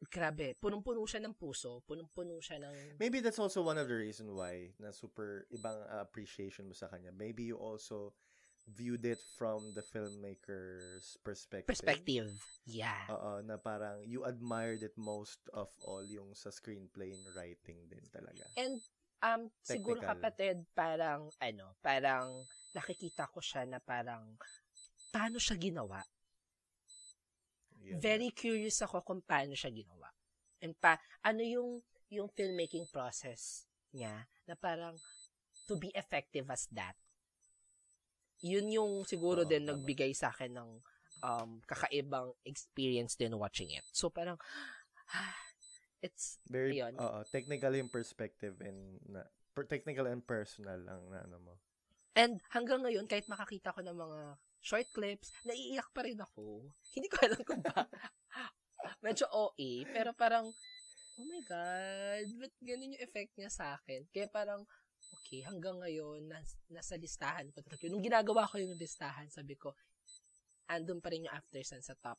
Grabe, 0.00 0.56
punong-puno 0.56 1.04
siya 1.04 1.20
ng 1.20 1.36
puso, 1.36 1.84
punong-puno 1.84 2.40
siya 2.40 2.56
ng 2.56 2.96
Maybe 2.96 3.20
that's 3.20 3.36
also 3.36 3.60
one 3.60 3.76
of 3.76 3.84
the 3.84 3.98
reason 3.98 4.32
why 4.32 4.72
na 4.80 4.96
super 4.96 5.44
ibang 5.52 5.76
uh, 5.92 6.00
appreciation 6.00 6.64
mo 6.64 6.72
sa 6.72 6.88
kanya. 6.88 7.12
Maybe 7.12 7.44
you 7.44 7.60
also 7.60 8.16
viewed 8.76 9.04
it 9.04 9.20
from 9.36 9.74
the 9.74 9.82
filmmaker's 9.82 11.18
perspective. 11.24 11.70
perspective. 11.70 12.30
Yeah. 12.66 13.02
Oo, 13.10 13.42
na 13.42 13.58
parang 13.58 14.04
you 14.06 14.22
admired 14.24 14.82
it 14.86 14.94
most 14.94 15.40
of 15.50 15.68
all 15.82 16.04
yung 16.06 16.34
sa 16.36 16.54
screenplay 16.54 17.14
and 17.14 17.26
writing 17.34 17.82
din 17.90 18.04
talaga. 18.14 18.46
And 18.54 18.78
um 19.20 19.50
siguro 19.64 20.00
kapatid 20.00 20.64
parang 20.72 21.28
ano, 21.42 21.74
parang 21.82 22.46
nakikita 22.72 23.26
ko 23.28 23.42
siya 23.42 23.66
na 23.66 23.82
parang 23.82 24.38
paano 25.10 25.42
siya 25.42 25.58
ginawa. 25.58 25.98
Yun. 27.80 27.98
Very 27.98 28.30
curious 28.30 28.78
ako 28.86 29.02
kung 29.02 29.20
paano 29.24 29.56
siya 29.56 29.72
ginawa. 29.74 30.08
And 30.62 30.76
pa 30.78 31.00
ano 31.26 31.42
yung 31.42 31.82
yung 32.12 32.28
filmmaking 32.30 32.86
process 32.90 33.66
niya 33.90 34.28
na 34.46 34.54
parang 34.54 34.94
to 35.66 35.74
be 35.78 35.90
effective 35.94 36.46
as 36.50 36.66
that. 36.70 36.94
Yun 38.40 38.66
yung 38.72 38.92
siguro 39.04 39.44
Oo, 39.44 39.50
din 39.50 39.64
tama. 39.68 39.76
nagbigay 39.76 40.12
sa 40.16 40.32
akin 40.32 40.56
ng 40.56 40.70
um 41.20 41.60
kakaibang 41.68 42.32
experience 42.48 43.12
din 43.16 43.36
watching 43.36 43.68
it. 43.76 43.84
So 43.92 44.08
parang 44.08 44.40
it's 46.04 46.40
Very, 46.48 46.80
Ayun. 46.80 46.96
oo, 46.96 47.20
technical 47.28 47.76
yung 47.76 47.92
perspective 47.92 48.56
and 48.64 48.98
na, 49.04 49.28
per, 49.52 49.68
technical 49.68 50.08
and 50.08 50.24
personal 50.24 50.80
ang 50.88 51.12
na, 51.12 51.20
ano 51.28 51.36
mo. 51.44 51.54
And 52.16 52.40
hanggang 52.50 52.82
ngayon, 52.82 53.06
kahit 53.06 53.28
makakita 53.30 53.70
ko 53.76 53.84
ng 53.84 53.94
mga 53.94 54.18
short 54.60 54.88
clips, 54.96 55.30
naiiyak 55.46 55.88
pa 55.92 56.02
rin 56.04 56.18
ako. 56.18 56.64
Hindi 56.96 57.08
ko 57.12 57.16
alam 57.22 57.40
kung 57.44 57.62
ba. 57.62 57.84
Medyo 59.04 59.28
OA, 59.28 59.84
pero 59.92 60.10
parang, 60.16 60.48
oh 61.20 61.26
my 61.28 61.42
God, 61.44 62.24
ba't 62.40 62.54
ganun 62.64 62.96
yung 62.96 63.04
effect 63.04 63.32
niya 63.36 63.52
sa 63.52 63.76
akin? 63.76 64.08
Kaya 64.08 64.26
parang, 64.32 64.64
okay, 65.30 65.46
hanggang 65.46 65.78
ngayon, 65.78 66.26
nas, 66.26 66.58
nasa 66.66 66.98
listahan 66.98 67.46
ko 67.54 67.62
talaga. 67.62 67.86
Nung 67.86 68.02
ginagawa 68.02 68.50
ko 68.50 68.58
yung 68.58 68.74
listahan, 68.74 69.30
sabi 69.30 69.54
ko, 69.54 69.70
andun 70.66 70.98
pa 70.98 71.14
rin 71.14 71.30
yung 71.30 71.34
After 71.38 71.62
Sun 71.62 71.86
sa 71.86 71.94
top 71.94 72.18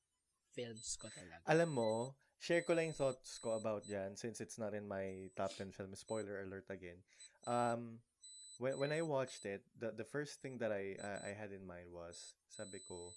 films 0.56 0.96
ko 0.96 1.12
talaga. 1.12 1.44
Alam 1.52 1.76
mo, 1.76 1.92
share 2.40 2.64
ko 2.64 2.72
lang 2.72 2.88
yung 2.88 2.96
thoughts 2.96 3.36
ko 3.44 3.60
about 3.60 3.84
yan 3.84 4.16
since 4.16 4.40
it's 4.40 4.56
not 4.56 4.72
in 4.72 4.88
my 4.88 5.28
top 5.36 5.52
10 5.52 5.76
film. 5.76 5.92
Spoiler 5.92 6.48
alert 6.48 6.72
again. 6.72 7.04
Um, 7.44 8.00
when, 8.64 8.80
when 8.80 8.92
I 8.96 9.04
watched 9.04 9.44
it, 9.44 9.68
the, 9.76 9.92
the 9.92 10.08
first 10.08 10.40
thing 10.40 10.56
that 10.64 10.72
I 10.72 10.96
uh, 10.96 11.20
I 11.28 11.36
had 11.36 11.52
in 11.52 11.68
mind 11.68 11.92
was, 11.92 12.16
sabi 12.48 12.80
ko, 12.88 13.12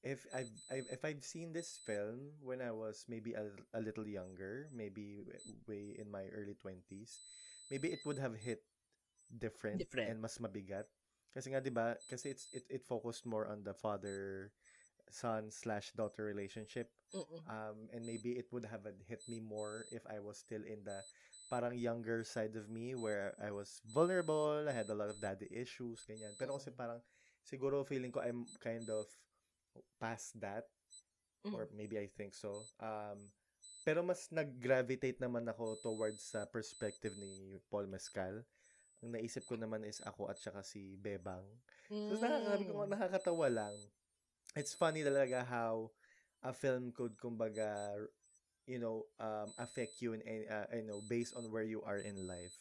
if 0.00 0.24
I've, 0.32 0.48
I've 0.72 0.88
if 0.88 1.04
I've 1.04 1.20
seen 1.20 1.52
this 1.52 1.76
film 1.84 2.32
when 2.40 2.64
I 2.64 2.72
was 2.72 3.04
maybe 3.12 3.36
a, 3.36 3.52
a 3.76 3.80
little 3.84 4.08
younger, 4.08 4.72
maybe 4.72 5.28
way 5.68 6.00
in 6.00 6.08
my 6.08 6.32
early 6.32 6.56
20s, 6.56 7.20
maybe 7.68 7.92
it 7.92 8.00
would 8.08 8.16
have 8.16 8.36
hit 8.40 8.64
different, 9.30 9.84
Different. 9.84 10.08
and 10.08 10.20
mas 10.22 10.38
mabigat. 10.40 10.88
Kasi 11.34 11.52
nga 11.52 11.60
'di 11.60 11.72
ba? 11.72 11.96
Kasi 12.08 12.32
it's 12.34 12.48
it 12.52 12.64
it 12.68 12.82
focused 12.86 13.26
more 13.28 13.46
on 13.48 13.62
the 13.64 13.74
father 13.76 14.50
son 15.10 15.50
slash 15.50 15.92
daughter 15.96 16.24
relationship 16.24 16.92
Mm-mm. 17.14 17.42
um, 17.48 17.88
and 17.92 18.04
maybe 18.06 18.36
it 18.38 18.46
would 18.52 18.64
have 18.64 18.84
hit 19.08 19.22
me 19.28 19.40
more 19.40 19.86
if 19.90 20.04
I 20.08 20.20
was 20.20 20.38
still 20.38 20.62
in 20.64 20.84
the 20.84 21.02
parang 21.50 21.76
younger 21.78 22.24
side 22.24 22.56
of 22.56 22.68
me 22.68 22.94
where 22.94 23.34
I 23.40 23.50
was 23.50 23.80
vulnerable, 23.88 24.66
I 24.68 24.72
had 24.72 24.88
a 24.90 24.94
lot 24.96 25.08
of 25.10 25.20
daddy 25.20 25.48
issues, 25.50 26.04
ganyan. 26.08 26.36
Pero 26.38 26.56
kasi 26.60 26.70
parang 26.72 27.00
siguro 27.44 27.82
feeling 27.86 28.12
ko 28.12 28.20
I'm 28.20 28.46
kind 28.60 28.88
of 28.90 29.08
past 30.00 30.38
that 30.40 30.68
or 31.52 31.68
maybe 31.74 31.98
I 31.98 32.08
think 32.16 32.34
so. 32.34 32.68
Um, 32.80 33.30
pero 33.84 34.04
mas 34.04 34.28
nag-gravitate 34.30 35.18
naman 35.22 35.48
ako 35.48 35.80
towards 35.80 36.34
sa 36.36 36.44
perspective 36.48 37.16
ni 37.16 37.56
Paul 37.72 37.88
Mescal. 37.88 38.44
Ang 38.98 39.14
naisip 39.14 39.46
ko 39.46 39.54
naman 39.54 39.86
is 39.86 40.02
ako 40.02 40.26
at 40.26 40.38
saka 40.42 40.62
si 40.66 40.98
Bebang. 40.98 41.46
Tapos 41.86 42.18
nakakasabi 42.20 42.64
ko, 42.66 42.72
Mm. 42.82 42.90
nakakatawa 42.90 43.46
lang. 43.48 43.76
It's 44.58 44.74
funny 44.74 45.06
talaga 45.06 45.46
how 45.46 45.90
a 46.42 46.50
film 46.50 46.90
could, 46.90 47.14
kumbaga, 47.16 47.94
you 48.66 48.78
know, 48.82 49.06
um, 49.22 49.54
affect 49.56 50.02
you 50.02 50.12
in, 50.18 50.22
any- 50.26 50.48
uh, 50.50 50.66
you 50.74 50.82
know, 50.86 51.00
based 51.06 51.34
on 51.38 51.46
where 51.50 51.64
you 51.64 51.80
are 51.86 52.02
in 52.02 52.26
life. 52.26 52.54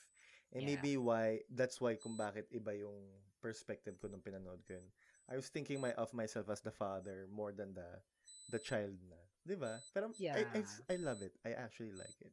And 0.54 0.64
Yeah. 0.64 0.78
maybe 0.78 0.96
why, 0.96 1.42
that's 1.50 1.82
why 1.82 1.98
kung 1.98 2.16
bakit 2.16 2.48
iba 2.54 2.72
yung 2.78 3.12
perspective 3.42 3.98
ko 4.00 4.08
nung 4.08 4.24
pinanood 4.24 4.64
ko 4.64 4.78
yun. 4.80 4.88
I 5.28 5.36
was 5.36 5.50
thinking 5.52 5.82
my 5.84 5.92
of 6.00 6.14
myself 6.16 6.48
as 6.48 6.64
the 6.64 6.72
father 6.72 7.28
more 7.28 7.52
than 7.52 7.76
the 7.76 8.00
the 8.48 8.62
child 8.64 8.96
na. 9.12 9.20
Di 9.44 9.60
ba? 9.60 9.84
Pero 9.92 10.16
I, 10.16 10.40
I, 10.56 10.62
Yeah. 10.64 10.64
I 10.88 10.96
love 11.04 11.20
it. 11.20 11.36
I 11.44 11.52
actually 11.52 11.92
like 11.92 12.16
it. 12.24 12.32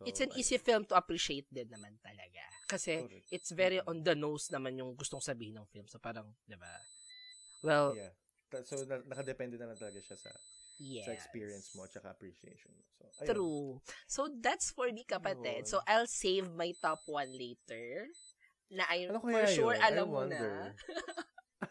So, 0.00 0.08
It's 0.08 0.24
an 0.24 0.32
I- 0.32 0.40
easy 0.40 0.56
film 0.56 0.88
to 0.88 0.96
appreciate 0.96 1.44
din 1.52 1.68
naman 1.68 2.00
talaga. 2.00 2.40
Kasi 2.64 3.04
Correct. 3.04 3.28
it's 3.28 3.52
very 3.52 3.84
on 3.84 4.00
the 4.00 4.16
nose 4.16 4.48
naman 4.48 4.80
yung 4.80 4.96
gustong 4.96 5.20
sabihin 5.20 5.60
ng 5.60 5.68
film. 5.68 5.84
So 5.92 6.00
parang, 6.00 6.32
di 6.48 6.56
ba? 6.56 6.72
Well, 7.60 7.92
Yeah. 7.92 8.16
So, 8.64 8.82
na- 8.88 9.04
nakadepende 9.06 9.60
na 9.60 9.68
lang 9.70 9.78
talaga 9.78 10.00
siya 10.02 10.16
sa, 10.18 10.32
yes. 10.80 11.04
sa 11.06 11.12
experience 11.14 11.70
mo 11.76 11.84
at 11.86 11.94
appreciation 12.02 12.72
mo. 12.74 12.82
So, 12.96 13.04
ayun. 13.22 13.28
True. 13.28 13.68
So 14.08 14.20
that's 14.40 14.72
for 14.72 14.88
me, 14.90 15.04
kapatid. 15.04 15.68
So 15.68 15.84
I'll 15.86 16.08
save 16.10 16.48
my 16.56 16.72
top 16.80 17.04
one 17.06 17.30
later. 17.30 18.08
Na 18.72 18.88
I, 18.88 19.06
Ano 19.06 19.20
for 19.20 19.44
sure, 19.46 19.76
yun? 19.76 19.84
I 19.84 19.88
alam 19.92 20.06
mo 20.08 20.24
wonder. 20.24 20.72
na. 20.72 20.74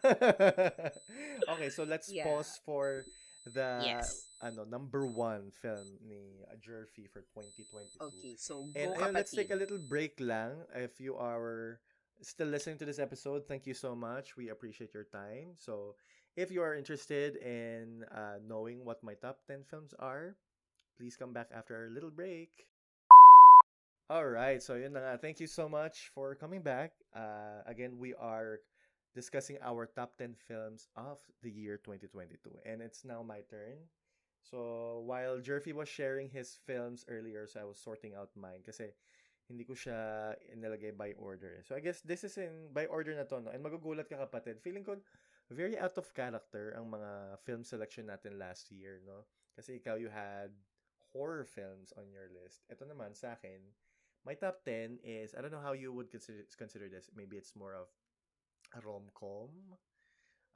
okay, 1.52 1.68
so 1.68 1.82
let's 1.82 2.06
Yeah. 2.08 2.24
pause 2.30 2.62
for 2.62 3.04
the 3.44 3.82
Yes. 3.82 4.29
Ano 4.40 4.64
number 4.64 5.04
one 5.04 5.52
film 5.52 6.00
ni 6.00 6.40
Jerfy 6.60 7.04
for 7.08 7.20
2022. 7.36 8.00
Okay, 8.00 8.34
so 8.36 8.64
go, 8.72 8.76
And 8.76 8.96
ayun, 8.96 9.12
let's 9.12 9.32
take 9.32 9.52
a 9.52 9.58
little 9.58 9.80
break 9.80 10.16
lang. 10.20 10.64
If 10.72 11.00
you 11.00 11.16
are 11.16 11.80
still 12.24 12.48
listening 12.48 12.80
to 12.80 12.86
this 12.88 12.98
episode, 12.98 13.44
thank 13.48 13.66
you 13.68 13.74
so 13.76 13.94
much. 13.94 14.36
We 14.36 14.48
appreciate 14.48 14.92
your 14.92 15.08
time. 15.12 15.56
So, 15.56 15.96
if 16.36 16.50
you 16.50 16.62
are 16.62 16.74
interested 16.74 17.36
in 17.36 18.04
uh, 18.12 18.40
knowing 18.44 18.84
what 18.84 19.04
my 19.04 19.14
top 19.20 19.44
10 19.48 19.64
films 19.68 19.92
are, 19.98 20.36
please 20.96 21.16
come 21.16 21.32
back 21.32 21.48
after 21.52 21.76
our 21.76 21.88
little 21.92 22.12
break. 22.12 22.68
All 24.10 24.26
right, 24.26 24.58
so 24.58 24.74
yun 24.74 24.92
na 24.98 25.00
nga. 25.00 25.18
Thank 25.22 25.38
you 25.38 25.46
so 25.46 25.68
much 25.68 26.10
for 26.10 26.34
coming 26.34 26.66
back. 26.66 26.98
Uh, 27.14 27.62
again, 27.64 27.94
we 27.94 28.10
are 28.18 28.58
discussing 29.14 29.58
our 29.62 29.86
top 29.86 30.18
10 30.18 30.34
films 30.48 30.88
of 30.96 31.18
the 31.42 31.50
year 31.50 31.78
2022. 31.78 32.50
And 32.66 32.82
it's 32.82 33.04
now 33.04 33.22
my 33.22 33.46
turn. 33.46 33.78
So, 34.40 35.02
while 35.04 35.38
Jerfy 35.38 35.72
was 35.72 35.88
sharing 35.88 36.32
his 36.32 36.56
films 36.64 37.04
earlier, 37.08 37.46
so 37.46 37.60
I 37.60 37.68
was 37.68 37.78
sorting 37.78 38.16
out 38.16 38.32
mine 38.34 38.64
kasi 38.64 38.92
hindi 39.50 39.66
ko 39.66 39.74
siya 39.74 40.32
inilagay 40.48 40.96
by 40.96 41.12
order. 41.20 41.60
So, 41.66 41.76
I 41.76 41.80
guess 41.84 42.00
this 42.00 42.24
is 42.24 42.38
in 42.40 42.72
by 42.72 42.86
order 42.86 43.12
na 43.12 43.28
to, 43.28 43.42
no? 43.42 43.52
And 43.52 43.60
magugulat 43.60 44.08
ka 44.08 44.16
kapatid. 44.16 44.62
Feeling 44.64 44.86
ko 44.86 44.96
very 45.50 45.74
out 45.76 45.98
of 45.98 46.14
character 46.14 46.72
ang 46.78 46.88
mga 46.88 47.42
film 47.42 47.66
selection 47.66 48.06
natin 48.06 48.38
last 48.38 48.70
year, 48.70 49.02
no? 49.02 49.26
Kasi 49.58 49.82
ikaw, 49.82 49.98
you 49.98 50.08
had 50.08 50.54
horror 51.10 51.42
films 51.42 51.92
on 51.98 52.06
your 52.14 52.30
list. 52.30 52.62
Ito 52.70 52.86
naman, 52.86 53.18
sa 53.18 53.34
akin, 53.34 53.58
my 54.22 54.38
top 54.38 54.62
10 54.62 55.02
is, 55.02 55.34
I 55.34 55.42
don't 55.42 55.50
know 55.50 55.64
how 55.64 55.74
you 55.74 55.90
would 55.92 56.10
consider, 56.10 56.46
consider 56.54 56.86
this. 56.86 57.10
Maybe 57.12 57.36
it's 57.36 57.58
more 57.58 57.74
of 57.74 57.90
a 58.72 58.80
rom-com. 58.86 59.50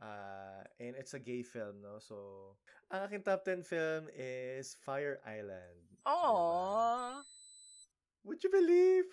Uh, 0.03 0.63
and 0.81 0.95
it's 0.99 1.15
a 1.15 1.23
gay 1.23 1.43
film, 1.43 1.81
no? 1.83 1.99
So, 1.99 2.57
ang 2.91 3.09
aking 3.09 3.23
top 3.23 3.45
10 3.45 3.63
film 3.63 4.09
is 4.13 4.77
Fire 4.85 5.21
Island. 5.27 5.83
Oh. 6.05 7.23
Would 8.25 8.43
you 8.43 8.51
believe 8.51 9.05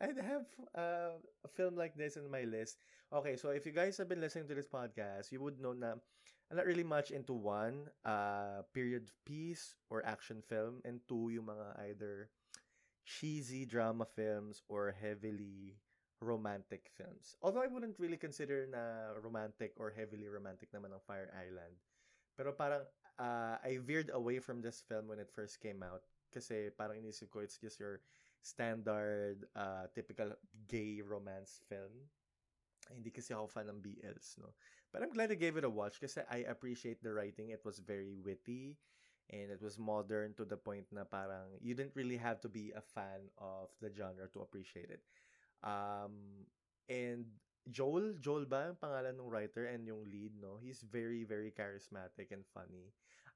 I'd 0.00 0.18
have 0.18 0.46
uh, 0.74 1.18
a 1.44 1.50
film 1.50 1.76
like 1.76 1.94
this 1.94 2.16
in 2.16 2.30
my 2.30 2.44
list? 2.44 2.78
Okay, 3.12 3.36
so 3.36 3.50
if 3.50 3.66
you 3.66 3.72
guys 3.72 3.98
have 3.98 4.08
been 4.08 4.20
listening 4.20 4.46
to 4.48 4.54
this 4.54 4.70
podcast, 4.70 5.32
you 5.32 5.40
would 5.42 5.58
know 5.58 5.72
na 5.72 5.98
I'm 6.50 6.56
not 6.58 6.66
really 6.66 6.86
much 6.86 7.10
into 7.10 7.32
one, 7.32 7.86
uh, 8.04 8.66
period 8.74 9.10
piece 9.24 9.78
or 9.86 10.02
action 10.02 10.42
film, 10.42 10.82
and 10.84 10.98
two, 11.06 11.30
yung 11.30 11.46
mga 11.46 11.78
either 11.90 12.30
cheesy 13.06 13.66
drama 13.66 14.06
films 14.06 14.62
or 14.66 14.90
heavily 14.90 15.78
romantic 16.20 16.88
films. 16.96 17.36
Although 17.42 17.62
I 17.64 17.72
wouldn't 17.72 17.98
really 17.98 18.20
consider 18.20 18.68
na 18.68 19.16
romantic 19.20 19.72
or 19.80 19.90
heavily 19.90 20.28
romantic 20.28 20.68
naman 20.72 20.92
ng 20.92 21.02
Fire 21.04 21.32
Island. 21.32 21.76
Pero 22.36 22.52
parang 22.52 22.84
uh, 23.20 23.56
I 23.60 23.80
veered 23.80 24.12
away 24.12 24.38
from 24.40 24.60
this 24.60 24.80
film 24.84 25.08
when 25.08 25.18
it 25.20 25.32
first 25.32 25.60
came 25.60 25.82
out 25.82 26.04
kasi 26.30 26.70
parang 26.72 27.00
inisip 27.02 27.28
ko 27.32 27.42
it's 27.42 27.58
just 27.58 27.80
your 27.80 28.00
standard 28.40 29.44
uh, 29.56 29.88
typical 29.92 30.32
gay 30.68 31.00
romance 31.04 31.60
film. 31.68 32.08
Hindi 32.90 33.12
kasi 33.12 33.36
ako 33.36 33.46
fan 33.46 33.68
ng 33.70 33.80
BLs, 33.80 34.40
no? 34.40 34.56
But 34.90 35.04
I'm 35.04 35.12
glad 35.14 35.30
I 35.30 35.38
gave 35.38 35.56
it 35.56 35.68
a 35.68 35.70
watch 35.70 36.00
kasi 36.00 36.24
I 36.26 36.48
appreciate 36.48 37.04
the 37.04 37.12
writing. 37.14 37.54
It 37.54 37.62
was 37.62 37.78
very 37.78 38.16
witty 38.18 38.80
and 39.30 39.52
it 39.52 39.62
was 39.62 39.78
modern 39.78 40.34
to 40.34 40.44
the 40.44 40.58
point 40.58 40.90
na 40.90 41.06
parang 41.06 41.54
you 41.62 41.74
didn't 41.74 41.94
really 41.94 42.18
have 42.18 42.42
to 42.42 42.50
be 42.50 42.74
a 42.74 42.82
fan 42.82 43.30
of 43.38 43.70
the 43.78 43.92
genre 43.94 44.26
to 44.34 44.42
appreciate 44.42 44.90
it. 44.90 45.04
Um, 45.62 46.46
and 46.88 47.26
Joel, 47.68 48.16
Joel 48.18 48.48
ba 48.48 48.72
ang 48.72 48.80
pangalan 48.80 49.20
ng 49.20 49.28
writer 49.28 49.68
and 49.68 49.84
yung 49.86 50.02
lead, 50.08 50.32
no? 50.40 50.56
He's 50.58 50.80
very, 50.82 51.22
very 51.22 51.52
charismatic 51.52 52.32
and 52.32 52.42
funny. 52.50 52.90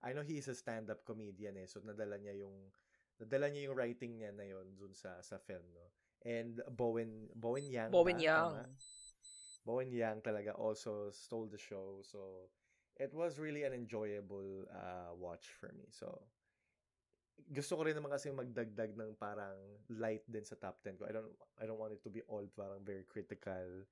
I 0.04 0.12
know 0.12 0.24
he's 0.24 0.48
a 0.48 0.56
stand-up 0.56 1.04
comedian 1.04 1.56
eh, 1.56 1.68
so 1.68 1.80
nadala 1.80 2.20
niya 2.20 2.44
yung 2.44 2.72
nadala 3.16 3.48
niya 3.48 3.72
yung 3.72 3.78
writing 3.78 4.20
niya 4.20 4.36
na 4.36 4.44
yon 4.44 4.76
dun 4.76 4.92
sa 4.92 5.16
sa 5.24 5.40
film, 5.40 5.64
no? 5.72 5.86
And 6.24 6.60
Bowen 6.72 7.32
Bowen 7.36 7.68
Yang. 7.68 7.92
Bowen 7.92 8.20
ba? 8.20 8.24
Yang. 8.24 8.52
Tama? 8.52 8.64
Bowen 9.64 9.90
Yang 9.92 10.18
talaga 10.24 10.52
also 10.56 11.08
stole 11.12 11.48
the 11.48 11.60
show. 11.60 12.04
So 12.04 12.48
it 12.96 13.12
was 13.12 13.40
really 13.40 13.64
an 13.64 13.72
enjoyable 13.72 14.68
uh, 14.72 15.12
watch 15.16 15.52
for 15.56 15.72
me. 15.76 15.88
So 15.88 16.20
gusto 17.50 17.76
ko 17.76 17.82
rin 17.86 17.94
naman 17.98 18.10
kasi 18.14 18.30
magdagdag 18.30 18.94
ng 18.94 19.18
parang 19.18 19.58
light 19.90 20.24
din 20.30 20.46
sa 20.46 20.56
top 20.58 20.80
10 20.82 20.98
ko. 20.98 21.04
I 21.06 21.14
don't 21.14 21.34
I 21.60 21.64
don't 21.66 21.78
want 21.78 21.94
it 21.94 22.02
to 22.06 22.10
be 22.10 22.22
all 22.30 22.46
parang 22.54 22.82
very 22.82 23.04
critical, 23.06 23.84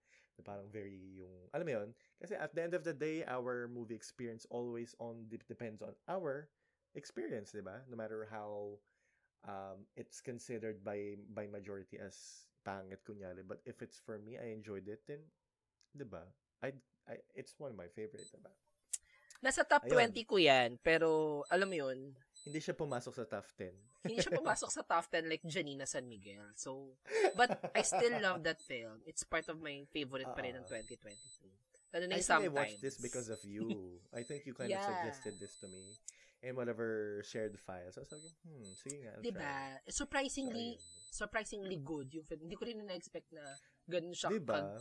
parang 0.43 0.67
very 0.71 1.23
yung 1.23 1.47
alam 1.55 1.67
mo 1.67 1.73
yun? 1.83 1.89
Kasi 2.19 2.35
at 2.35 2.51
the 2.55 2.63
end 2.63 2.75
of 2.75 2.83
the 2.83 2.95
day, 2.95 3.23
our 3.27 3.71
movie 3.71 3.95
experience 3.95 4.43
always 4.51 4.95
on 4.99 5.27
depends 5.29 5.83
on 5.83 5.95
our 6.11 6.51
experience, 6.99 7.55
'di 7.55 7.63
ba? 7.63 7.83
No 7.87 7.95
matter 7.95 8.27
how 8.27 8.79
um, 9.47 9.87
it's 9.95 10.23
considered 10.23 10.83
by 10.83 11.19
by 11.31 11.47
majority 11.47 11.99
as 11.99 12.47
pangit 12.63 13.03
kunyari. 13.07 13.43
But 13.47 13.63
if 13.67 13.83
it's 13.83 13.99
for 13.99 14.19
me, 14.19 14.39
I 14.39 14.55
enjoyed 14.55 14.87
it, 14.87 15.03
then 15.07 15.23
'di 15.95 16.07
ba? 16.07 16.27
I, 16.63 16.75
I 17.07 17.23
it's 17.35 17.59
one 17.59 17.75
of 17.75 17.79
my 17.79 17.91
favorite, 17.91 18.27
'di 18.27 18.43
ba? 18.43 18.53
Nasa 19.43 19.67
top 19.67 19.83
Ayun. 19.91 20.15
20 20.15 20.31
ko 20.31 20.39
yan, 20.39 20.79
pero 20.79 21.43
alam 21.51 21.67
mo 21.67 21.75
yun, 21.75 22.15
Hindi 22.43 22.59
siya 22.59 22.75
pumasok 22.75 23.15
sa 23.15 23.25
top 23.25 23.47
10. 23.55 23.71
hindi 24.03 24.19
siya 24.19 24.35
pumasok 24.35 24.71
sa 24.71 24.83
top 24.83 25.07
10 25.07 25.31
like 25.31 25.45
Janina 25.47 25.87
San 25.87 26.11
Miguel. 26.11 26.43
So, 26.59 26.99
but 27.39 27.55
I 27.71 27.87
still 27.87 28.19
love 28.19 28.43
that 28.43 28.59
film. 28.59 28.99
It's 29.07 29.23
part 29.23 29.47
of 29.47 29.63
my 29.63 29.87
favorite 29.95 30.27
pa 30.27 30.43
rin 30.43 30.59
ng 30.59 30.67
Ah. 30.67 30.83
2022. 30.83 31.47
Lalo 31.93 32.05
na 32.09 32.17
I 32.17 32.25
think 32.25 32.43
I 32.43 32.51
watched 32.51 32.81
this 32.83 32.99
because 32.99 33.29
of 33.29 33.39
you. 33.45 34.01
I 34.11 34.27
think 34.27 34.43
you 34.43 34.57
kind 34.57 34.69
Yeah. 34.75 34.83
of 34.83 34.91
suggested 34.91 35.39
this 35.39 35.55
to 35.63 35.69
me 35.71 35.95
in 36.43 36.59
whatever 36.59 37.21
shared 37.23 37.55
files. 37.55 37.95
I 37.95 38.03
was 38.03 38.11
like, 38.11 38.27
hmm, 38.43 38.67
sige 38.75 39.07
nga, 39.07 39.15
I'll 39.15 39.23
Diba? 39.23 39.39
try. 39.39 39.79
Surprisingly, 39.87 40.69
Ayun. 40.75 41.13
surprisingly 41.15 41.79
good 41.79 42.11
yung 42.11 42.27
film. 42.27 42.43
Hindi 42.43 42.59
ko 42.59 42.67
rin 42.67 42.83
na-expect 42.83 43.31
na 43.31 43.45
ganun 43.87 44.17
siya 44.17 44.35
Diba? 44.35 44.75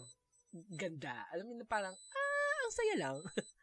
ganda. 0.74 1.30
Alam 1.30 1.45
mo 1.45 1.53
na 1.62 1.68
parang, 1.68 1.93
ah, 1.93 2.57
ang 2.66 2.74
saya 2.74 2.95
lang. 2.97 3.18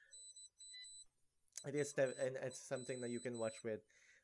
It 1.67 1.75
is, 1.75 1.93
and 1.99 2.37
it's 2.43 2.59
something 2.61 3.01
that 3.01 3.11
you 3.11 3.21
can 3.21 3.39
watch 3.39 3.65
with 3.65 3.81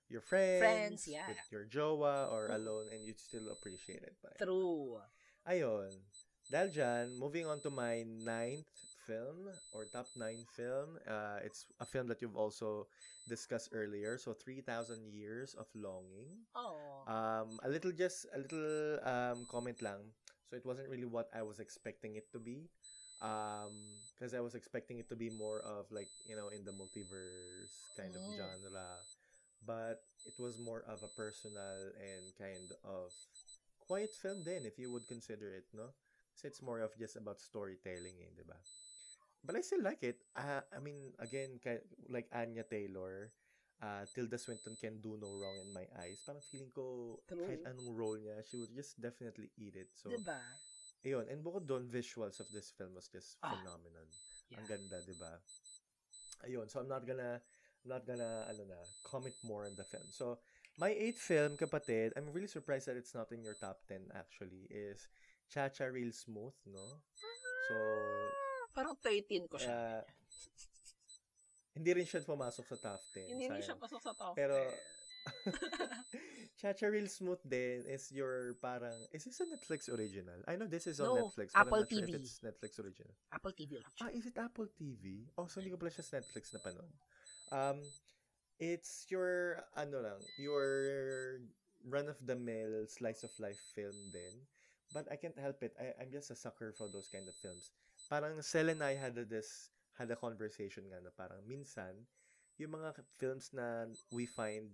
your 0.08 0.20
friends, 0.20 0.60
Friends, 0.60 1.08
yeah. 1.08 1.26
with 1.26 1.40
your 1.50 1.64
jowa, 1.66 2.30
or 2.30 2.48
Mm. 2.48 2.54
alone, 2.54 2.86
and 2.92 3.02
you'd 3.04 3.18
still 3.20 3.50
appreciate 3.50 4.02
it. 4.04 4.14
But, 4.22 4.38
True. 4.38 5.00
ayun. 5.48 5.90
Dahil 6.52 6.70
dyan, 6.76 7.06
moving 7.18 7.48
on 7.48 7.58
to 7.64 7.70
my 7.72 8.04
ninth 8.04 8.68
film, 9.08 9.48
or 9.72 9.88
top 9.88 10.06
nine 10.14 10.44
film. 10.52 11.00
Uh, 11.08 11.40
it's 11.42 11.64
a 11.80 11.86
film 11.88 12.06
that 12.12 12.20
you've 12.20 12.36
also 12.36 12.86
discussed 13.26 13.72
earlier. 13.72 14.20
So, 14.20 14.36
3,000 14.36 15.08
Years 15.08 15.56
of 15.56 15.66
Longing. 15.74 16.44
Oh. 16.54 16.76
Um, 17.08 17.56
a 17.64 17.68
little 17.72 17.92
just 17.92 18.28
a 18.36 18.38
little 18.38 19.00
um 19.08 19.48
comment 19.48 19.80
lang. 19.80 20.12
So 20.48 20.56
it 20.60 20.64
wasn't 20.68 20.92
really 20.92 21.08
what 21.08 21.32
I 21.32 21.40
was 21.42 21.58
expecting 21.58 22.16
it 22.20 22.28
to 22.36 22.38
be. 22.38 22.68
Um, 23.22 24.00
because 24.14 24.34
I 24.34 24.40
was 24.40 24.54
expecting 24.54 24.98
it 24.98 25.08
to 25.10 25.16
be 25.16 25.30
more 25.30 25.60
of 25.62 25.86
like 25.90 26.10
you 26.26 26.36
know 26.36 26.48
in 26.48 26.64
the 26.64 26.72
multiverse 26.72 27.82
kind 27.96 28.14
of 28.14 28.22
Mm. 28.22 28.36
genre, 28.36 29.02
but 29.66 30.04
it 30.26 30.34
was 30.38 30.58
more 30.58 30.82
of 30.88 31.02
a 31.02 31.08
personal 31.10 31.92
and 31.98 32.34
kind 32.38 32.72
of 32.84 33.12
quiet 33.80 34.14
film. 34.16 34.44
Then, 34.44 34.64
if 34.66 34.78
you 34.78 34.90
would 34.92 35.06
consider 35.08 35.52
it, 35.54 35.66
no, 35.72 35.94
so 36.34 36.46
it's 36.48 36.62
more 36.62 36.80
of 36.80 36.96
just 36.98 37.16
about 37.16 37.40
storytelling, 37.40 38.18
eh, 38.22 38.32
diba? 38.36 38.58
But 39.44 39.56
I 39.56 39.60
still 39.62 39.82
like 39.82 40.02
it. 40.02 40.24
Uh, 40.36 40.62
I 40.74 40.80
mean, 40.80 41.12
again, 41.18 41.60
like 42.08 42.28
Anya 42.32 42.64
Taylor, 42.64 43.30
uh, 43.82 44.06
Tilda 44.14 44.38
Swinton 44.38 44.76
can 44.80 45.00
do 45.00 45.18
no 45.20 45.32
wrong 45.32 45.58
in 45.60 45.72
my 45.72 45.86
eyes. 46.00 46.20
Parang 46.24 46.42
feeling 46.50 46.72
ko, 46.72 47.20
True. 47.28 47.44
kahit 47.46 47.60
anong 47.68 47.92
role 47.92 48.16
niya, 48.16 48.40
she 48.44 48.56
would 48.56 48.72
just 48.74 49.00
definitely 49.00 49.50
eat 49.60 49.76
it. 49.76 49.92
So, 49.94 50.10
diba? 50.10 50.40
Ayun. 51.04 51.28
And 51.28 51.40
bukod 51.40 51.64
doon, 51.64 51.86
visuals 51.86 52.40
of 52.40 52.48
this 52.50 52.72
film 52.72 52.94
was 52.94 53.06
just 53.06 53.36
Ah. 53.40 53.52
phenomenal. 53.52 54.08
Yeah. 54.48 54.58
Ang 54.58 54.66
ganda, 54.66 54.98
di 55.00 55.14
ba? 55.14 55.32
Ayun. 56.42 56.66
So, 56.66 56.80
I'm 56.80 56.88
not 56.88 57.04
gonna, 57.04 57.40
I'm 57.84 57.90
not 57.90 58.04
gonna, 58.04 58.48
ano 58.48 58.64
na, 58.64 58.80
comment 59.04 59.36
more 59.44 59.64
on 59.64 59.76
the 59.76 59.84
film. 59.84 60.08
So, 60.10 60.40
my 60.76 60.90
eighth 60.90 61.20
film, 61.20 61.56
kapatid, 61.56 62.12
I'm 62.16 62.32
really 62.32 62.50
surprised 62.50 62.88
that 62.88 62.96
it's 62.96 63.14
not 63.14 63.30
in 63.30 63.44
your 63.44 63.54
top 63.54 63.84
10 63.86 64.10
actually, 64.12 64.66
is 64.68 65.06
Cha-Cha 65.46 65.86
Real 65.86 66.10
Smooth, 66.10 66.56
no? 66.66 67.04
So, 67.68 67.76
Parang 68.74 68.96
13 68.98 69.46
ko 69.46 69.56
siya. 69.56 69.70
uh, 69.70 70.02
hindi 71.74 71.90
rin 71.94 72.06
siya 72.06 72.22
pumasok 72.22 72.64
sa 72.66 72.76
top 72.76 73.00
10. 73.14 73.30
Hindi 73.30 73.46
rin 73.46 73.62
siya 73.62 73.78
pasok 73.78 74.00
sa 74.02 74.12
top 74.14 74.34
Pero, 74.34 74.54
10. 74.58 74.66
Cha-Cha 76.64 76.88
Real 76.88 77.04
Smooth 77.12 77.44
din 77.44 77.84
is 77.84 78.08
your 78.08 78.56
parang, 78.64 78.96
is 79.12 79.28
this 79.28 79.36
a 79.44 79.44
Netflix 79.44 79.92
original? 79.92 80.40
I 80.48 80.56
know 80.56 80.64
this 80.64 80.88
is 80.88 80.96
on 80.96 81.12
No, 81.12 81.28
Netflix, 81.28 81.52
Apple 81.52 81.84
I'm 81.84 81.84
not 81.84 81.92
sure 81.92 82.00
TV. 82.00 82.08
if 82.08 82.14
it's 82.24 82.40
Netflix 82.40 82.72
original. 82.80 83.12
Apple 83.36 83.52
TV 83.52 83.70
Ah, 84.00 84.08
is 84.08 84.24
it 84.24 84.40
Apple 84.40 84.72
TV? 84.72 85.28
Oh, 85.36 85.44
so 85.44 85.60
hindi 85.60 85.68
ko 85.68 85.76
pala 85.76 85.92
siya 85.92 86.08
sa 86.08 86.24
Netflix 86.24 86.56
na 86.56 86.64
panood. 86.64 86.88
Um, 87.52 87.84
it's 88.56 89.04
your, 89.12 89.60
ano 89.76 90.08
lang, 90.08 90.20
your 90.40 91.44
run-of-the-mill 91.84 92.88
slice 92.88 93.28
of 93.28 93.36
life 93.36 93.60
film 93.76 93.92
din. 94.08 94.32
But 94.96 95.04
I 95.12 95.20
can't 95.20 95.36
help 95.36 95.60
it. 95.60 95.76
I, 95.76 95.92
I'm 96.00 96.08
just 96.08 96.32
a 96.32 96.38
sucker 96.38 96.72
for 96.72 96.88
those 96.88 97.12
kind 97.12 97.28
of 97.28 97.36
films. 97.44 97.76
Parang 98.08 98.40
Sel 98.40 98.72
and 98.72 98.80
I 98.80 98.96
had 98.96 99.20
a, 99.20 99.28
this, 99.28 99.68
had 100.00 100.08
a 100.08 100.16
conversation 100.16 100.88
nga 100.88 100.96
na 101.04 101.12
parang 101.12 101.44
minsan, 101.44 102.08
yung 102.56 102.72
mga 102.72 103.04
films 103.20 103.52
na 103.52 103.84
we 104.08 104.24
find 104.24 104.72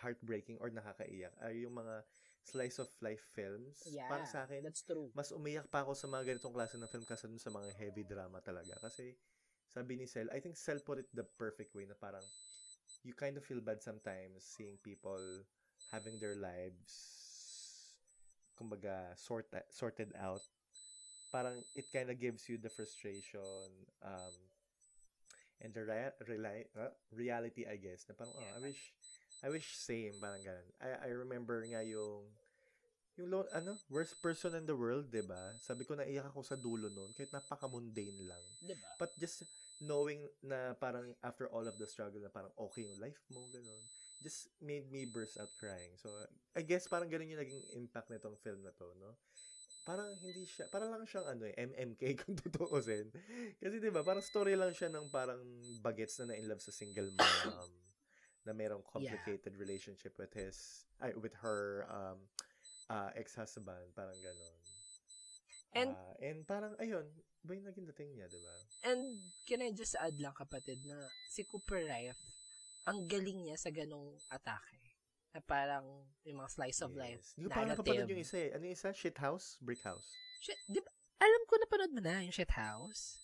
heartbreaking 0.00 0.58
or 0.60 0.70
nakakaiyak 0.72 1.34
ay 1.44 1.64
yung 1.64 1.76
mga 1.76 2.04
slice 2.44 2.80
of 2.82 2.88
life 3.04 3.22
films. 3.36 3.84
Yeah, 3.86 4.08
Para 4.10 4.24
sa 4.26 4.48
akin, 4.48 4.64
that's 4.64 4.82
true. 4.82 5.12
mas 5.14 5.30
umiyak 5.30 5.68
pa 5.70 5.84
ako 5.86 5.94
sa 5.94 6.10
mga 6.10 6.34
ganitong 6.34 6.56
klase 6.56 6.74
ng 6.80 6.90
film 6.90 7.06
kasi 7.06 7.28
dun 7.30 7.38
sa 7.38 7.52
mga 7.52 7.70
heavy 7.78 8.02
drama 8.02 8.42
talaga. 8.42 8.74
Kasi, 8.80 9.14
sabi 9.70 9.94
ni 10.00 10.08
Sel, 10.08 10.26
I 10.34 10.42
think 10.42 10.58
Sel 10.58 10.82
put 10.82 10.98
it 10.98 11.08
the 11.14 11.22
perfect 11.38 11.76
way 11.76 11.86
na 11.86 11.94
parang, 11.94 12.24
you 13.06 13.14
kind 13.14 13.36
of 13.36 13.44
feel 13.46 13.60
bad 13.62 13.80
sometimes 13.80 14.44
seeing 14.44 14.76
people 14.82 15.20
having 15.88 16.20
their 16.20 16.36
lives 16.36 16.92
kumbaga 18.60 19.16
sort 19.16 19.48
sorted 19.72 20.12
out 20.20 20.44
parang 21.32 21.64
it 21.72 21.88
kind 21.88 22.12
of 22.12 22.20
gives 22.20 22.44
you 22.44 22.60
the 22.60 22.68
frustration 22.68 23.72
um 24.04 24.36
and 25.64 25.72
the 25.72 25.80
rea- 25.80 26.16
reli- 26.28 26.68
uh, 26.76 26.92
reality 27.16 27.64
I 27.64 27.80
guess 27.80 28.04
na 28.04 28.12
parang 28.12 28.36
oh, 28.36 28.52
I 28.52 28.60
wish 28.60 28.92
I 29.40 29.48
wish 29.48 29.72
same 29.76 30.16
parang 30.20 30.44
ganun 30.44 30.68
I 30.80 31.08
I 31.08 31.10
remember 31.16 31.64
nga 31.64 31.80
yung 31.84 32.28
yung 33.18 33.28
lo, 33.28 33.44
ano 33.52 33.76
worst 33.92 34.16
person 34.24 34.56
in 34.56 34.64
the 34.64 34.76
world 34.76 35.08
'di 35.12 35.24
ba 35.24 35.56
sabi 35.60 35.84
ko 35.84 35.96
naiyak 35.96 36.28
ako 36.32 36.40
sa 36.44 36.56
dulo 36.56 36.88
noon 36.88 37.12
kahit 37.12 37.32
napaka-mundane 37.32 38.24
lang 38.24 38.44
Diba? 38.60 38.88
But 39.00 39.16
just 39.16 39.48
knowing 39.80 40.28
na 40.44 40.76
parang 40.76 41.16
after 41.24 41.48
all 41.48 41.64
of 41.64 41.80
the 41.80 41.88
struggle 41.88 42.20
na 42.20 42.28
parang 42.28 42.52
okay 42.60 42.84
yung 42.84 43.00
life 43.00 43.24
mo, 43.32 43.48
ganun, 43.48 43.80
just 44.20 44.52
made 44.60 44.92
me 44.92 45.08
burst 45.08 45.40
out 45.40 45.50
crying. 45.56 45.96
So, 45.96 46.12
I 46.52 46.62
guess 46.62 46.84
parang 46.86 47.08
ganun 47.08 47.32
yung 47.32 47.40
naging 47.40 47.64
impact 47.80 48.12
nitong 48.12 48.36
film 48.44 48.60
na 48.60 48.76
to, 48.76 48.92
no? 49.00 49.16
Parang 49.88 50.12
hindi 50.20 50.44
siya, 50.44 50.68
parang 50.68 50.92
lang 50.92 51.08
siyang 51.08 51.26
ano 51.32 51.48
eh, 51.48 51.56
MMK 51.56 52.02
kung 52.20 52.36
tutuusin. 52.36 53.08
Kasi 53.56 53.80
'di 53.80 53.90
ba 53.90 54.04
parang 54.04 54.22
story 54.22 54.52
lang 54.54 54.76
siya 54.76 54.92
ng 54.92 55.08
parang 55.08 55.40
bagets 55.80 56.20
na 56.20 56.36
na-in 56.36 56.46
love 56.46 56.60
sa 56.60 56.70
single 56.70 57.08
mom 57.16 57.72
na 58.44 58.52
merong 58.52 58.82
complicated 58.84 59.52
relationship 59.56 60.16
with 60.16 60.32
his, 60.32 60.84
ay, 61.00 61.12
with 61.16 61.34
her 61.44 61.84
um, 61.88 62.18
uh, 62.88 63.10
ex-husband, 63.14 63.92
parang 63.92 64.16
ganun. 64.20 64.54
And- 65.70 65.94
Ah, 65.94 66.14
and 66.18 66.38
parang, 66.44 66.74
ayun, 66.80 67.06
ba 67.40 67.54
yung 67.54 67.66
naging 67.68 67.86
dating 67.94 68.10
niya, 68.16 68.26
di 68.26 68.40
ba? 68.40 68.54
And 68.84 69.02
can 69.46 69.62
I 69.62 69.70
just 69.72 69.94
add 69.96 70.18
lang 70.18 70.34
kapatid 70.34 70.82
na 70.84 70.98
si 71.30 71.44
Cooper 71.46 71.84
Rife, 71.84 72.18
ang 72.88 73.06
galing 73.06 73.44
niya 73.46 73.56
sa 73.56 73.70
ganong 73.70 74.16
atake. 74.28 74.76
Na 75.30 75.38
parang 75.38 75.86
yung 76.26 76.42
mga 76.42 76.50
slice 76.50 76.80
of 76.82 76.90
life. 76.98 77.22
Hindi 77.38 77.46
ko 77.46 77.54
pa 77.54 77.62
narrative. 77.62 77.86
napapanood 77.86 78.10
yung 78.10 78.22
isa 78.24 78.36
eh. 78.40 78.50
Ano 78.50 78.62
yung 78.66 78.74
isa? 78.74 78.90
Shit 78.90 79.14
House? 79.22 79.54
Brick 79.62 79.78
House? 79.86 80.10
Shit, 80.42 80.58
di 80.66 80.82
ba, 80.82 80.90
alam 81.22 81.42
ko 81.46 81.54
napanood 81.54 81.92
mo 81.94 82.00
na 82.02 82.18
yung 82.26 82.34
Shit 82.34 82.50
House. 82.58 83.22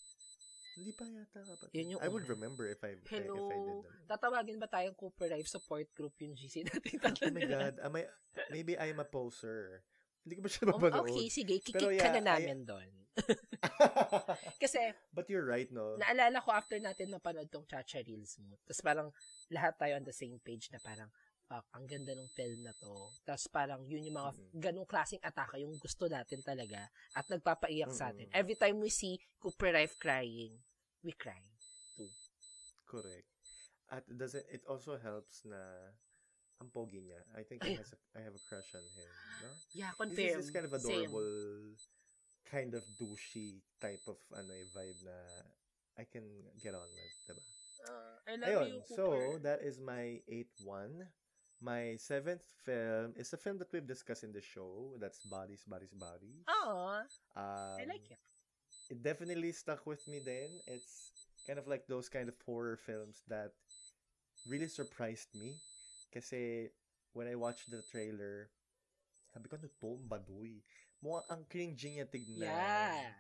Hindi 0.77 0.93
pa 0.93 1.09
yata 1.09 1.41
kapatid. 1.41 1.73
Yun 1.73 1.97
yung 1.97 2.03
I 2.05 2.09
would 2.13 2.29
una. 2.29 2.35
remember 2.37 2.69
if 2.69 2.85
I, 2.85 3.01
Hello. 3.09 3.33
if 3.33 3.49
I 3.49 3.57
did 3.57 3.79
that. 3.81 3.97
Tatawagin 4.13 4.61
ba 4.61 4.69
tayong 4.69 4.93
Cooper 4.93 5.25
Life 5.33 5.49
support 5.49 5.89
group 5.97 6.13
yung 6.21 6.37
GC 6.37 6.63
natin? 6.69 7.01
Oh 7.01 7.33
my 7.33 7.45
God. 7.49 7.75
Am 7.81 7.97
I, 7.97 8.05
maybe 8.53 8.77
I'm 8.77 9.01
a 9.01 9.09
poser. 9.09 9.81
Hindi 10.21 10.37
ko 10.37 10.41
ba 10.45 10.51
siya 10.53 10.65
Oh, 10.69 10.77
mapanood? 10.77 11.09
okay, 11.09 11.27
sige. 11.33 11.55
Kikik 11.65 11.81
Pero 11.81 11.89
ka 11.97 11.97
yeah, 11.97 12.15
na 12.21 12.37
namin 12.37 12.69
doon. 12.69 12.91
Kasi, 14.63 14.93
But 15.15 15.31
you're 15.33 15.47
right, 15.47 15.71
no? 15.73 15.97
naalala 15.97 16.45
ko 16.45 16.53
after 16.53 16.77
natin 16.77 17.09
mapanood 17.09 17.49
tong 17.49 17.65
Chacha 17.65 18.05
Reels 18.05 18.37
mo. 18.45 18.61
Tapos 18.69 18.83
parang 18.85 19.09
lahat 19.49 19.81
tayo 19.81 19.97
on 19.97 20.05
the 20.05 20.13
same 20.13 20.37
page 20.43 20.69
na 20.69 20.83
parang 20.83 21.09
fuck, 21.47 21.67
ang 21.73 21.87
ganda 21.87 22.13
ng 22.13 22.31
film 22.35 22.61
na 22.63 22.75
to. 22.75 22.91
Tapos 23.23 23.47
parang 23.49 23.81
yun 23.87 24.03
yung 24.03 24.19
mga 24.19 24.31
Mm-mm. 24.35 24.59
ganong 24.59 24.89
klaseng 24.91 25.23
atake 25.23 25.63
yung 25.63 25.75
gusto 25.79 26.11
natin 26.11 26.43
talaga 26.43 26.91
at 27.15 27.27
nagpapaiyak 27.31 27.91
sa 27.95 28.11
atin. 28.11 28.27
Every 28.35 28.59
time 28.59 28.83
we 28.83 28.91
see 28.91 29.19
Cooper 29.39 29.71
Life 29.71 29.95
crying, 29.97 30.59
we 31.03 31.15
cry. 31.15 31.39
Correct. 32.87 33.27
At 33.91 34.03
does 34.11 34.35
it, 34.35 34.47
it 34.51 34.63
also 34.67 34.99
helps 34.99 35.43
na 35.47 35.59
ang 36.59 36.71
pogi 36.71 37.03
niya. 37.03 37.23
I 37.35 37.43
think 37.43 37.63
I, 37.63 37.79
has 37.79 37.95
a, 37.95 37.99
I 38.19 38.21
have 38.27 38.35
a 38.35 38.43
crush 38.47 38.71
on 38.75 38.83
him. 38.95 39.11
No? 39.43 39.51
Yeah, 39.75 39.91
This 39.95 39.99
confirm. 39.99 40.27
is 40.27 40.37
this 40.39 40.51
kind 40.55 40.67
of 40.67 40.73
Same. 40.81 41.07
adorable, 41.07 41.31
kind 42.47 42.73
of 42.75 42.83
douchey 42.99 43.63
type 43.79 44.03
of 44.07 44.19
ano 44.35 44.51
eh, 44.55 44.67
vibe 44.71 45.01
na 45.07 45.17
I 45.99 46.05
can 46.07 46.27
get 46.63 46.75
on 46.75 46.87
with, 46.91 47.15
diba? 47.27 47.43
Uh, 47.87 48.17
I 48.27 48.33
love 48.41 48.49
Ayun, 48.51 48.69
you, 48.73 48.81
so 48.89 49.05
Cooper. 49.15 49.39
that 49.47 49.61
is 49.63 49.79
my 49.79 50.19
eighth 50.27 50.57
one. 50.65 51.07
My 51.61 51.97
seventh 51.97 52.45
film 52.65 53.17
is 53.17 53.33
a 53.33 53.41
film 53.41 53.57
that 53.59 53.73
we've 53.73 53.87
discussed 53.87 54.25
in 54.25 54.33
the 54.33 54.45
show. 54.45 54.93
That's 55.01 55.21
Bodies, 55.25 55.65
Bodies, 55.65 55.95
Bodies. 55.97 56.45
Aw, 56.49 57.01
Um, 57.37 57.77
I 57.81 57.85
like 57.89 58.05
it. 58.11 58.21
It 58.91 59.03
definitely 59.03 59.53
stuck 59.53 59.87
with 59.87 60.05
me 60.07 60.21
then. 60.21 60.61
It's 60.69 61.11
kind 61.47 61.59
of 61.59 61.67
like 61.67 61.89
those 61.89 62.09
kind 62.09 62.29
of 62.29 62.37
horror 62.45 62.77
films 62.77 63.25
that 63.29 63.53
really 64.47 64.69
surprised 64.69 65.33
me. 65.35 65.57
Kasi 66.13 66.69
when 67.17 67.27
I 67.27 67.35
watched 67.35 67.73
the 67.73 67.83
trailer, 67.89 68.53
sabi 69.33 69.49
ko, 69.49 69.57
ano 69.57 69.69
to? 69.69 69.91
Baduy. 70.07 70.61
Mukhang 71.01 71.27
ang 71.33 71.43
cringy 71.49 71.99
niya 71.99 72.07
tignan. 72.09 72.53
Yeah. 72.53 73.11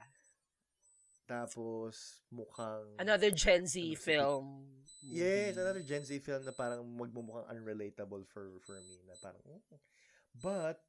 Tapos, 1.26 2.22
mukhang... 2.30 2.86
Another 3.02 3.34
Gen 3.34 3.66
Z 3.66 3.82
Ano, 3.82 3.98
film. 3.98 4.46
Yes, 5.06 5.54
movie. 5.54 5.60
another 5.60 5.84
Gen 5.86 6.04
Z 6.04 6.10
film 6.18 6.42
na 6.42 6.50
parang 6.50 6.82
magmumukhang 6.82 7.46
unrelatable 7.54 8.26
for 8.26 8.58
for 8.66 8.82
me 8.82 8.98
na 9.06 9.14
parang 9.22 9.42
mm. 9.46 9.78
but 10.42 10.82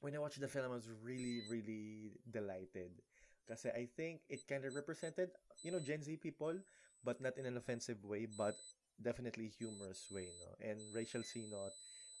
when 0.00 0.16
I 0.16 0.20
watched 0.20 0.40
the 0.40 0.48
film 0.48 0.72
I 0.72 0.74
was 0.74 0.88
really 1.04 1.44
really 1.52 2.16
delighted 2.24 2.96
kasi 3.44 3.68
I 3.68 3.84
think 3.92 4.24
it 4.32 4.48
kind 4.48 4.64
of 4.64 4.72
represented 4.72 5.28
you 5.60 5.72
know 5.76 5.82
Gen 5.82 6.00
Z 6.00 6.16
people 6.24 6.56
but 7.04 7.20
not 7.20 7.36
in 7.36 7.44
an 7.44 7.60
offensive 7.60 8.00
way 8.00 8.24
but 8.24 8.56
definitely 8.96 9.52
humorous 9.52 10.08
way 10.08 10.32
no 10.40 10.56
and 10.64 10.80
Rachel 10.96 11.20
Sinot 11.20 11.76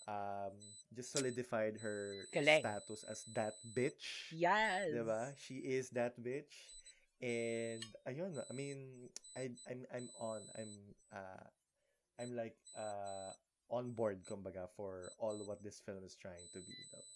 um 0.08 0.52
just 0.94 1.12
solidified 1.12 1.78
her 1.82 2.28
Galing. 2.32 2.60
status 2.60 3.04
as 3.08 3.24
that 3.34 3.56
bitch 3.74 4.30
Yes. 4.32 4.90
Diba? 4.92 5.32
She 5.38 5.62
is 5.64 5.90
that 5.96 6.18
bitch. 6.20 6.52
And 7.22 7.80
ayun, 8.04 8.36
I 8.36 8.52
mean, 8.52 9.08
I 9.36 9.48
I'm 9.70 9.86
I'm 9.94 10.06
on. 10.20 10.40
I'm 10.58 10.72
uh 11.14 11.46
I'm 12.20 12.36
like 12.36 12.56
uh 12.76 13.32
on 13.70 13.92
board 13.96 14.20
kumbaga 14.28 14.68
for 14.76 15.08
all 15.18 15.34
what 15.46 15.62
this 15.64 15.80
film 15.80 16.04
is 16.04 16.14
trying 16.20 16.44
to 16.52 16.60
be 16.60 16.74
though. 16.92 17.08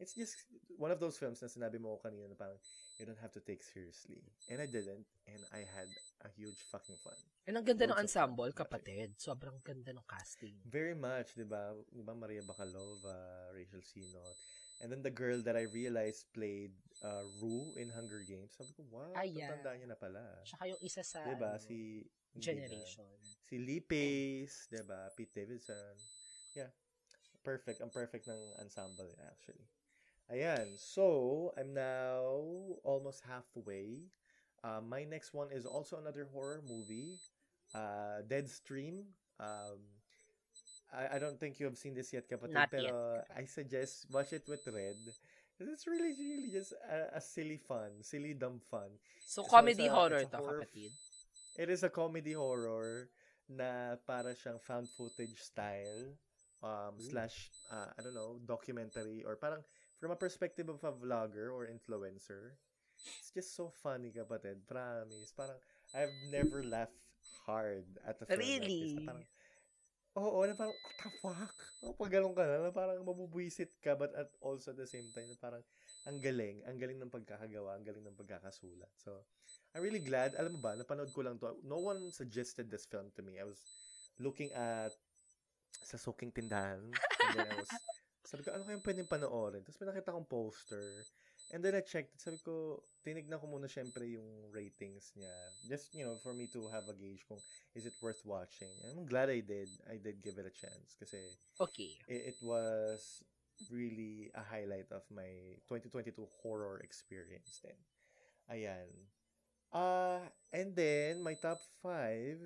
It's 0.00 0.16
just 0.16 0.48
one 0.80 0.88
of 0.88 0.96
those 0.98 1.20
films 1.20 1.44
na 1.44 1.48
sinabi 1.52 1.76
mo 1.76 2.00
kanina 2.00 2.24
na 2.24 2.32
parang 2.34 2.56
you 2.96 3.04
don't 3.04 3.20
have 3.20 3.32
to 3.36 3.42
take 3.44 3.60
seriously. 3.60 4.24
And 4.48 4.56
I 4.60 4.66
didn't 4.66 5.04
and 5.28 5.40
I 5.52 5.68
had 5.68 5.88
a 6.24 6.32
huge 6.32 6.56
fucking 6.72 6.96
fun. 7.04 7.20
And 7.44 7.60
ang 7.60 7.68
ganda 7.68 7.84
ng 7.84 7.92
of 7.92 8.00
fun, 8.00 8.04
ensemble, 8.08 8.50
kapatid. 8.56 9.12
Sobrang 9.20 9.60
ganda 9.60 9.92
ng 9.92 10.04
casting. 10.08 10.56
Very 10.64 10.96
much, 10.96 11.36
'di 11.36 11.44
ba? 11.44 11.76
'Di 11.92 12.00
ba 12.00 12.16
Maria 12.16 12.40
Bakalova, 12.40 13.52
Rachel 13.52 13.84
Sinot. 13.84 14.36
And 14.80 14.88
then 14.88 15.04
the 15.04 15.12
girl 15.12 15.44
that 15.44 15.60
I 15.60 15.68
realized 15.68 16.32
played 16.32 16.72
uh, 17.04 17.28
Rue 17.36 17.76
in 17.76 17.92
Hunger 17.92 18.24
Games. 18.24 18.56
Sabi 18.56 18.72
ko, 18.72 18.88
wow, 18.88 19.12
Ah, 19.12 19.28
yeah. 19.28 19.52
tatanda 19.52 19.76
niya 19.76 19.92
na 19.92 19.98
pala. 20.00 20.24
Tsaka 20.48 20.64
yung 20.72 20.80
isa 20.80 21.04
sa 21.04 21.20
'Di 21.20 21.36
ba? 21.36 21.60
ano, 21.60 21.60
Si 21.60 22.08
Generation. 22.40 23.04
na. 23.04 23.36
Si 23.44 23.60
Lee 23.60 23.84
Pace, 23.84 24.72
'di 24.72 24.80
ba? 24.88 25.12
Pete 25.12 25.44
Davidson. 25.44 25.92
Yeah. 26.56 26.72
Perfect. 27.44 27.84
Ang 27.84 27.92
perfect 27.92 28.24
ng 28.28 28.40
ensemble 28.60 29.12
actually. 29.28 29.68
Ayan. 30.30 30.78
So, 30.78 31.50
I'm 31.58 31.74
now 31.74 32.38
almost 32.84 33.22
halfway. 33.26 34.06
Uh, 34.62 34.80
my 34.80 35.04
next 35.04 35.34
one 35.34 35.48
is 35.50 35.66
also 35.66 35.98
another 35.98 36.28
horror 36.32 36.62
movie. 36.68 37.18
Uh, 37.74 38.22
Deadstream. 38.28 39.10
Um, 39.40 39.78
I, 40.94 41.16
I 41.16 41.18
don't 41.18 41.38
think 41.38 41.58
you 41.58 41.66
have 41.66 41.78
seen 41.78 41.94
this 41.94 42.12
yet, 42.12 42.28
kapatid. 42.30 42.54
Not 42.54 42.70
pero 42.70 43.22
I 43.34 43.44
suggest 43.46 44.06
watch 44.10 44.32
it 44.32 44.42
with 44.46 44.62
Red. 44.66 44.98
It's 45.60 45.86
really, 45.86 46.14
really 46.18 46.48
just 46.50 46.72
a, 46.88 47.18
a 47.18 47.20
silly 47.20 47.58
fun. 47.58 47.90
Silly, 48.02 48.34
dumb 48.34 48.60
fun. 48.70 48.88
So, 49.26 49.42
So, 49.42 49.48
comedy 49.48 49.86
a- 49.86 49.92
horror 49.92 50.24
to, 50.24 50.36
horror- 50.36 50.62
kapatid. 50.62 50.90
It 51.58 51.68
is 51.70 51.82
a 51.82 51.90
comedy 51.90 52.32
horror 52.32 53.10
na 53.50 53.98
para 54.06 54.32
siyang 54.38 54.62
found 54.62 54.88
footage 54.96 55.36
style 55.42 56.14
um, 56.62 56.94
Ooh. 56.96 57.02
slash, 57.10 57.50
uh, 57.70 57.90
I 57.98 58.02
don't 58.02 58.14
know, 58.14 58.38
documentary 58.46 59.24
or 59.26 59.36
parang 59.36 59.60
from 60.00 60.10
a 60.10 60.16
perspective 60.16 60.72
of 60.72 60.80
a 60.82 60.92
vlogger 60.96 61.52
or 61.52 61.68
influencer. 61.68 62.56
It's 63.20 63.30
just 63.32 63.54
so 63.54 63.72
funny, 63.84 64.12
kapatid. 64.12 64.64
Promise. 64.64 65.32
Parang, 65.36 65.60
I've 65.92 66.16
never 66.32 66.64
laughed 66.64 66.96
hard 67.44 67.84
at 68.08 68.16
a 68.20 68.24
film 68.24 68.40
like 68.40 68.40
this. 68.40 68.48
Really? 68.48 69.04
Parang, 69.04 69.24
oo, 70.16 70.38
na 70.48 70.56
parang, 70.56 70.76
what 70.76 70.96
the 70.96 71.10
fuck? 71.20 71.54
Oh, 71.84 71.92
pag 71.96 72.12
ganun 72.12 72.32
ka 72.32 72.44
na, 72.44 72.68
na 72.68 72.72
parang 72.72 73.04
mabubwisit 73.04 73.76
ka, 73.84 73.92
but 73.96 74.12
at 74.16 74.28
also 74.40 74.72
at 74.72 74.80
the 74.80 74.88
same 74.88 75.08
time, 75.12 75.28
na 75.28 75.36
parang, 75.36 75.64
ang 76.08 76.16
galing, 76.20 76.64
ang 76.64 76.80
galing 76.80 76.96
ng 76.96 77.12
pagkakagawa, 77.12 77.76
ang 77.76 77.84
galing 77.84 78.04
ng 78.04 78.16
pagkakasulat. 78.16 78.92
So, 78.96 79.24
I'm 79.76 79.84
really 79.84 80.00
glad. 80.00 80.32
Alam 80.36 80.56
mo 80.56 80.60
ba, 80.64 80.76
napanood 80.76 81.12
ko 81.12 81.20
lang 81.24 81.36
to. 81.44 81.60
No 81.64 81.80
one 81.80 82.08
suggested 82.12 82.72
this 82.72 82.88
film 82.88 83.12
to 83.16 83.22
me. 83.24 83.36
I 83.36 83.44
was 83.44 83.60
looking 84.16 84.52
at 84.56 84.92
sa 85.84 85.96
suking 85.96 86.32
tindahan. 86.32 86.80
And 86.88 87.32
then 87.36 87.48
I 87.48 87.56
was, 87.56 87.70
sabi 88.30 88.46
ko, 88.46 88.54
ano 88.54 88.62
kayang 88.62 88.86
pwedeng 88.86 89.10
panoorin? 89.10 89.66
Tapos 89.66 89.82
may 89.82 89.90
nakita 89.90 90.14
kong 90.14 90.30
poster. 90.30 91.02
And 91.50 91.66
then 91.66 91.74
I 91.74 91.82
checked. 91.82 92.14
Sabi 92.22 92.38
ko, 92.46 92.78
tinignan 93.02 93.42
ko 93.42 93.50
muna 93.50 93.66
syempre 93.66 94.06
yung 94.06 94.54
ratings 94.54 95.10
niya. 95.18 95.34
Just, 95.66 95.90
you 95.98 96.06
know, 96.06 96.14
for 96.22 96.30
me 96.30 96.46
to 96.54 96.70
have 96.70 96.86
a 96.86 96.94
gauge 96.94 97.26
kung 97.26 97.42
is 97.74 97.90
it 97.90 97.98
worth 97.98 98.22
watching. 98.22 98.70
And 98.86 99.02
I'm 99.02 99.08
glad 99.10 99.34
I 99.34 99.42
did. 99.42 99.66
I 99.90 99.98
did 99.98 100.22
give 100.22 100.38
it 100.38 100.46
a 100.46 100.54
chance. 100.54 100.94
Kasi 100.94 101.18
Okay. 101.58 101.98
it, 102.06 102.34
it 102.34 102.38
was 102.38 103.26
really 103.66 104.30
a 104.38 104.46
highlight 104.46 104.86
of 104.94 105.02
my 105.10 105.58
2022 105.66 106.14
horror 106.38 106.78
experience 106.86 107.58
then. 107.66 107.78
Ayan. 108.46 108.86
Uh, 109.74 110.22
and 110.54 110.74
then, 110.78 111.22
my 111.22 111.34
top 111.34 111.58
five 111.82 112.38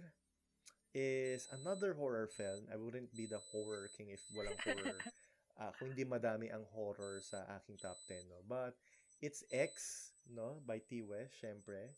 is 0.95 1.49
another 1.53 1.93
horror 1.93 2.29
film. 2.33 2.69
I 2.73 2.77
wouldn't 2.77 3.13
be 3.17 3.27
the 3.27 3.41
horror 3.53 3.91
king 3.97 4.09
if 4.13 4.21
walang 4.33 4.57
horror. 4.65 5.01
uh, 5.61 5.71
kung 5.79 5.95
hindi 5.95 6.07
madami 6.07 6.51
ang 6.51 6.65
horror 6.75 7.23
sa 7.23 7.45
aking 7.59 7.79
top 7.79 7.99
10, 8.09 8.31
no? 8.31 8.41
But, 8.47 8.75
it's 9.23 9.45
X, 9.51 10.11
no? 10.31 10.63
By 10.67 10.81
T. 10.83 11.03
West, 11.03 11.39
syempre. 11.39 11.95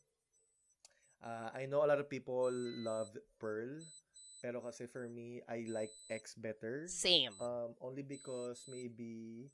Uh, 1.24 1.48
I 1.57 1.64
know 1.66 1.84
a 1.84 1.88
lot 1.88 1.98
of 1.98 2.11
people 2.11 2.52
love 2.52 3.09
Pearl. 3.40 3.80
Pero 4.44 4.61
kasi 4.61 4.84
for 4.86 5.09
me, 5.09 5.40
I 5.48 5.64
like 5.66 5.90
X 6.12 6.36
better. 6.36 6.84
Same. 6.86 7.32
Um, 7.40 7.72
only 7.80 8.04
because 8.04 8.68
maybe 8.68 9.48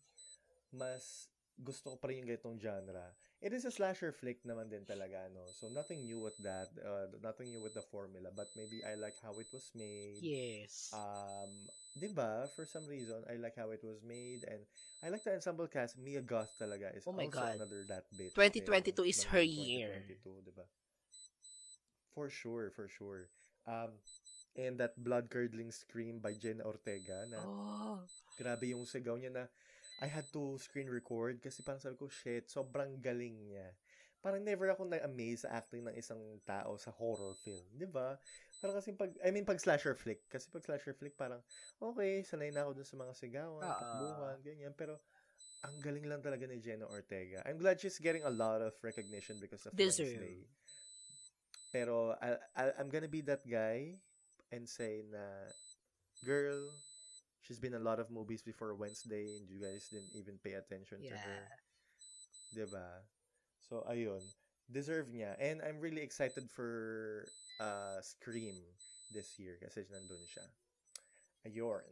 mas 0.75 1.33
gusto 1.57 1.95
ko 1.95 1.97
pa 1.97 2.11
rin 2.11 2.25
yung 2.25 2.29
ganitong 2.35 2.59
genre. 2.59 3.15
It 3.43 3.51
is 3.51 3.67
a 3.67 3.75
slasher 3.75 4.15
flick 4.15 4.39
naman 4.47 4.71
din 4.71 4.87
talaga, 4.87 5.27
no? 5.35 5.43
So, 5.59 5.67
nothing 5.67 6.07
new 6.07 6.23
with 6.23 6.39
that. 6.47 6.71
Uh, 6.79 7.11
nothing 7.27 7.51
new 7.51 7.59
with 7.59 7.75
the 7.75 7.83
formula. 7.83 8.31
But 8.31 8.55
maybe 8.55 8.87
I 8.87 8.95
like 8.95 9.19
how 9.19 9.35
it 9.43 9.51
was 9.51 9.67
made. 9.75 10.23
yes. 10.23 10.95
Um, 10.95 11.67
di 11.99 12.07
ba? 12.15 12.47
For 12.55 12.63
some 12.63 12.87
reason, 12.87 13.27
I 13.27 13.43
like 13.43 13.59
how 13.59 13.75
it 13.75 13.83
was 13.83 13.99
made. 14.07 14.47
And 14.47 14.63
I 15.03 15.11
like 15.11 15.27
the 15.27 15.35
ensemble 15.35 15.67
cast. 15.67 15.99
Mia 15.99 16.23
Goth 16.23 16.55
talaga 16.55 16.95
is 16.95 17.03
Oh 17.03 17.11
my 17.11 17.27
also 17.27 17.43
God. 17.43 17.59
another 17.59 17.83
that 17.91 18.07
bitch. 18.15 18.31
2022 18.39 18.95
din, 18.95 19.11
is 19.11 19.27
her 19.35 19.43
year. 19.43 20.07
2022, 20.23 20.47
di 20.47 20.53
ba? 20.55 20.67
For 22.15 22.31
sure, 22.31 22.71
for 22.71 22.87
sure. 22.87 23.27
Um, 23.67 23.99
and 24.55 24.79
that 24.79 24.95
blood-curdling 25.03 25.73
scream 25.73 26.21
by 26.23 26.37
Jen 26.37 26.61
Ortega 26.61 27.25
na 27.25 27.41
oh. 27.41 27.99
grabe 28.37 28.71
yung 28.71 28.85
sigaw 28.85 29.17
niya 29.17 29.33
na 29.33 29.45
I 30.03 30.11
had 30.11 30.27
to 30.35 30.59
screen 30.59 30.91
record 30.91 31.39
kasi 31.39 31.63
parang 31.63 31.79
sabi 31.79 31.95
ko, 31.95 32.11
shit, 32.11 32.51
sobrang 32.51 32.99
galing 32.99 33.39
niya. 33.47 33.71
parang 34.23 34.47
never 34.47 34.71
ako 34.71 34.87
na-amaze 34.87 35.43
sa 35.43 35.59
acting 35.59 35.83
ng 35.83 35.99
isang 35.99 36.23
tao 36.47 36.79
sa 36.79 36.95
horror 36.95 37.35
film. 37.43 37.67
Di 37.75 37.91
ba? 37.91 38.15
Parang 38.63 38.79
kasi 38.79 38.95
pag, 38.95 39.11
I 39.19 39.35
mean, 39.35 39.43
pag 39.43 39.59
slasher 39.59 39.99
flick. 39.99 40.23
Kasi 40.31 40.47
pag 40.47 40.63
slasher 40.63 40.95
flick, 40.95 41.19
parang, 41.19 41.43
okay, 41.83 42.23
sanay 42.23 42.55
na 42.55 42.63
ako 42.63 42.79
dun 42.79 42.87
sa 42.87 42.97
mga 43.03 43.13
sigawan, 43.19 43.67
Oo. 43.67 43.79
takbuhan, 43.83 44.39
ganyan. 44.47 44.75
Pero, 44.79 44.95
ang 45.67 45.75
galing 45.83 46.07
lang 46.07 46.23
talaga 46.23 46.47
ni 46.47 46.63
Jenna 46.63 46.87
Ortega. 46.87 47.43
I'm 47.43 47.59
glad 47.59 47.83
she's 47.83 47.99
getting 47.99 48.23
a 48.23 48.31
lot 48.31 48.63
of 48.63 48.79
recognition 48.87 49.43
because 49.43 49.67
of 49.67 49.75
Deserve. 49.75 50.07
Wednesday. 50.07 50.47
Pero, 51.75 52.15
I, 52.23 52.39
I, 52.55 52.65
I'm 52.79 52.95
gonna 52.95 53.11
be 53.11 53.27
that 53.27 53.43
guy 53.43 53.99
and 54.55 54.71
say 54.71 55.03
na, 55.03 55.51
girl, 56.23 56.71
she's 57.43 57.59
been 57.59 57.75
a 57.75 57.83
lot 57.83 57.99
of 57.99 58.11
movies 58.11 58.43
before 58.43 58.75
Wednesday 58.75 59.27
and 59.37 59.51
you 59.51 59.59
guys 59.61 59.91
didn't 59.91 60.15
even 60.15 60.39
pay 60.43 60.55
attention 60.55 61.03
to 61.03 61.15
her. 61.15 61.43
Yeah. 61.43 61.59
'Di 62.55 62.67
ba? 62.71 63.03
So 63.59 63.85
ayun, 63.91 64.23
deserve 64.71 65.11
niya. 65.11 65.37
And 65.37 65.61
I'm 65.61 65.83
really 65.83 66.03
excited 66.03 66.49
for 66.49 67.27
uh 67.61 68.01
Scream 68.01 68.57
this 69.13 69.37
year 69.37 69.59
kasi 69.61 69.85
nandun 69.91 70.25
siya. 70.25 70.47
Ayun. 71.45 71.85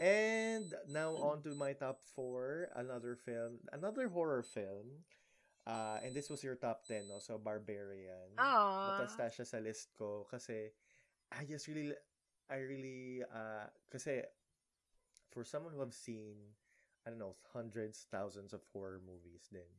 And 0.00 0.72
now 0.88 1.12
on 1.20 1.44
to 1.44 1.52
my 1.52 1.76
top 1.76 2.00
4, 2.16 2.72
another 2.74 3.20
film, 3.20 3.60
another 3.70 4.08
horror 4.08 4.42
film. 4.42 5.04
Uh, 5.68 6.00
and 6.02 6.16
this 6.16 6.32
was 6.32 6.42
your 6.42 6.56
top 6.56 6.88
10, 6.88 7.04
no? 7.06 7.20
So, 7.20 7.36
Barbarian. 7.36 8.32
Aww. 8.40 9.04
Siya 9.04 9.44
sa 9.44 9.60
list 9.60 9.92
ko 10.00 10.24
kasi 10.32 10.72
I 11.28 11.44
just 11.44 11.68
really, 11.68 11.92
I 12.48 12.64
really, 12.64 13.20
uh, 13.28 13.68
kasi 13.92 14.24
for 15.30 15.44
someone 15.44 15.72
who 15.72 15.80
have 15.80 15.94
seen, 15.94 16.36
I 17.06 17.10
don't 17.10 17.18
know, 17.22 17.36
hundreds, 17.54 18.06
thousands 18.10 18.52
of 18.52 18.62
horror 18.72 19.00
movies 19.00 19.48
din, 19.50 19.70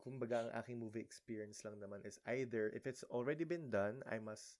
kumbaga 0.00 0.48
ang 0.48 0.50
aking 0.56 0.80
movie 0.80 1.04
experience 1.04 1.62
lang 1.64 1.78
naman 1.78 2.00
is 2.04 2.18
either, 2.26 2.72
if 2.72 2.86
it's 2.88 3.04
already 3.12 3.44
been 3.44 3.70
done, 3.70 4.02
I 4.08 4.18
must 4.18 4.56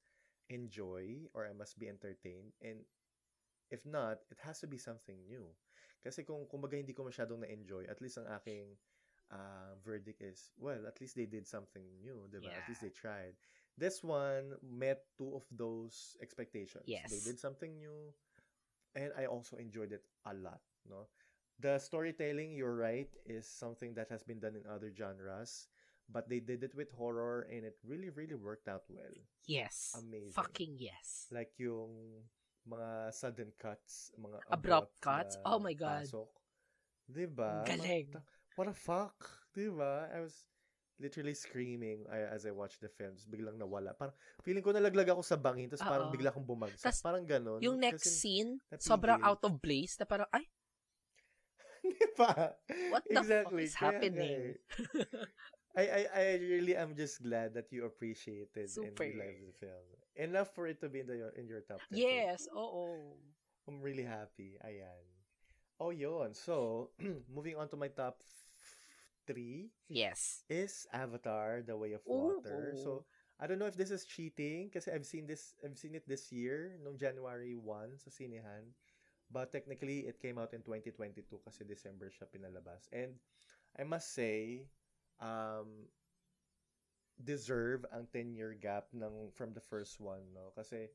enjoy 0.52 1.24
or 1.32 1.48
I 1.48 1.56
must 1.56 1.78
be 1.80 1.88
entertained 1.88 2.52
and 2.60 2.84
if 3.72 3.84
not, 3.88 4.20
it 4.30 4.38
has 4.44 4.60
to 4.60 4.68
be 4.68 4.76
something 4.76 5.16
new. 5.24 5.48
Kasi 6.04 6.22
kung 6.28 6.44
kumbaga 6.44 6.76
hindi 6.76 6.92
ko 6.92 7.08
masyadong 7.08 7.40
na-enjoy, 7.40 7.88
at 7.88 8.02
least 8.04 8.20
ang 8.20 8.28
aking 8.28 8.76
uh, 9.32 9.72
verdict 9.80 10.20
is, 10.20 10.52
well, 10.60 10.84
at 10.84 11.00
least 11.00 11.16
they 11.16 11.24
did 11.24 11.48
something 11.48 11.84
new, 11.96 12.28
diba? 12.28 12.52
At 12.52 12.68
least 12.68 12.84
Yeah. 12.84 12.90
they 12.90 12.92
tried. 12.92 13.34
This 13.80 14.04
one 14.04 14.60
met 14.60 15.08
two 15.16 15.32
of 15.32 15.48
those 15.48 16.18
expectations. 16.20 16.84
Yes. 16.84 17.08
They 17.08 17.22
did 17.24 17.40
something 17.40 17.78
new, 17.80 18.12
and 18.94 19.10
I 19.18 19.26
also 19.26 19.56
enjoyed 19.56 19.92
it 19.92 20.04
a 20.26 20.34
lot, 20.34 20.60
no? 20.88 21.08
The 21.60 21.78
storytelling, 21.78 22.54
you're 22.56 22.74
right, 22.74 23.08
is 23.26 23.46
something 23.46 23.94
that 23.94 24.10
has 24.10 24.22
been 24.22 24.40
done 24.40 24.56
in 24.56 24.66
other 24.66 24.90
genres, 24.90 25.68
but 26.10 26.28
they 26.28 26.40
did 26.40 26.64
it 26.64 26.74
with 26.74 26.90
horror, 26.90 27.46
and 27.50 27.64
it 27.64 27.78
really, 27.86 28.10
really 28.10 28.34
worked 28.34 28.68
out 28.68 28.82
well. 28.88 29.14
Yes. 29.46 29.94
Amazing. 29.96 30.34
Fucking 30.34 30.74
yes. 30.78 31.30
Like 31.30 31.54
yung 31.58 32.26
mga 32.68 33.14
sudden 33.14 33.52
cuts, 33.58 34.10
mga 34.18 34.38
Abrupt 34.50 34.98
cuts? 35.00 35.38
na 35.38 35.54
Oh 35.54 35.58
my 35.58 35.74
God. 35.74 36.02
Pasok. 36.06 36.30
Diba? 37.06 37.62
Galing. 37.66 38.10
What 38.56 38.68
the 38.68 38.74
fuck? 38.74 39.16
Diba? 39.56 40.10
I 40.10 40.20
was 40.20 40.34
literally 41.00 41.34
screaming 41.34 42.04
I- 42.10 42.30
as 42.32 42.44
I 42.44 42.52
watched 42.52 42.80
the 42.80 42.88
films. 42.88 43.24
Biglang 43.24 43.56
nawala. 43.56 43.96
Parang 43.96 44.14
feeling 44.42 44.62
ko 44.62 44.72
nalaglag 44.72 45.08
ako 45.08 45.22
sa 45.24 45.36
bangin 45.36 45.70
tapos 45.72 45.84
parang 45.84 46.08
bigla 46.12 46.30
akong 46.30 46.46
bumagsak. 46.46 46.88
Tas, 46.88 47.00
parang 47.00 47.24
ganun. 47.24 47.60
Yung 47.60 47.78
next 47.80 48.04
Kasi, 48.06 48.16
scene, 48.18 48.50
napigil. 48.70 48.86
sobrang 48.86 49.20
out 49.22 49.42
of 49.42 49.56
place 49.58 49.96
na 49.98 50.04
parang, 50.06 50.28
ay, 50.32 50.46
diba? 51.82 52.54
what 52.94 53.02
the 53.10 53.18
exactly. 53.18 53.66
fuck 53.66 53.66
is 53.66 53.74
Kaya 53.74 53.86
happening? 53.98 54.38
eh. 54.54 54.54
I, 55.72 55.84
I, 55.88 56.00
I 56.12 56.24
really 56.38 56.76
am 56.76 56.92
just 56.94 57.22
glad 57.24 57.54
that 57.56 57.72
you 57.72 57.88
appreciated 57.88 58.68
Super. 58.68 59.08
and 59.08 59.16
liked 59.18 59.40
the 59.40 59.54
film. 59.56 59.86
Enough 60.14 60.52
for 60.54 60.68
it 60.68 60.78
to 60.84 60.88
be 60.92 61.00
in, 61.00 61.06
the, 61.08 61.32
in 61.40 61.48
your 61.48 61.64
top 61.64 61.80
10. 61.88 61.96
So, 61.96 61.96
yes, 61.96 62.40
oo. 62.54 63.16
I'm 63.66 63.80
really 63.80 64.04
happy. 64.04 64.60
Ayan. 64.60 65.00
Oh, 65.80 65.88
yun. 65.90 66.34
So, 66.34 66.90
moving 67.32 67.56
on 67.56 67.68
to 67.72 67.76
my 67.80 67.88
top 67.88 68.20
f- 69.26 69.34
three 69.34 69.70
Yes. 69.88 70.44
is 70.50 70.86
Avatar: 70.92 71.62
The 71.62 71.76
Way 71.76 71.92
of 71.94 72.02
Ooh. 72.08 72.42
Water. 72.42 72.74
So, 72.82 73.04
I 73.38 73.46
don't 73.46 73.58
know 73.58 73.66
if 73.70 73.76
this 73.76 73.90
is 73.90 74.04
cheating 74.06 74.70
kasi 74.70 74.90
I've 74.92 75.06
seen 75.06 75.26
this 75.26 75.54
I've 75.64 75.78
seen 75.78 75.94
it 75.94 76.06
this 76.06 76.30
year 76.30 76.78
nung 76.82 76.98
January 76.98 77.54
1 77.58 77.98
sa 77.98 78.10
sinehan. 78.10 78.70
But 79.32 79.50
technically 79.50 80.04
it 80.06 80.20
came 80.20 80.36
out 80.36 80.52
in 80.52 80.60
2022 80.62 81.24
kasi 81.42 81.64
December 81.64 82.12
siya 82.12 82.28
pinalabas. 82.28 82.86
And 82.92 83.16
I 83.78 83.84
must 83.88 84.12
say 84.12 84.68
um 85.18 85.88
deserve 87.22 87.86
ang 87.94 88.06
10-year 88.10 88.58
gap 88.58 88.90
ng 88.94 89.30
from 89.32 89.54
the 89.54 89.62
first 89.62 90.00
one, 90.02 90.22
no? 90.34 90.50
Kasi 90.54 90.90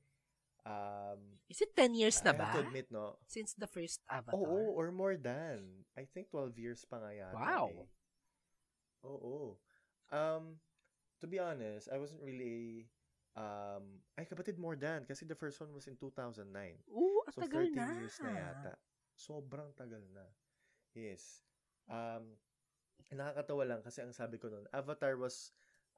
um 0.68 1.40
Is 1.50 1.62
it 1.64 1.76
10 1.76 1.96
years 1.96 2.20
na 2.24 2.32
I 2.32 2.38
ba? 2.38 2.44
have 2.46 2.56
to 2.56 2.64
admit, 2.68 2.88
no, 2.92 3.18
Since 3.28 3.56
the 3.58 3.68
first 3.68 4.04
Avatar? 4.12 4.38
Oo, 4.38 4.76
or 4.76 4.92
more 4.92 5.16
than. 5.18 5.84
I 5.98 6.06
think 6.06 6.30
12 6.30 6.60
years 6.60 6.86
pa 6.88 7.00
nga 7.02 7.12
yata. 7.12 7.36
Wow. 7.36 7.66
Eh. 7.74 7.97
Oo. 9.08 9.56
Um, 10.12 10.60
to 11.20 11.28
be 11.28 11.40
honest, 11.40 11.88
I 11.92 11.98
wasn't 11.98 12.24
really, 12.24 12.88
um, 13.34 14.04
ay 14.16 14.24
kapatid 14.24 14.60
more 14.60 14.76
than, 14.76 15.04
kasi 15.04 15.24
the 15.24 15.36
first 15.36 15.60
one 15.60 15.72
was 15.72 15.88
in 15.88 15.96
2009. 15.96 16.44
Oo, 16.92 17.24
So, 17.28 17.44
tagal 17.44 17.68
13 17.68 17.76
na. 17.76 17.88
years 17.96 18.16
na 18.20 18.32
yata. 18.32 18.74
Sobrang 19.16 19.72
tagal 19.74 20.04
na. 20.12 20.24
Yes. 20.94 21.44
Um, 21.88 22.36
nakakatawa 23.10 23.64
lang 23.68 23.82
kasi 23.84 24.04
ang 24.04 24.12
sabi 24.12 24.36
ko 24.38 24.48
noon, 24.48 24.68
Avatar 24.72 25.16
was 25.16 25.52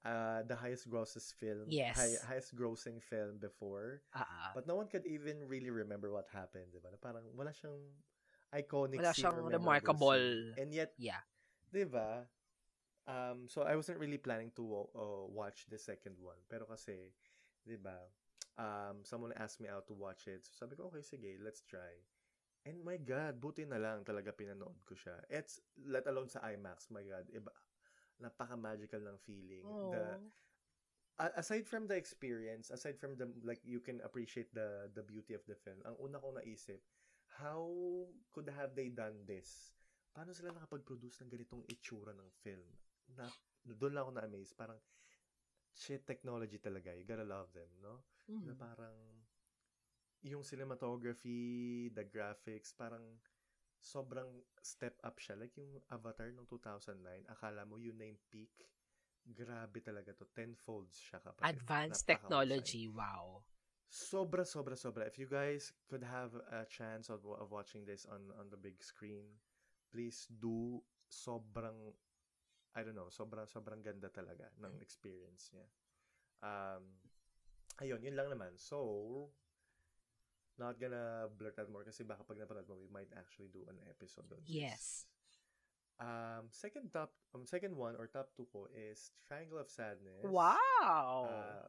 uh, 0.06 0.42
the 0.46 0.56
highest 0.56 0.90
grosses 0.90 1.30
film. 1.34 1.66
Yes. 1.68 1.98
hi- 1.98 2.22
highest 2.34 2.54
grossing 2.56 3.02
film 3.02 3.38
before. 3.38 4.02
Ah. 4.14 4.54
But 4.54 4.66
no 4.66 4.76
one 4.76 4.88
could 4.88 5.06
even 5.06 5.44
really 5.46 5.70
remember 5.70 6.10
what 6.10 6.30
happened, 6.32 6.72
di 6.72 6.80
ba? 6.80 6.90
Na 6.94 6.98
Parang 6.98 7.26
wala 7.36 7.52
siyang 7.52 7.78
iconic 8.50 8.98
Wala 9.02 9.14
scene 9.14 9.22
siyang 9.26 9.38
or 9.38 9.50
memorable 9.50 9.60
remarkable. 9.70 10.26
scene. 10.26 10.58
And 10.58 10.70
yet, 10.74 10.92
Yeah. 10.98 11.22
di 11.70 11.86
ba? 11.86 12.26
Um, 13.10 13.50
so 13.50 13.66
I 13.66 13.74
wasn't 13.74 13.98
really 13.98 14.22
planning 14.22 14.54
to 14.54 14.86
uh, 14.94 15.26
watch 15.34 15.66
the 15.66 15.82
second 15.82 16.22
one. 16.22 16.38
Pero 16.46 16.70
kasi, 16.70 17.10
di 17.66 17.74
ba? 17.82 17.98
Um, 18.54 19.02
someone 19.02 19.34
asked 19.34 19.58
me 19.58 19.66
out 19.66 19.90
to 19.90 19.98
watch 19.98 20.30
it. 20.30 20.46
So 20.46 20.54
sabi 20.54 20.78
ko, 20.78 20.94
okay, 20.94 21.02
sige, 21.02 21.42
let's 21.42 21.66
try. 21.66 22.06
And 22.70 22.86
my 22.86 23.02
God, 23.02 23.42
buti 23.42 23.66
na 23.66 23.82
lang 23.82 24.06
talaga 24.06 24.30
pinanood 24.30 24.78
ko 24.86 24.94
siya. 24.94 25.18
It's, 25.26 25.58
let 25.90 26.06
alone 26.06 26.30
sa 26.30 26.46
IMAX, 26.46 26.94
my 26.94 27.02
God, 27.02 27.26
iba, 27.34 27.50
napaka-magical 28.22 29.02
ng 29.02 29.18
feeling. 29.26 29.66
The, 29.90 30.20
Oh. 30.20 31.26
a- 31.26 31.36
aside 31.40 31.66
from 31.66 31.88
the 31.88 31.96
experience, 31.96 32.70
aside 32.70 33.00
from 33.00 33.16
the 33.20 33.28
like 33.44 33.60
you 33.64 33.80
can 33.84 34.00
appreciate 34.08 34.52
the 34.56 34.88
the 34.96 35.04
beauty 35.04 35.36
of 35.36 35.44
the 35.48 35.56
film. 35.56 35.80
Ang 35.84 36.00
una 36.00 36.20
kong 36.20 36.40
naisip, 36.40 36.80
how 37.40 37.68
could 38.32 38.48
have 38.52 38.72
they 38.76 38.88
done 38.92 39.24
this? 39.28 39.76
Paano 40.16 40.32
sila 40.32 40.52
nakapag-produce 40.56 41.24
ng 41.24 41.32
ganitong 41.32 41.64
itsura 41.68 42.12
ng 42.16 42.28
film? 42.44 42.68
Na 43.18 43.26
doon 43.64 43.94
lang 43.94 44.04
ako 44.06 44.12
na-amaze. 44.18 44.54
Parang 44.54 44.80
shit 45.74 46.04
technology 46.06 46.58
talaga. 46.60 46.92
You 46.94 47.06
gotta 47.06 47.26
love 47.28 47.50
them, 47.54 47.70
no? 47.82 48.04
Na 48.28 48.54
Mm. 48.54 48.60
parang 48.60 48.98
yung 50.22 50.44
cinematography, 50.44 51.88
the 51.96 52.04
graphics, 52.04 52.76
parang 52.76 53.20
sobrang 53.80 54.28
step 54.60 55.00
up 55.04 55.16
siya. 55.18 55.40
Like 55.40 55.56
yung 55.56 55.80
Avatar 55.88 56.28
ng 56.36 56.44
2009, 56.46 57.24
akala 57.32 57.64
mo 57.64 57.80
yun 57.80 57.96
na 57.96 58.12
yung 58.12 58.20
peak. 58.28 58.52
Grabe 59.24 59.80
talaga 59.80 60.12
to. 60.12 60.28
Tenfolds 60.36 61.00
siya 61.00 61.24
kapatid. 61.24 61.48
Advanced 61.48 62.04
technology, 62.04 62.88
wow. 62.92 63.40
Sobra, 63.90 64.46
sobra, 64.46 64.76
sobra. 64.78 65.08
If 65.08 65.18
you 65.18 65.26
guys 65.26 65.74
could 65.90 66.04
have 66.04 66.36
a 66.54 66.66
chance 66.70 67.10
of, 67.10 67.26
of 67.26 67.50
watching 67.50 67.86
this 67.86 68.06
on 68.06 68.30
on 68.38 68.50
the 68.54 68.60
big 68.60 68.84
screen, 68.84 69.26
please 69.90 70.28
do. 70.30 70.84
Sobrang, 71.10 71.98
I 72.78 72.86
don't 72.86 72.98
know, 72.98 73.10
sobrang, 73.10 73.50
sobrang 73.50 73.82
ganda 73.82 74.10
talaga 74.14 74.50
ng 74.62 74.78
experience 74.82 75.50
niya. 75.54 75.68
Um, 76.46 76.84
ayun, 77.82 78.00
yun 78.04 78.16
lang 78.16 78.30
naman. 78.30 78.56
So, 78.56 79.30
not 80.60 80.76
gonna 80.78 81.32
blurt 81.40 81.58
out 81.58 81.72
more 81.72 81.88
kasi 81.88 82.04
baka 82.04 82.22
pag 82.28 82.38
napanood 82.38 82.68
mo, 82.68 82.76
we 82.78 82.92
might 82.92 83.10
actually 83.16 83.50
do 83.50 83.64
an 83.72 83.80
episode 83.88 84.28
on 84.30 84.44
this. 84.44 84.52
Yes. 84.52 84.84
Um, 86.00 86.48
second 86.52 86.92
top, 86.92 87.12
um, 87.36 87.44
second 87.44 87.76
one 87.76 87.96
or 88.00 88.08
top 88.08 88.32
two 88.36 88.48
ko 88.52 88.72
is 88.72 89.12
Triangle 89.28 89.60
of 89.60 89.68
Sadness. 89.68 90.24
Wow! 90.24 91.28
Uh, 91.28 91.68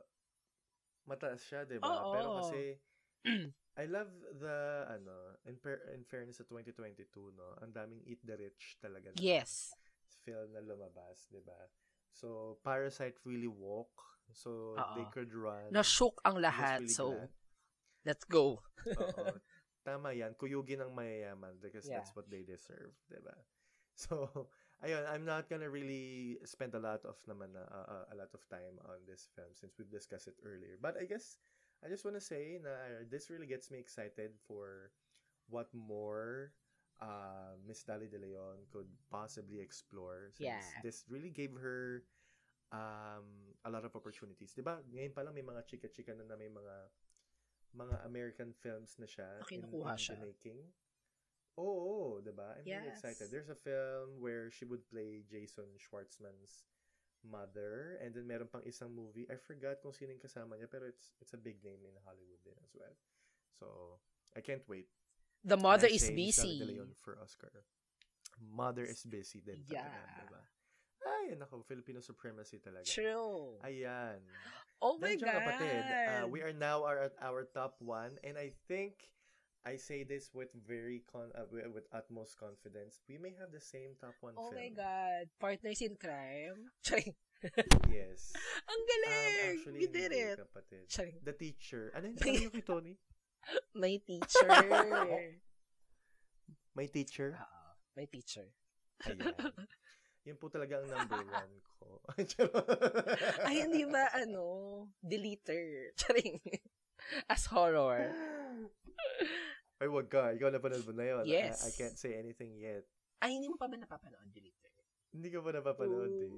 mataas 1.07 1.43
siya, 1.43 1.67
'di 1.67 1.83
ba? 1.83 2.15
Pero 2.15 2.39
kasi 2.39 2.79
I 3.81 3.87
love 3.87 4.11
the 4.39 4.87
ano, 4.87 5.39
in, 5.47 5.57
per, 5.57 5.83
in 5.95 6.03
fairness 6.05 6.39
sa 6.39 6.47
2022, 6.47 7.11
no. 7.35 7.59
Ang 7.63 7.73
daming 7.75 8.03
Eat 8.07 8.23
the 8.27 8.37
Rich 8.37 8.79
talaga. 8.83 9.15
na 9.15 9.19
yes. 9.19 9.75
Film 10.25 10.53
na 10.53 10.61
lumabas, 10.61 11.29
'di 11.31 11.41
ba? 11.45 11.59
So 12.13 12.59
Parasite 12.67 13.17
really 13.25 13.51
walk. 13.51 13.91
So 14.31 14.79
they 14.95 15.07
Oo. 15.07 15.13
could 15.15 15.33
run. 15.35 15.75
Na-shook 15.75 16.23
ang 16.23 16.39
lahat, 16.39 16.87
really 16.87 16.95
so 16.95 17.07
glad. 17.19 17.31
let's 18.07 18.25
go. 18.27 18.63
Oo. 18.87 19.27
Tama 19.87 20.13
yan. 20.15 20.37
Kuyugin 20.37 20.85
ng 20.85 20.93
mayayaman 20.95 21.57
because 21.59 21.89
Yeah. 21.89 21.99
that's 21.99 22.15
what 22.15 22.29
they 22.31 22.45
deserve, 22.47 22.93
'di 23.09 23.21
ba? 23.25 23.35
So, 23.97 24.29
ayun, 24.85 25.03
I'm 25.09 25.25
not 25.25 25.49
gonna 25.49 25.69
really 25.69 26.39
spend 26.45 26.77
a 26.77 26.83
lot 26.83 27.03
of 27.05 27.17
naman 27.27 27.53
na, 27.57 27.65
uh, 27.69 27.87
uh, 27.89 28.05
a 28.13 28.17
lot 28.17 28.31
of 28.33 28.43
time 28.49 28.79
on 28.87 29.03
this 29.09 29.29
film 29.35 29.51
since 29.57 29.77
we've 29.77 29.91
discussed 29.91 30.29
it 30.29 30.39
earlier. 30.45 30.77
But 30.81 30.97
I 31.01 31.05
guess 31.09 31.41
I 31.85 31.89
just 31.89 32.05
want 32.05 32.17
to 32.17 32.25
say 32.25 32.61
na 32.61 32.71
uh, 32.71 33.03
this 33.09 33.29
really 33.33 33.49
gets 33.49 33.73
me 33.73 33.81
excited 33.81 34.37
for 34.47 34.93
what 35.49 35.69
more 35.75 36.53
uh, 37.03 37.57
Miss 37.67 37.83
Dali 37.85 38.09
De 38.11 38.19
Leon 38.19 38.67
could 38.73 38.89
possibly 39.11 39.61
explore 39.61 40.31
since 40.33 40.77
Yeah. 40.77 40.83
this 40.83 41.05
really 41.09 41.31
gave 41.31 41.53
her 41.61 42.05
um, 42.73 43.57
a 43.65 43.71
lot 43.71 43.85
of 43.85 43.97
opportunities. 43.97 44.53
'Di 44.55 44.63
ba? 44.63 44.81
Ngayon 44.93 45.13
pa 45.15 45.23
lang 45.27 45.35
may 45.35 45.45
mga 45.45 45.65
chika-chika 45.67 46.15
na, 46.17 46.25
na 46.25 46.37
may 46.39 46.49
mga 46.51 46.77
mga 47.75 47.97
American 48.07 48.51
films 48.53 48.99
na 48.99 49.07
siya 49.07 49.27
Ah, 49.41 49.47
kinukuha 49.47 49.95
in 49.95 49.99
siya. 49.99 50.15
the 50.15 50.21
making. 50.27 50.59
Oo, 51.59 52.21
'di 52.23 52.33
ba? 52.33 52.57
I'm 52.57 52.65
really 52.67 52.89
Yes. 52.89 52.97
excited. 52.97 53.27
There's 53.31 53.51
a 53.53 53.59
film 53.59 54.21
where 54.21 54.51
she 54.51 54.65
would 54.65 54.87
play 54.89 55.23
Jason 55.29 55.67
Schwartzman's 55.77 56.65
mother 57.21 58.01
and 58.01 58.15
then 58.17 58.25
meron 58.27 58.49
pang 58.49 58.65
isang 58.65 58.97
movie. 58.97 59.29
I 59.29 59.37
forgot 59.37 59.83
kung 59.85 59.93
sino 59.93 60.11
yung 60.15 60.25
kasama 60.25 60.57
niya 60.57 60.71
pero 60.73 60.89
it's 60.89 61.13
it's 61.21 61.37
a 61.37 61.41
big 61.41 61.61
name 61.61 61.85
in 61.85 61.93
Hollywood 62.07 62.41
din 62.43 62.57
as 62.65 62.73
well. 62.73 62.97
So, 63.53 63.99
I 64.33 64.41
can't 64.41 64.65
wait. 64.71 64.89
The 65.45 65.57
mother 65.57 65.89
is 65.89 66.11
busy. 66.11 66.59
De 66.61 66.67
Leon 66.69 66.93
for 67.01 67.17
Oscar. 67.21 67.65
Mother 68.41 68.85
is 68.85 69.05
busy 69.05 69.41
din 69.41 69.65
Yeah. 69.69 69.89
diba? 70.21 70.41
Ay, 71.01 71.33
nako, 71.37 71.65
Filipino 71.65 72.01
supremacy 72.01 72.61
talaga. 72.61 72.85
True. 72.85 73.57
Ayan. 73.65 74.21
Oh 74.81 74.97
my 74.97 75.13
Nandiyan, 75.13 75.25
God. 75.25 75.35
kapatid, 75.45 75.81
uh, 75.85 76.25
we 76.29 76.41
are 76.41 76.53
now 76.57 76.85
are 76.85 77.09
at 77.09 77.17
our 77.21 77.45
top 77.53 77.77
one 77.81 78.17
and 78.25 78.37
I 78.41 78.53
think 78.69 79.13
I 79.61 79.77
say 79.77 80.05
this 80.09 80.33
with 80.33 80.49
very 80.57 81.05
con 81.05 81.29
uh, 81.37 81.45
wi- 81.53 81.69
with 81.69 81.85
utmost 81.93 82.41
confidence. 82.41 83.01
We 83.05 83.21
may 83.21 83.37
have 83.37 83.53
the 83.53 83.61
same 83.61 83.93
top 84.01 84.17
one 84.25 84.33
Oh 84.41 84.49
film. 84.49 84.57
my 84.57 84.73
God. 84.73 85.29
Partners 85.37 85.85
in 85.85 85.97
crime. 86.01 86.73
Yes. 87.89 88.37
Ang 88.69 88.81
Um, 88.81 88.89
galing. 88.89 89.37
actually, 89.57 89.81
We 89.81 89.87
did 89.89 90.13
it. 90.13 90.37
kapatid. 90.45 90.85
Charing. 90.93 91.21
The 91.25 91.33
teacher. 91.33 91.89
Ano? 91.97 92.13
Ano 92.13 92.29
yung 92.29 92.53
kay 92.57 92.65
Tony? 92.65 92.97
My 93.75 93.97
teacher. 94.09 94.49
My 96.75 96.87
teacher? 96.87 97.31
Oo. 97.35 97.69
My 97.97 98.07
teacher. 98.07 98.47
Ayan. 99.07 99.35
Yun 100.29 100.37
po 100.37 100.53
talaga 100.53 100.85
ang 100.85 100.89
number 100.89 101.25
one 101.33 101.55
ko. 101.81 102.05
Ay, 103.49 103.65
hindi 103.65 103.89
ba, 103.89 104.13
ano, 104.13 104.45
deleter. 105.01 105.97
Charing. 105.97 106.37
As 107.25 107.49
horror. 107.49 108.13
Ay, 109.81 109.89
wag 109.89 110.13
ka. 110.13 110.37
Ikaw 110.37 110.53
napanood 110.53 110.85
mo 110.85 110.93
na 110.93 111.05
yun. 111.09 111.25
Yes. 111.25 111.65
I, 111.65 111.73
I 111.73 111.77
can't 111.77 111.97
say 111.97 112.21
anything 112.21 112.53
yet. 112.61 112.85
Ay, 113.25 113.41
hindi 113.41 113.49
mo 113.49 113.57
pa 113.57 113.65
ba 113.65 113.81
napapanood 113.81 114.29
deleter? 114.29 114.73
Hindi 115.17 115.29
ka 115.33 115.41
pa 115.41 115.51
napapanood 115.57 116.13
eh. 116.13 116.37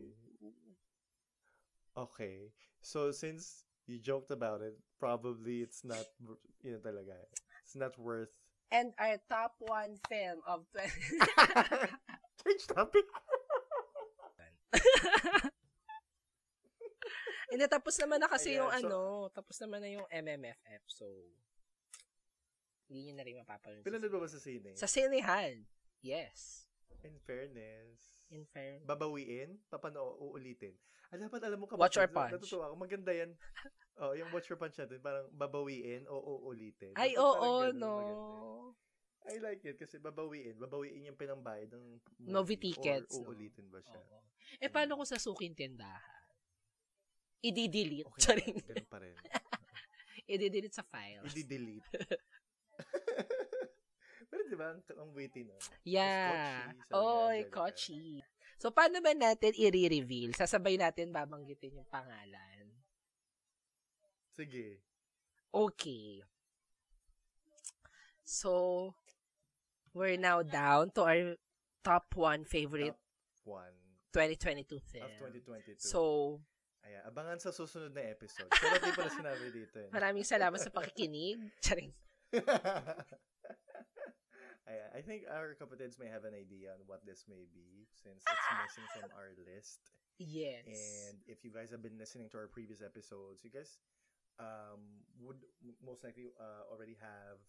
Okay. 1.98 2.55
So, 2.78 3.11
since 3.11 3.66
you 3.87 3.99
joked 3.99 4.30
about 4.30 4.61
it, 4.62 4.78
probably 4.99 5.61
it's 5.62 5.85
not, 5.85 6.05
you 6.62 6.72
know 6.72 6.78
talaga. 6.78 7.16
It's 7.64 7.76
not 7.76 7.99
worth... 7.99 8.30
And 8.72 8.95
our 8.99 9.18
top 9.28 9.55
one 9.61 9.99
film 10.09 10.41
of 10.47 10.64
20... 10.72 10.89
Change 12.43 12.66
topic? 12.72 13.05
Hindi, 17.53 17.68
tapos 17.68 18.01
naman 18.01 18.16
na 18.16 18.33
kasi 18.33 18.57
Ayan, 18.57 18.64
yung 18.64 18.72
so- 18.72 18.80
ano, 18.80 19.01
tapos 19.28 19.61
naman 19.61 19.85
na 19.85 19.93
yung 19.93 20.09
MMFF. 20.09 20.89
So, 20.89 21.05
hindi 22.89 23.12
nyo 23.12 23.14
na 23.20 23.24
rin 23.28 23.37
mapapanood. 23.45 23.85
Pinanood 23.85 24.09
ba 24.09 24.24
ba 24.24 24.28
sa 24.28 24.41
sine? 24.41 24.72
Sa 24.72 24.89
sinehan. 24.89 25.68
Yes. 26.01 26.64
In 27.05 27.20
fairness. 27.28 28.22
In 28.33 28.49
fair. 28.49 28.80
babawiin, 28.89 29.61
papano 29.68 30.16
uulitin. 30.16 30.72
Ah, 31.12 31.20
dapat 31.20 31.45
alam 31.45 31.61
mo 31.61 31.68
kapatid, 31.68 31.85
Watch 31.85 31.99
or 32.01 32.09
punch? 32.09 32.33
Natutuwa 32.33 32.64
ako. 32.72 32.74
Maganda 32.80 33.12
yan. 33.12 33.30
oh, 34.01 34.16
yung 34.16 34.33
watch 34.33 34.49
or 34.49 34.57
punch 34.57 34.80
natin, 34.80 34.97
parang 35.05 35.28
babawiin 35.37 36.09
o 36.09 36.41
uulitin. 36.49 36.97
Ay, 36.97 37.12
oo, 37.20 37.37
parang 37.37 37.76
ganun, 37.76 37.76
no. 37.76 37.93
maganda. 37.93 38.24
I 39.22 39.37
like 39.39 39.62
it 39.68 39.76
kasi 39.76 40.01
babawiin. 40.01 40.57
Babawiin 40.57 41.12
yung 41.12 41.20
pinambayad 41.20 41.68
ng 41.70 41.85
movie. 42.18 42.33
Movie 42.33 42.59
tickets, 42.59 43.12
Or 43.20 43.30
uulitin 43.30 43.68
ba 43.68 43.78
siya? 43.85 44.01
Oo. 44.01 44.18
Eh, 44.59 44.72
paano 44.72 44.97
kung 44.97 45.07
sa 45.07 45.20
suking 45.20 45.53
tindahan? 45.53 46.24
I-delete. 47.45 48.09
Okay, 48.09 48.20
Charing. 48.22 48.57
ganun 48.64 48.89
pa 48.89 48.99
rin. 49.05 49.14
I-delete 50.33 50.72
sa 50.72 50.83
files. 50.87 51.28
I-delete. 51.37 51.85
Di 54.53 54.61
ba, 54.61 54.68
ang, 54.76 55.16
witty 55.16 55.48
no? 55.48 55.57
Yeah. 55.80 56.76
Kochi, 56.92 57.00
Oy. 57.00 57.38
Kochi. 57.48 58.05
So, 58.61 58.68
paano 58.68 59.00
ba 59.00 59.16
natin 59.16 59.57
i-reveal? 59.57 60.36
Sasabay 60.36 60.76
natin 60.76 61.09
babanggitin 61.09 61.80
yung 61.80 61.88
pangalan. 61.88 62.68
Sige. 64.36 64.84
Okay. 65.48 66.20
So, 68.28 68.92
we're 69.96 70.20
now 70.20 70.44
down 70.44 70.92
to 71.00 71.09
our 71.09 71.40
top 71.80 72.12
one 72.12 72.44
favorite 72.44 72.96
One 73.48 73.72
2022 74.12 74.68
film. 74.84 75.09
of 75.09 75.32
2022. 75.32 75.80
So, 75.80 76.44
Ayan, 76.84 77.09
abangan 77.09 77.40
sa 77.40 77.57
susunod 77.57 77.96
na 77.96 78.05
episode. 78.05 78.53
Pero 78.53 78.76
di 78.84 78.92
pala 78.92 79.09
sinabi 79.09 79.48
dito. 79.48 79.80
Eh. 79.80 79.88
maraming 79.96 80.28
salamat 80.28 80.61
sa 80.61 80.68
pakikinig. 80.68 81.40
Charing. 81.64 81.94
Ayan, 84.71 84.89
I 84.95 85.03
think 85.03 85.27
our 85.27 85.59
kapatids 85.59 85.99
may 85.99 86.07
have 86.07 86.23
an 86.23 86.39
idea 86.39 86.71
on 86.71 86.87
what 86.87 87.03
this 87.03 87.27
may 87.27 87.51
be 87.51 87.91
since 87.99 88.23
it's 88.23 88.49
missing 88.63 88.87
from 88.95 89.11
our 89.19 89.35
list. 89.43 89.83
Yes. 90.23 90.63
And 90.71 91.19
if 91.27 91.43
you 91.43 91.51
guys 91.51 91.75
have 91.75 91.83
been 91.83 91.99
listening 91.99 92.31
to 92.31 92.39
our 92.39 92.47
previous 92.47 92.79
episodes, 92.79 93.43
you 93.43 93.51
guys 93.51 93.83
um, 94.39 95.03
would 95.19 95.43
most 95.83 96.05
likely 96.07 96.31
uh, 96.39 96.71
already 96.71 96.95
have 97.03 97.43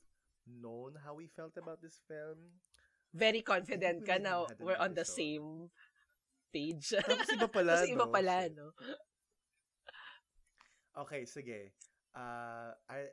known 0.49 0.97
how 1.05 1.13
we 1.13 1.29
felt 1.29 1.53
about 1.57 1.81
this 1.85 2.01
film. 2.09 2.57
Very 3.13 3.45
confident 3.45 4.01
ka 4.09 4.17
na 4.17 4.49
we're 4.57 4.79
on 4.81 4.97
the 4.97 5.05
same 5.05 5.69
page. 6.49 6.97
Tapos 6.97 7.29
iba 7.29 7.45
pala, 7.53 7.85
Tapos 7.85 7.93
iba 7.93 8.05
pala, 8.09 8.35
Shit. 8.49 8.57
no? 8.57 8.67
Okay, 10.97 11.25
sige. 11.29 11.77
Uh, 12.13 12.73
I 12.89 13.09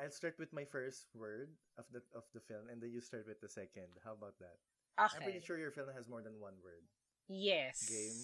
I'll 0.00 0.10
start 0.10 0.40
with 0.40 0.52
my 0.52 0.64
first 0.64 1.12
word 1.12 1.52
of 1.76 1.84
the 1.92 2.00
of 2.16 2.24
the 2.32 2.40
film, 2.40 2.72
and 2.72 2.80
then 2.80 2.88
you 2.88 3.00
start 3.04 3.28
with 3.28 3.40
the 3.44 3.48
second. 3.52 3.92
How 4.00 4.16
about 4.16 4.40
that? 4.40 4.56
I'm 4.96 5.22
pretty 5.22 5.40
sure 5.44 5.58
your 5.60 5.70
film 5.70 5.88
has 5.94 6.08
more 6.08 6.22
than 6.24 6.40
one 6.40 6.56
word. 6.64 6.84
Yes. 7.28 7.84
Game. 7.88 8.20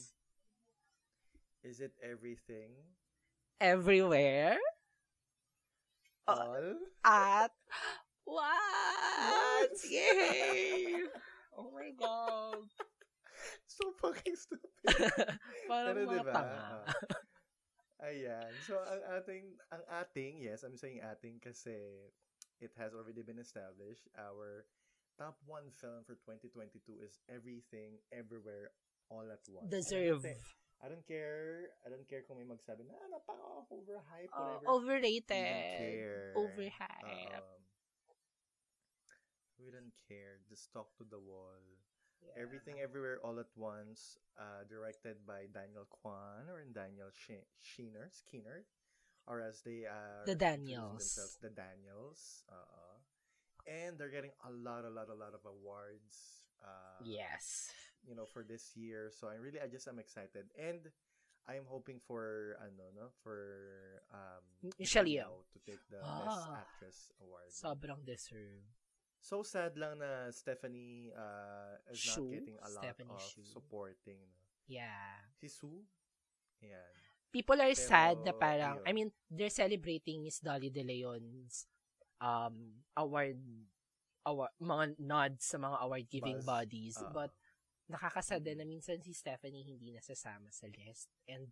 Is 1.62 1.80
it 1.80 1.92
everything? 2.02 2.72
Everywhere. 3.60 4.56
All? 6.26 6.56
Uh, 7.04 7.44
at 7.44 7.52
what? 8.24 8.56
What? 9.28 9.70
Yay! 9.90 11.04
Oh 11.58 11.72
my 11.72 11.88
God. 11.96 12.68
So 13.64 13.88
fucking 13.96 14.36
stupid. 14.36 14.68
Parang 15.72 15.96
Pero 15.96 16.04
mga 16.04 16.20
diba? 16.20 16.32
tanga. 16.36 16.84
Ayan. 18.00 18.50
So, 18.66 18.76
ang 18.80 19.02
ating, 19.20 19.44
ang 19.72 19.84
ating, 20.04 20.40
yes, 20.42 20.62
I'm 20.62 20.76
saying 20.76 21.00
ating 21.00 21.40
kasi 21.40 22.10
it 22.60 22.72
has 22.76 22.92
already 22.92 23.22
been 23.22 23.38
established. 23.38 24.08
Our 24.16 24.64
top 25.16 25.40
one 25.44 25.68
film 25.76 26.04
for 26.04 26.16
2022 26.24 26.80
is 27.00 27.20
Everything, 27.28 28.00
Everywhere, 28.12 28.72
All 29.08 29.24
at 29.28 29.40
Once. 29.48 29.70
Deserve. 29.72 30.20
I, 30.24 30.28
think- 30.34 30.44
I 30.76 30.86
don't 30.92 31.06
care. 31.08 31.72
I 31.84 31.88
don't 31.88 32.04
care 32.04 32.20
kung 32.28 32.36
may 32.36 32.44
magsabi 32.44 32.84
na, 32.84 32.92
ah, 33.00 33.08
napaka-overhype, 33.08 34.28
whatever. 34.28 34.66
overrated. 34.68 36.36
Don't. 36.36 36.44
Overhype. 36.52 37.32
Um, 37.40 37.60
we 39.56 39.72
don't 39.72 39.96
care. 40.04 40.44
Just 40.52 40.68
talk 40.72 40.92
to 41.00 41.04
the 41.08 41.16
wall. 41.16 41.56
Yeah. 42.26 42.42
Everything 42.42 42.80
Everywhere 42.82 43.18
All 43.22 43.38
at 43.38 43.50
Once, 43.56 44.18
uh, 44.38 44.64
directed 44.68 45.16
by 45.26 45.46
Daniel 45.52 45.86
Kwan 45.90 46.48
or 46.50 46.64
Daniel 46.72 47.08
Sh- 47.14 47.46
Sheener, 47.62 48.10
Skinner, 48.10 48.64
or 49.26 49.40
as 49.40 49.62
they 49.62 49.86
are 49.86 50.22
The 50.26 50.34
Daniels. 50.34 51.38
the 51.40 51.50
Daniels. 51.50 52.42
Uh, 52.48 52.98
and 53.66 53.98
they're 53.98 54.10
getting 54.14 54.30
a 54.46 54.50
lot, 54.50 54.84
a 54.84 54.90
lot, 54.90 55.08
a 55.10 55.14
lot 55.14 55.34
of 55.34 55.40
awards. 55.46 56.42
Uh, 56.62 57.02
Yes. 57.04 57.70
you 58.06 58.14
know, 58.14 58.24
for 58.26 58.42
this 58.42 58.74
year. 58.76 59.10
So 59.10 59.28
I 59.28 59.34
really, 59.36 59.60
I 59.60 59.66
just 59.66 59.86
am 59.88 59.98
excited, 59.98 60.46
and 60.58 60.80
I'm 61.46 61.66
hoping 61.66 61.98
for 62.06 62.56
ano, 62.62 62.90
no, 62.94 63.06
for 63.22 64.02
um, 64.14 64.70
Michelle 64.78 65.04
Yeoh 65.06 65.42
to 65.52 65.58
take 65.66 65.82
the 65.90 65.98
Best. 66.26 66.48
Actress 66.54 66.98
award. 67.22 67.50
Sobrang 67.50 68.02
deserve. 68.06 68.62
So 69.20 69.42
sad 69.42 69.74
lang 69.74 69.98
na 69.98 70.30
Stephanie 70.30 71.10
uh, 71.10 71.76
is 71.90 71.98
Shu? 71.98 72.22
not 72.22 72.30
getting 72.30 72.58
a 72.62 72.68
lot 72.70 72.82
Stephanie 72.84 73.18
of 73.18 73.22
Shu. 73.26 73.42
supporting. 73.42 74.22
Yeah. 74.66 75.26
Si 75.40 75.48
Sue? 75.50 75.82
Yan. 76.62 76.94
People 77.32 77.58
are 77.60 77.74
Pero, 77.74 77.86
sad 77.90 78.16
na 78.24 78.32
parang, 78.32 78.80
ayun. 78.80 78.86
I 78.86 78.92
mean, 78.94 79.08
they're 79.28 79.52
celebrating 79.52 80.22
Miss 80.22 80.38
Dolly 80.40 80.70
De 80.70 80.80
Leon's 80.82 81.66
um, 82.22 82.80
award, 82.96 83.36
award, 84.24 84.50
mga 84.62 84.96
nods 85.02 85.44
sa 85.44 85.58
mga 85.58 85.76
award-giving 85.84 86.40
Buzz. 86.40 86.46
bodies. 86.48 86.96
Ah. 86.96 87.10
But, 87.12 87.32
nakakasada 87.86 88.50
Mm. 88.50 88.58
na 88.58 88.64
minsan 88.66 88.98
si 88.98 89.14
Stephanie 89.14 89.62
hindi 89.62 89.94
nasasama 89.94 90.50
sa 90.50 90.66
list. 90.66 91.06
And 91.30 91.46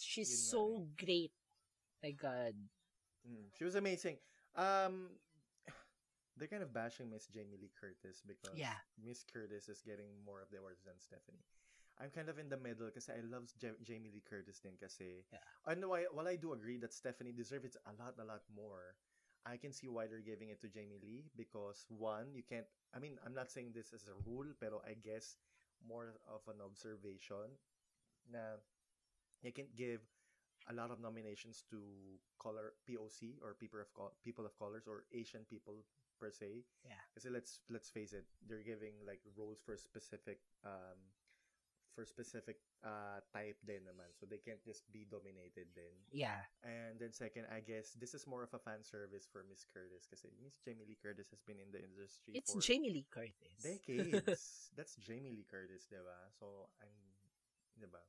she's 0.00 0.28
Yun 0.28 0.44
so 0.52 0.60
eh. 0.76 0.84
great. 0.96 1.32
My 2.02 2.12
God. 2.12 2.52
Mm, 3.24 3.46
she 3.56 3.64
was 3.64 3.76
amazing. 3.78 4.18
Um, 4.52 5.16
they're 6.36 6.48
kind 6.50 6.62
of 6.62 6.72
bashing 6.72 7.10
Miss 7.10 7.26
Jamie 7.28 7.58
Lee 7.60 7.72
Curtis 7.76 8.22
because 8.24 8.56
Yeah. 8.56 8.76
Miss 8.96 9.24
Curtis 9.24 9.68
is 9.68 9.82
getting 9.84 10.08
more 10.24 10.40
of 10.40 10.48
the 10.50 10.58
awards 10.58 10.82
than 10.84 10.96
Stephanie. 10.98 11.44
I'm 12.00 12.08
kind 12.10 12.28
of 12.32 12.38
in 12.40 12.48
the 12.48 12.56
middle 12.56 12.88
kasi 12.90 13.12
I 13.12 13.20
love 13.20 13.52
Ja- 13.60 13.76
Jamie 13.84 14.10
Lee 14.10 14.24
Curtis 14.24 14.58
din 14.64 14.80
kasi 14.80 15.22
Yeah. 15.32 15.44
I 15.68 15.76
know 15.76 15.92
I, 15.92 16.08
while 16.10 16.26
I 16.28 16.36
do 16.40 16.56
agree 16.56 16.80
that 16.80 16.96
Stephanie 16.96 17.36
deserves 17.36 17.76
it 17.76 17.76
a 17.84 17.92
lot 18.00 18.16
a 18.18 18.24
lot 18.24 18.42
more. 18.48 18.96
I 19.44 19.58
can 19.58 19.74
see 19.74 19.90
why 19.90 20.06
they're 20.06 20.22
giving 20.24 20.48
it 20.54 20.62
to 20.62 20.70
Jamie 20.70 21.02
Lee 21.02 21.26
because 21.36 21.84
one, 21.90 22.32
you 22.32 22.46
can't 22.46 22.66
I 22.94 22.98
mean, 22.98 23.18
I'm 23.26 23.34
not 23.36 23.50
saying 23.52 23.72
this 23.76 23.92
as 23.92 24.08
a 24.08 24.16
rule, 24.24 24.48
pero 24.56 24.80
I 24.86 24.94
guess 24.96 25.36
more 25.84 26.16
of 26.30 26.40
an 26.48 26.62
observation 26.64 27.58
na 28.30 28.56
you 29.42 29.50
can't 29.52 29.74
give 29.74 30.00
a 30.70 30.74
lot 30.74 30.94
of 30.94 31.02
nominations 31.02 31.66
to 31.74 31.82
color 32.38 32.78
POC 32.86 33.42
or 33.42 33.58
people 33.58 33.82
of 33.82 33.90
people 34.22 34.46
of 34.46 34.54
colors 34.56 34.86
or 34.86 35.04
Asian 35.10 35.42
people 35.50 35.82
per 36.18 36.30
se. 36.30 36.64
Yeah. 36.84 37.00
Kasi 37.14 37.28
let's 37.30 37.60
let's 37.68 37.88
face 37.90 38.12
it, 38.12 38.24
they're 38.46 38.64
giving 38.64 38.96
like 39.06 39.20
roles 39.36 39.60
for 39.60 39.76
specific 39.76 40.40
um 40.64 40.98
for 41.92 42.08
specific 42.08 42.56
uh 42.80 43.20
type 43.36 43.60
din 43.68 43.84
naman. 43.84 44.08
So 44.16 44.24
they 44.24 44.40
can't 44.40 44.64
just 44.64 44.88
be 44.88 45.04
dominated 45.04 45.68
then. 45.76 45.92
Yeah. 46.08 46.40
And 46.64 46.96
then 46.96 47.12
second, 47.12 47.52
I 47.52 47.60
guess 47.60 47.92
this 48.00 48.16
is 48.16 48.24
more 48.24 48.40
of 48.40 48.52
a 48.56 48.60
fan 48.64 48.80
service 48.80 49.28
for 49.28 49.44
Miss 49.44 49.64
Curtis 49.68 50.08
kasi 50.08 50.32
Miss 50.40 50.56
Jamie 50.64 50.88
Lee 50.88 50.96
Curtis 50.96 51.28
has 51.28 51.44
been 51.44 51.60
in 51.60 51.68
the 51.68 51.84
industry 51.84 52.32
It's 52.32 52.56
for 52.56 52.64
Jamie 52.64 52.90
Lee 52.96 53.08
Curtis. 53.12 53.60
decades. 53.60 54.72
That's 54.76 54.96
Jamie 55.04 55.36
Lee 55.36 55.44
Curtis, 55.44 55.84
'di 55.84 56.00
ba? 56.00 56.32
So 56.40 56.72
I'm 56.80 56.96
'di 57.76 57.92
ba? 57.92 58.00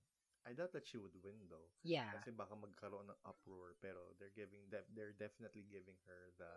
I 0.43 0.51
doubt 0.51 0.76
that 0.76 0.84
she 0.88 0.99
would 0.99 1.16
win 1.24 1.39
though. 1.51 1.68
Yeah. 1.84 2.12
Kasi 2.20 2.32
baka 2.36 2.56
magkaroon 2.56 3.08
ng 3.12 3.20
uproar 3.28 3.76
pero 3.84 4.16
they're 4.20 4.36
giving 4.36 4.64
def- 4.72 4.91
they're 4.95 5.16
definitely 5.16 5.68
giving 5.68 5.95
her 6.08 6.32
the 6.39 6.51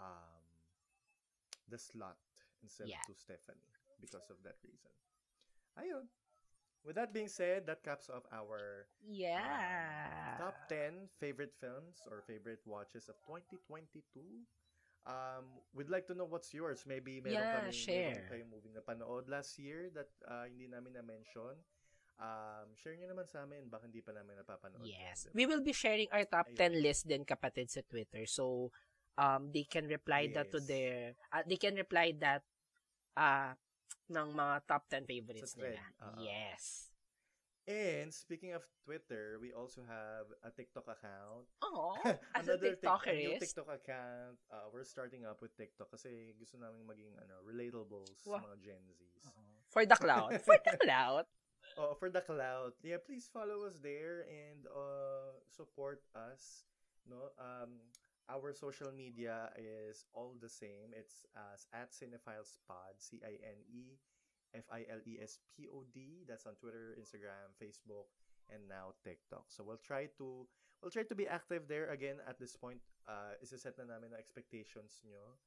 um 0.00 0.45
the 1.68 1.78
slot 1.78 2.16
instead 2.62 2.88
Yeah. 2.88 3.02
to 3.06 3.14
Stephanie 3.14 3.70
because 4.00 4.26
of 4.30 4.38
that 4.42 4.56
reason. 4.62 4.90
Ayun. 5.78 6.06
With 6.86 6.94
that 6.94 7.10
being 7.10 7.26
said, 7.28 7.66
that 7.66 7.82
caps 7.82 8.06
off 8.08 8.22
our 8.30 8.86
Yeah. 9.02 10.38
top 10.38 10.68
10 10.70 11.10
favorite 11.18 11.52
films 11.58 12.06
or 12.06 12.22
favorite 12.22 12.62
watches 12.64 13.10
of 13.10 13.18
2022. 13.26 14.46
Um, 15.06 15.62
we'd 15.74 15.90
like 15.90 16.06
to 16.06 16.14
know 16.14 16.26
what's 16.26 16.54
yours. 16.54 16.86
Maybe 16.86 17.18
meron 17.22 17.38
Yeah, 17.38 17.58
kami 17.62 17.70
share. 17.74 18.10
meron 18.10 18.26
kayong 18.30 18.50
movie 18.50 18.74
na 18.74 18.82
panood 18.82 19.26
last 19.30 19.58
year 19.58 19.90
that 19.94 20.10
uh, 20.26 20.46
hindi 20.50 20.66
namin 20.66 20.94
na-mention. 20.98 21.58
Um, 22.16 22.72
share 22.74 22.96
nyo 22.96 23.12
naman 23.12 23.28
sa 23.28 23.44
amin. 23.44 23.68
Baka 23.68 23.86
hindi 23.86 24.00
pa 24.02 24.10
namin 24.14 24.38
napapanood. 24.40 24.82
yun, 24.82 24.90
Yes. 24.90 25.26
diba? 25.26 25.34
We 25.36 25.44
will 25.46 25.62
be 25.62 25.74
sharing 25.74 26.08
our 26.10 26.24
top 26.26 26.48
Ayun. 26.48 26.58
10 26.78 26.82
list 26.82 27.06
din 27.06 27.22
kapatid 27.26 27.70
sa 27.70 27.82
Twitter. 27.86 28.24
So 28.26 28.72
um 29.16 29.50
they 29.52 29.64
can 29.64 29.88
reply 29.88 30.28
that 30.32 30.52
to 30.52 30.60
Yes. 30.60 30.68
their 30.68 30.96
uh, 31.32 31.42
they 31.44 31.56
can 31.56 31.74
reply 31.74 32.12
that 32.20 32.42
uh 33.16 33.52
ng 34.06 34.28
mga 34.32 34.56
top 34.68 34.86
10 34.86 35.02
favorites 35.04 35.56
nila. 35.58 35.82
oo. 35.98 36.22
Yes. 36.22 36.92
And 37.66 38.14
speaking 38.14 38.54
of 38.54 38.62
Twitter, 38.86 39.42
we 39.42 39.50
also 39.50 39.82
have 39.82 40.30
a 40.46 40.54
TikTok 40.54 40.86
account. 40.86 41.50
Oh, 41.66 41.98
as 42.38 42.46
a 42.46 42.54
Another 42.54 42.78
Tik- 42.78 42.86
a 42.86 43.10
new 43.10 43.34
TikTokerist. 43.34 43.42
TikTok 43.42 43.70
account. 43.82 44.38
Uh, 44.46 44.70
we're 44.70 44.86
starting 44.86 45.26
up 45.26 45.42
with 45.42 45.50
TikTok 45.58 45.90
kasi 45.90 46.30
gusto 46.38 46.62
namin 46.62 46.86
maging 46.86 47.10
ano, 47.18 47.42
relatables 47.42 48.14
sa 48.22 48.38
Wow. 48.38 48.46
mga 48.46 48.56
Gen 48.62 48.84
Zs. 48.94 49.26
For 49.66 49.82
the 49.82 49.98
cloud. 49.98 50.38
For 50.46 50.54
the 50.62 50.78
cloud. 50.78 51.26
Oh, 51.74 51.98
for 51.98 52.08
the 52.08 52.22
cloud. 52.22 52.72
Yeah, 52.86 53.02
please 53.02 53.26
follow 53.26 53.66
us 53.66 53.82
there 53.82 54.22
and 54.30 54.64
uh 54.70 55.34
support 55.50 56.06
us. 56.14 56.62
No, 57.04 57.34
um, 57.36 57.82
our 58.30 58.52
social 58.52 58.90
media 58.90 59.50
is 59.54 60.04
all 60.14 60.34
the 60.40 60.50
same. 60.50 60.90
It's 60.92 61.26
as 61.34 61.66
at 61.70 61.94
CinephilesPod, 61.94 62.98
C 62.98 63.22
I 63.22 63.38
N 63.42 63.60
E 63.70 63.98
F 64.54 64.66
I 64.70 64.86
L 64.90 65.02
E 65.06 65.18
S 65.22 65.38
P 65.54 65.68
O 65.70 65.86
D. 65.94 66.26
That's 66.26 66.46
on 66.46 66.58
Twitter, 66.58 66.98
Instagram, 66.98 67.54
Facebook, 67.58 68.10
and 68.50 68.66
now 68.68 68.94
TikTok. 69.04 69.46
So 69.48 69.62
we'll 69.62 69.82
try 69.82 70.10
to 70.18 70.46
we'll 70.82 70.94
try 70.94 71.06
to 71.06 71.14
be 71.14 71.26
active 71.26 71.68
there 71.68 71.90
again 71.90 72.18
at 72.26 72.38
this 72.38 72.56
point. 72.56 72.82
Uh, 73.06 73.38
isa-set 73.38 73.78
na 73.78 73.86
namin 73.86 74.10
ang 74.10 74.18
expectations 74.18 75.02
nyo. 75.06 75.38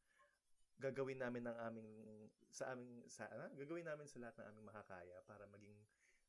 Gagawin 0.80 1.20
namin 1.20 1.44
ng 1.44 1.58
aming 1.68 1.92
sa 2.48 2.72
aming 2.72 3.04
sa 3.12 3.28
ano? 3.28 3.52
gagawin 3.60 3.84
namin 3.84 4.08
sa 4.08 4.24
lahat 4.24 4.40
ng 4.40 4.48
aming 4.56 4.66
makakaya 4.72 5.20
para 5.28 5.44
maging 5.52 5.76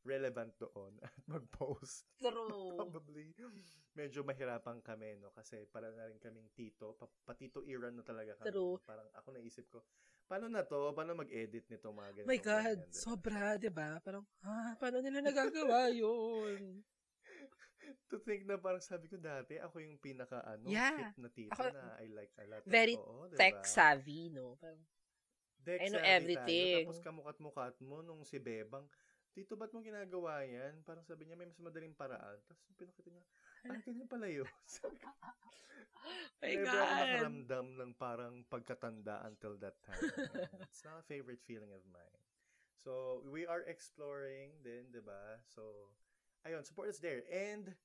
relevant 0.03 0.53
doon 0.57 0.97
at 1.05 1.13
mag-post. 1.33 2.09
True. 2.17 2.73
Probably 2.81 3.37
medyo 3.93 4.23
mahirapan 4.23 4.81
kami 4.81 5.19
no 5.19 5.35
kasi 5.35 5.67
para 5.69 5.91
na 5.93 6.09
rin 6.09 6.17
kaming 6.17 6.49
tito, 6.55 6.97
pa, 6.97 7.05
patito 7.27 7.61
era 7.67 7.93
na 7.93 8.01
talaga 8.01 8.39
kami. 8.41 8.49
True. 8.49 8.79
Parang 8.87 9.09
ako 9.13 9.29
naisip 9.37 9.67
ko, 9.69 9.85
paano 10.25 10.49
na 10.49 10.65
to? 10.65 10.95
Paano 10.95 11.13
mag-edit 11.13 11.69
nito 11.69 11.91
mga 11.91 12.23
ganito? 12.23 12.31
My 12.31 12.41
God, 12.41 12.79
ganyan, 12.79 12.79
diba? 12.81 12.95
sobra, 12.97 13.45
'di 13.59 13.71
ba? 13.71 13.91
Parang 14.01 14.25
ah, 14.47 14.73
paano 14.79 15.03
nila 15.03 15.21
nagagawa 15.21 15.91
'yun? 15.97 16.81
to 18.11 18.19
think 18.23 18.43
na 18.47 18.59
parang 18.59 18.83
sabi 18.83 19.07
ko 19.07 19.19
dati, 19.19 19.59
ako 19.59 19.83
yung 19.83 19.99
pinaka 19.99 20.43
ano, 20.43 20.67
Yeah. 20.67 20.95
hip 20.99 21.15
na 21.19 21.31
tito 21.31 21.55
Ako- 21.55 21.71
na 21.75 21.95
I 21.99 22.11
like 22.11 22.35
a 22.39 22.45
lot. 22.47 22.63
Very 22.67 22.95
Oo, 22.99 23.27
diba? 23.31 23.39
Tech 23.39 23.63
savvy, 23.67 24.31
no? 24.31 24.59
Parang, 24.59 24.83
Dex 25.61 25.79
I 25.79 25.87
know 25.93 26.01
savvy 26.01 26.11
everything. 26.17 26.73
Tayo. 26.73 26.87
Tapos 26.89 27.01
kamukat-mukat 27.05 27.75
mo 27.85 27.97
nung 28.01 28.23
si 28.25 28.41
Bebang, 28.41 28.87
Tito, 29.31 29.55
ba't 29.55 29.71
mo 29.71 29.79
ginagawa 29.79 30.43
yan? 30.43 30.83
Parang 30.83 31.07
sabi 31.07 31.27
niya, 31.27 31.39
may 31.39 31.47
mas 31.47 31.63
madaling 31.63 31.95
paraan. 31.95 32.39
Tapos 32.51 32.67
pinakita 32.75 33.15
niya, 33.15 33.25
ah, 33.71 33.79
ganyan 33.87 34.09
pala 34.11 34.27
yun. 34.27 34.47
My 36.43 36.57
Never 36.57 36.67
ako 36.67 36.75
God. 36.75 36.99
nakaramdam 36.99 37.67
ng 37.77 37.93
parang 38.01 38.35
pagkatanda 38.49 39.23
until 39.29 39.55
that 39.61 39.77
time. 39.85 40.01
And 40.01 40.49
It's 40.73 40.85
not 40.85 41.01
a 41.01 41.07
favorite 41.07 41.41
feeling 41.45 41.71
of 41.73 41.85
mine. 41.93 42.23
So, 42.81 43.21
we 43.29 43.45
are 43.45 43.61
exploring 43.69 44.57
din, 44.65 44.89
di 44.89 45.05
ba? 45.05 45.37
So, 45.45 45.93
ayun, 46.49 46.65
support 46.65 46.89
us 46.89 46.97
there. 46.97 47.29
And, 47.29 47.77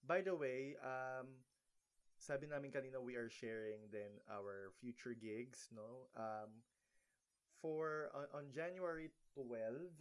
by 0.00 0.24
the 0.24 0.32
way, 0.32 0.80
um, 0.80 1.44
sabi 2.16 2.48
namin 2.48 2.72
kanina, 2.72 2.96
we 2.96 3.20
are 3.20 3.28
sharing 3.28 3.92
then 3.92 4.16
our 4.32 4.72
future 4.80 5.12
gigs, 5.12 5.68
no? 5.68 6.08
Um, 6.16 6.64
for, 7.60 8.08
on, 8.16 8.26
on 8.32 8.44
January 8.48 9.12
12, 9.36 10.00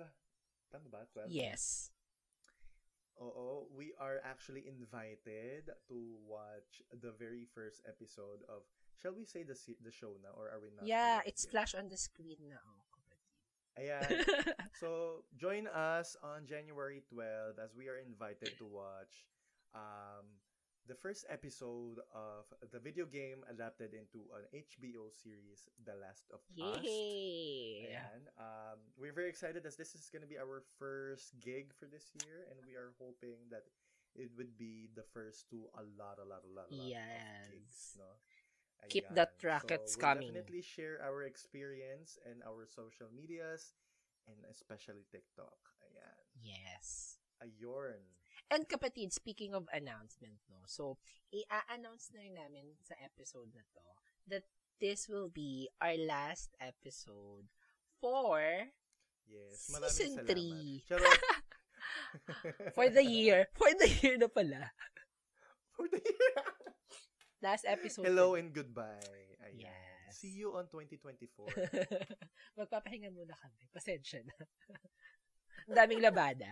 tama 0.72 0.90
ba? 0.92 1.08
12? 1.14 1.32
Yes. 1.32 1.92
Oo, 3.18 3.66
we 3.74 3.98
are 3.98 4.22
actually 4.22 4.70
invited 4.70 5.74
to 5.90 5.98
watch 6.22 6.86
the 6.94 7.10
very 7.18 7.50
first 7.50 7.82
episode 7.90 8.46
of 8.46 8.62
Shall 8.98 9.14
we 9.14 9.30
say 9.30 9.46
the 9.46 9.54
the 9.86 9.94
show 9.94 10.18
now 10.26 10.34
or 10.34 10.50
are 10.50 10.58
we 10.58 10.74
not? 10.74 10.90
Yeah, 10.90 11.22
it's 11.22 11.46
yet? 11.46 11.52
flash 11.54 11.78
on 11.78 11.86
the 11.90 11.98
screen 11.98 12.50
now. 12.50 12.70
Ayan. 13.78 14.26
So, 14.82 15.22
join 15.38 15.66
us 15.70 16.18
on 16.22 16.46
January 16.46 17.02
12 17.10 17.58
as 17.62 17.74
we 17.78 17.90
are 17.90 17.98
invited 17.98 18.58
to 18.58 18.66
watch 18.66 19.26
um 19.74 20.26
the 20.88 20.96
first 20.96 21.28
episode 21.30 22.00
of 22.16 22.48
the 22.72 22.80
video 22.80 23.06
game 23.06 23.44
adapted 23.52 23.92
into 23.92 24.24
an 24.32 24.48
HBO 24.56 25.12
series, 25.12 25.68
The 25.84 26.00
Last 26.00 26.32
of 26.32 26.40
Us. 26.56 26.80
Yay! 26.84 27.92
Um, 28.40 28.80
we're 28.96 29.12
very 29.12 29.28
excited 29.28 29.66
as 29.68 29.76
this 29.76 29.96
is 29.96 30.08
going 30.08 30.24
to 30.24 30.28
be 30.28 30.40
our 30.40 30.64
first 30.80 31.36
gig 31.44 31.76
for 31.76 31.86
this 31.92 32.16
year 32.24 32.48
and 32.48 32.60
we 32.64 32.80
are 32.80 32.96
hoping 33.04 33.36
that 33.52 33.68
it 34.16 34.32
would 34.38 34.58
be 34.58 34.88
the 34.96 35.04
first 35.04 35.50
to 35.52 35.68
a 35.76 35.84
lot, 36.00 36.24
a 36.24 36.28
lot, 36.28 36.48
a 36.48 36.52
lot, 36.56 36.72
a 36.72 36.76
lot 36.76 36.88
of 36.88 37.52
gigs. 37.52 38.00
Yes. 38.00 38.00
No? 38.00 38.08
Keep 38.88 39.12
that 39.16 39.36
rockets 39.44 39.94
so, 39.94 40.00
we'll 40.00 40.16
coming. 40.16 40.34
definitely 40.34 40.62
share 40.64 41.04
our 41.04 41.24
experience 41.24 42.18
and 42.24 42.40
our 42.48 42.64
social 42.64 43.12
medias 43.12 43.76
and 44.28 44.38
especially 44.50 45.04
TikTok. 45.12 45.60
Ayan. 45.84 46.16
Yes. 46.40 47.20
Ayorn. 47.44 48.04
And 48.48 48.64
kapatid, 48.64 49.12
speaking 49.12 49.52
of 49.52 49.68
announcement, 49.76 50.40
no, 50.48 50.64
so, 50.64 50.96
i-announce 51.36 52.16
na 52.16 52.24
rin 52.24 52.36
namin 52.40 52.80
sa 52.80 52.96
episode 53.04 53.52
na 53.52 53.64
to 53.76 53.84
that 54.32 54.48
this 54.80 55.12
will 55.12 55.28
be 55.28 55.68
our 55.84 56.00
last 56.00 56.56
episode 56.64 57.52
for 58.00 58.40
Yes. 59.28 59.68
Season 59.92 60.24
salamat. 60.24 60.28
three. 60.32 60.84
Charot. 60.88 61.22
for 62.76 62.88
the 62.88 63.04
year. 63.04 63.52
For 63.52 63.68
the 63.76 63.90
year 64.00 64.16
na 64.16 64.32
pala. 64.32 64.72
For 65.76 65.86
the 65.92 66.00
year. 66.00 66.36
Last 67.46 67.68
episode. 67.68 68.08
Hello 68.08 68.34
and 68.34 68.50
goodbye. 68.50 69.04
Ayan. 69.46 69.68
Yes. 69.68 70.16
See 70.18 70.34
you 70.34 70.56
on 70.58 70.66
2024. 70.72 71.54
Magpapahinga 72.58 73.14
muna 73.14 73.36
kami. 73.38 73.68
Pasensya 73.70 74.26
na. 74.26 74.36
Ang 75.70 75.76
daming 75.76 76.02
labada. 76.02 76.50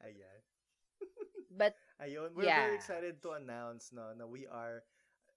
Ayan. 0.00 0.40
But, 1.54 1.78
Ayun, 2.02 2.34
we're 2.34 2.50
Yeah. 2.50 2.66
very 2.66 2.74
excited 2.74 3.22
to 3.22 3.38
announce 3.38 3.94
no, 3.94 4.10
na 4.12 4.26
we 4.26 4.50
are 4.50 4.82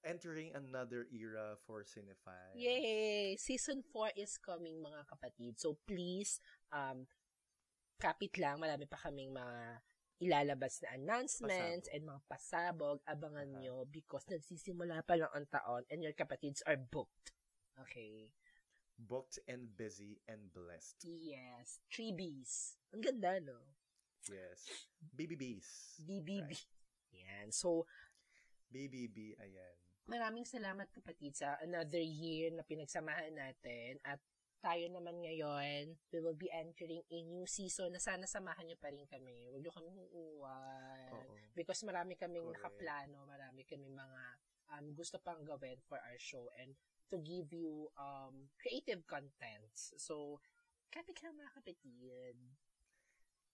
entering 0.02 0.50
another 0.58 1.06
era 1.14 1.54
for 1.70 1.86
Cinephile. 1.86 2.58
yay! 2.58 3.38
Season 3.38 3.86
4 3.86 4.10
is 4.18 4.42
coming, 4.42 4.82
mga 4.82 5.06
kapatid. 5.06 5.62
So, 5.62 5.78
please, 5.86 6.42
um, 6.74 7.06
kapit 8.02 8.34
lang, 8.42 8.58
marami 8.58 8.90
pa 8.90 8.98
kaming 8.98 9.30
mga 9.34 9.82
ilalabas 10.18 10.82
na 10.82 10.98
announcements 10.98 11.86
and 11.94 12.02
mga 12.02 12.22
pasabog. 12.26 12.98
Abangan 13.06 13.54
Aha. 13.54 13.60
nyo 13.62 13.86
because 13.86 14.26
nagsisimula 14.26 15.06
pa 15.06 15.14
lang 15.14 15.30
ang 15.38 15.46
taon 15.46 15.86
and 15.94 16.02
your 16.02 16.14
kapatids 16.18 16.66
are 16.66 16.78
booked. 16.78 17.38
Okay. 17.78 18.34
Booked 18.98 19.38
and 19.46 19.78
busy 19.78 20.18
and 20.26 20.50
blessed. 20.50 21.06
Yes. 21.06 21.78
Three 21.94 22.10
Bs. 22.10 22.82
Ang 22.98 23.06
ganda, 23.06 23.38
no? 23.38 23.78
Yes. 24.26 24.60
BBBs. 25.14 26.02
BBB. 26.02 26.50
Right. 26.50 26.66
Yan. 27.14 27.48
So, 27.54 27.86
BBB, 28.68 29.38
ayan. 29.40 29.76
maraming 30.08 30.48
salamat 30.48 30.88
kapatid 30.96 31.36
sa 31.36 31.60
another 31.60 32.00
year 32.00 32.48
na 32.56 32.64
pinagsamahan 32.64 33.36
natin 33.36 34.00
at 34.08 34.24
tayo 34.58 34.90
naman 34.90 35.22
ngayon, 35.22 35.94
we 36.10 36.18
will 36.18 36.36
be 36.36 36.50
entering 36.50 37.04
a 37.14 37.20
new 37.30 37.46
season 37.46 37.94
na 37.94 38.02
sana 38.02 38.26
samahan 38.26 38.66
nyo 38.66 38.78
pa 38.82 38.90
rin 38.90 39.06
kami. 39.06 39.46
Huwag 39.54 39.62
nyo 39.62 39.72
kami 39.72 39.90
uuwan. 39.94 41.14
Oo. 41.14 41.34
Because 41.54 41.86
marami 41.86 42.18
kaming 42.18 42.42
Correct. 42.50 42.66
nakaplano, 42.66 43.30
marami 43.30 43.62
kaming 43.70 43.94
mga 43.94 44.22
um, 44.74 44.86
gusto 44.98 45.22
pang 45.22 45.46
gawin 45.46 45.78
for 45.86 46.02
our 46.02 46.18
show 46.18 46.50
and 46.58 46.74
to 47.08 47.22
give 47.22 47.54
you 47.54 47.88
um, 47.96 48.50
creative 48.58 49.06
contents. 49.06 49.94
So, 50.02 50.42
kapit 50.90 51.22
lang 51.22 51.38
mga 51.38 51.54
kapatid. 51.62 52.36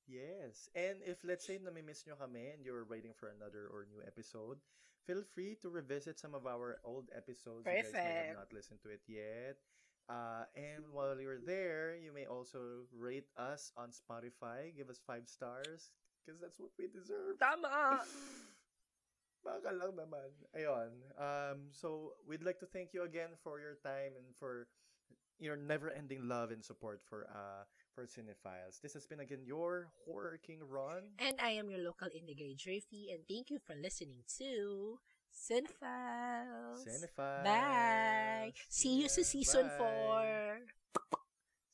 Yes. 0.07 0.69
And 0.75 0.99
if 1.05 1.23
let's 1.23 1.45
say 1.47 1.59
nami-miss 1.59 2.03
nyo 2.07 2.15
kami 2.19 2.51
and 2.51 2.65
you're 2.65 2.83
waiting 2.85 3.15
for 3.15 3.31
another 3.31 3.67
or 3.71 3.87
new 3.87 4.03
episode, 4.03 4.59
feel 5.07 5.23
free 5.23 5.55
to 5.63 5.69
revisit 5.69 6.19
some 6.19 6.35
of 6.35 6.45
our 6.45 6.79
old 6.83 7.09
episodes. 7.15 7.63
You 7.65 7.71
guys 7.71 7.91
may 7.93 8.27
have 8.27 8.35
not 8.35 8.51
listened 8.53 8.81
to 8.83 8.89
it 8.91 9.01
yet. 9.07 9.57
Uh, 10.11 10.43
and 10.55 10.83
while 10.91 11.15
you're 11.15 11.39
there, 11.39 11.95
you 11.95 12.11
may 12.11 12.25
also 12.27 12.83
rate 12.91 13.31
us 13.39 13.71
on 13.79 13.95
Spotify. 13.95 14.75
Give 14.75 14.89
us 14.91 14.99
five 14.99 15.27
stars 15.31 15.91
because 16.19 16.39
that's 16.41 16.59
what 16.59 16.75
we 16.77 16.87
deserve. 16.91 17.39
Tama! 17.39 18.03
Baka 19.43 19.71
lang 19.75 19.95
naman. 19.95 20.31
Ayun. 20.55 20.91
Um, 21.19 21.57
so, 21.71 22.15
we'd 22.27 22.43
like 22.43 22.59
to 22.63 22.67
thank 22.67 22.95
you 22.95 23.03
again 23.03 23.35
for 23.43 23.59
your 23.59 23.75
time 23.83 24.15
and 24.15 24.31
for 24.35 24.67
your 25.39 25.55
never-ending 25.57 26.27
love 26.27 26.51
and 26.51 26.63
support 26.63 27.01
for 27.03 27.27
uh 27.27 27.65
for 27.93 28.05
Cinephiles. 28.05 28.81
This 28.81 28.93
has 28.93 29.05
been 29.05 29.19
again 29.21 29.45
your 29.45 29.87
Horror 30.05 30.39
King 30.41 30.59
Ron. 30.67 31.13
And 31.19 31.37
I 31.41 31.51
am 31.51 31.69
your 31.69 31.79
local 31.79 32.07
indie 32.09 32.33
Jerfy, 32.57 33.13
and 33.13 33.21
thank 33.29 33.49
you 33.49 33.59
for 33.59 33.75
listening 33.75 34.25
to 34.39 34.97
Cinephiles. 35.29 36.81
Cinephiles. 36.85 37.43
Bye! 37.45 38.53
See 38.69 39.01
you 39.01 39.09
sa 39.09 39.21
season 39.21 39.69
Bye. 39.77 40.57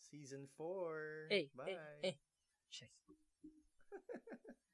4. 0.03 0.11
Season 0.11 0.47
4. 0.57 1.31
Eh, 1.31 1.45
Bye. 1.55 1.77
eh, 2.03 2.07
eh. 2.11 2.15
Shucks. 2.69 2.91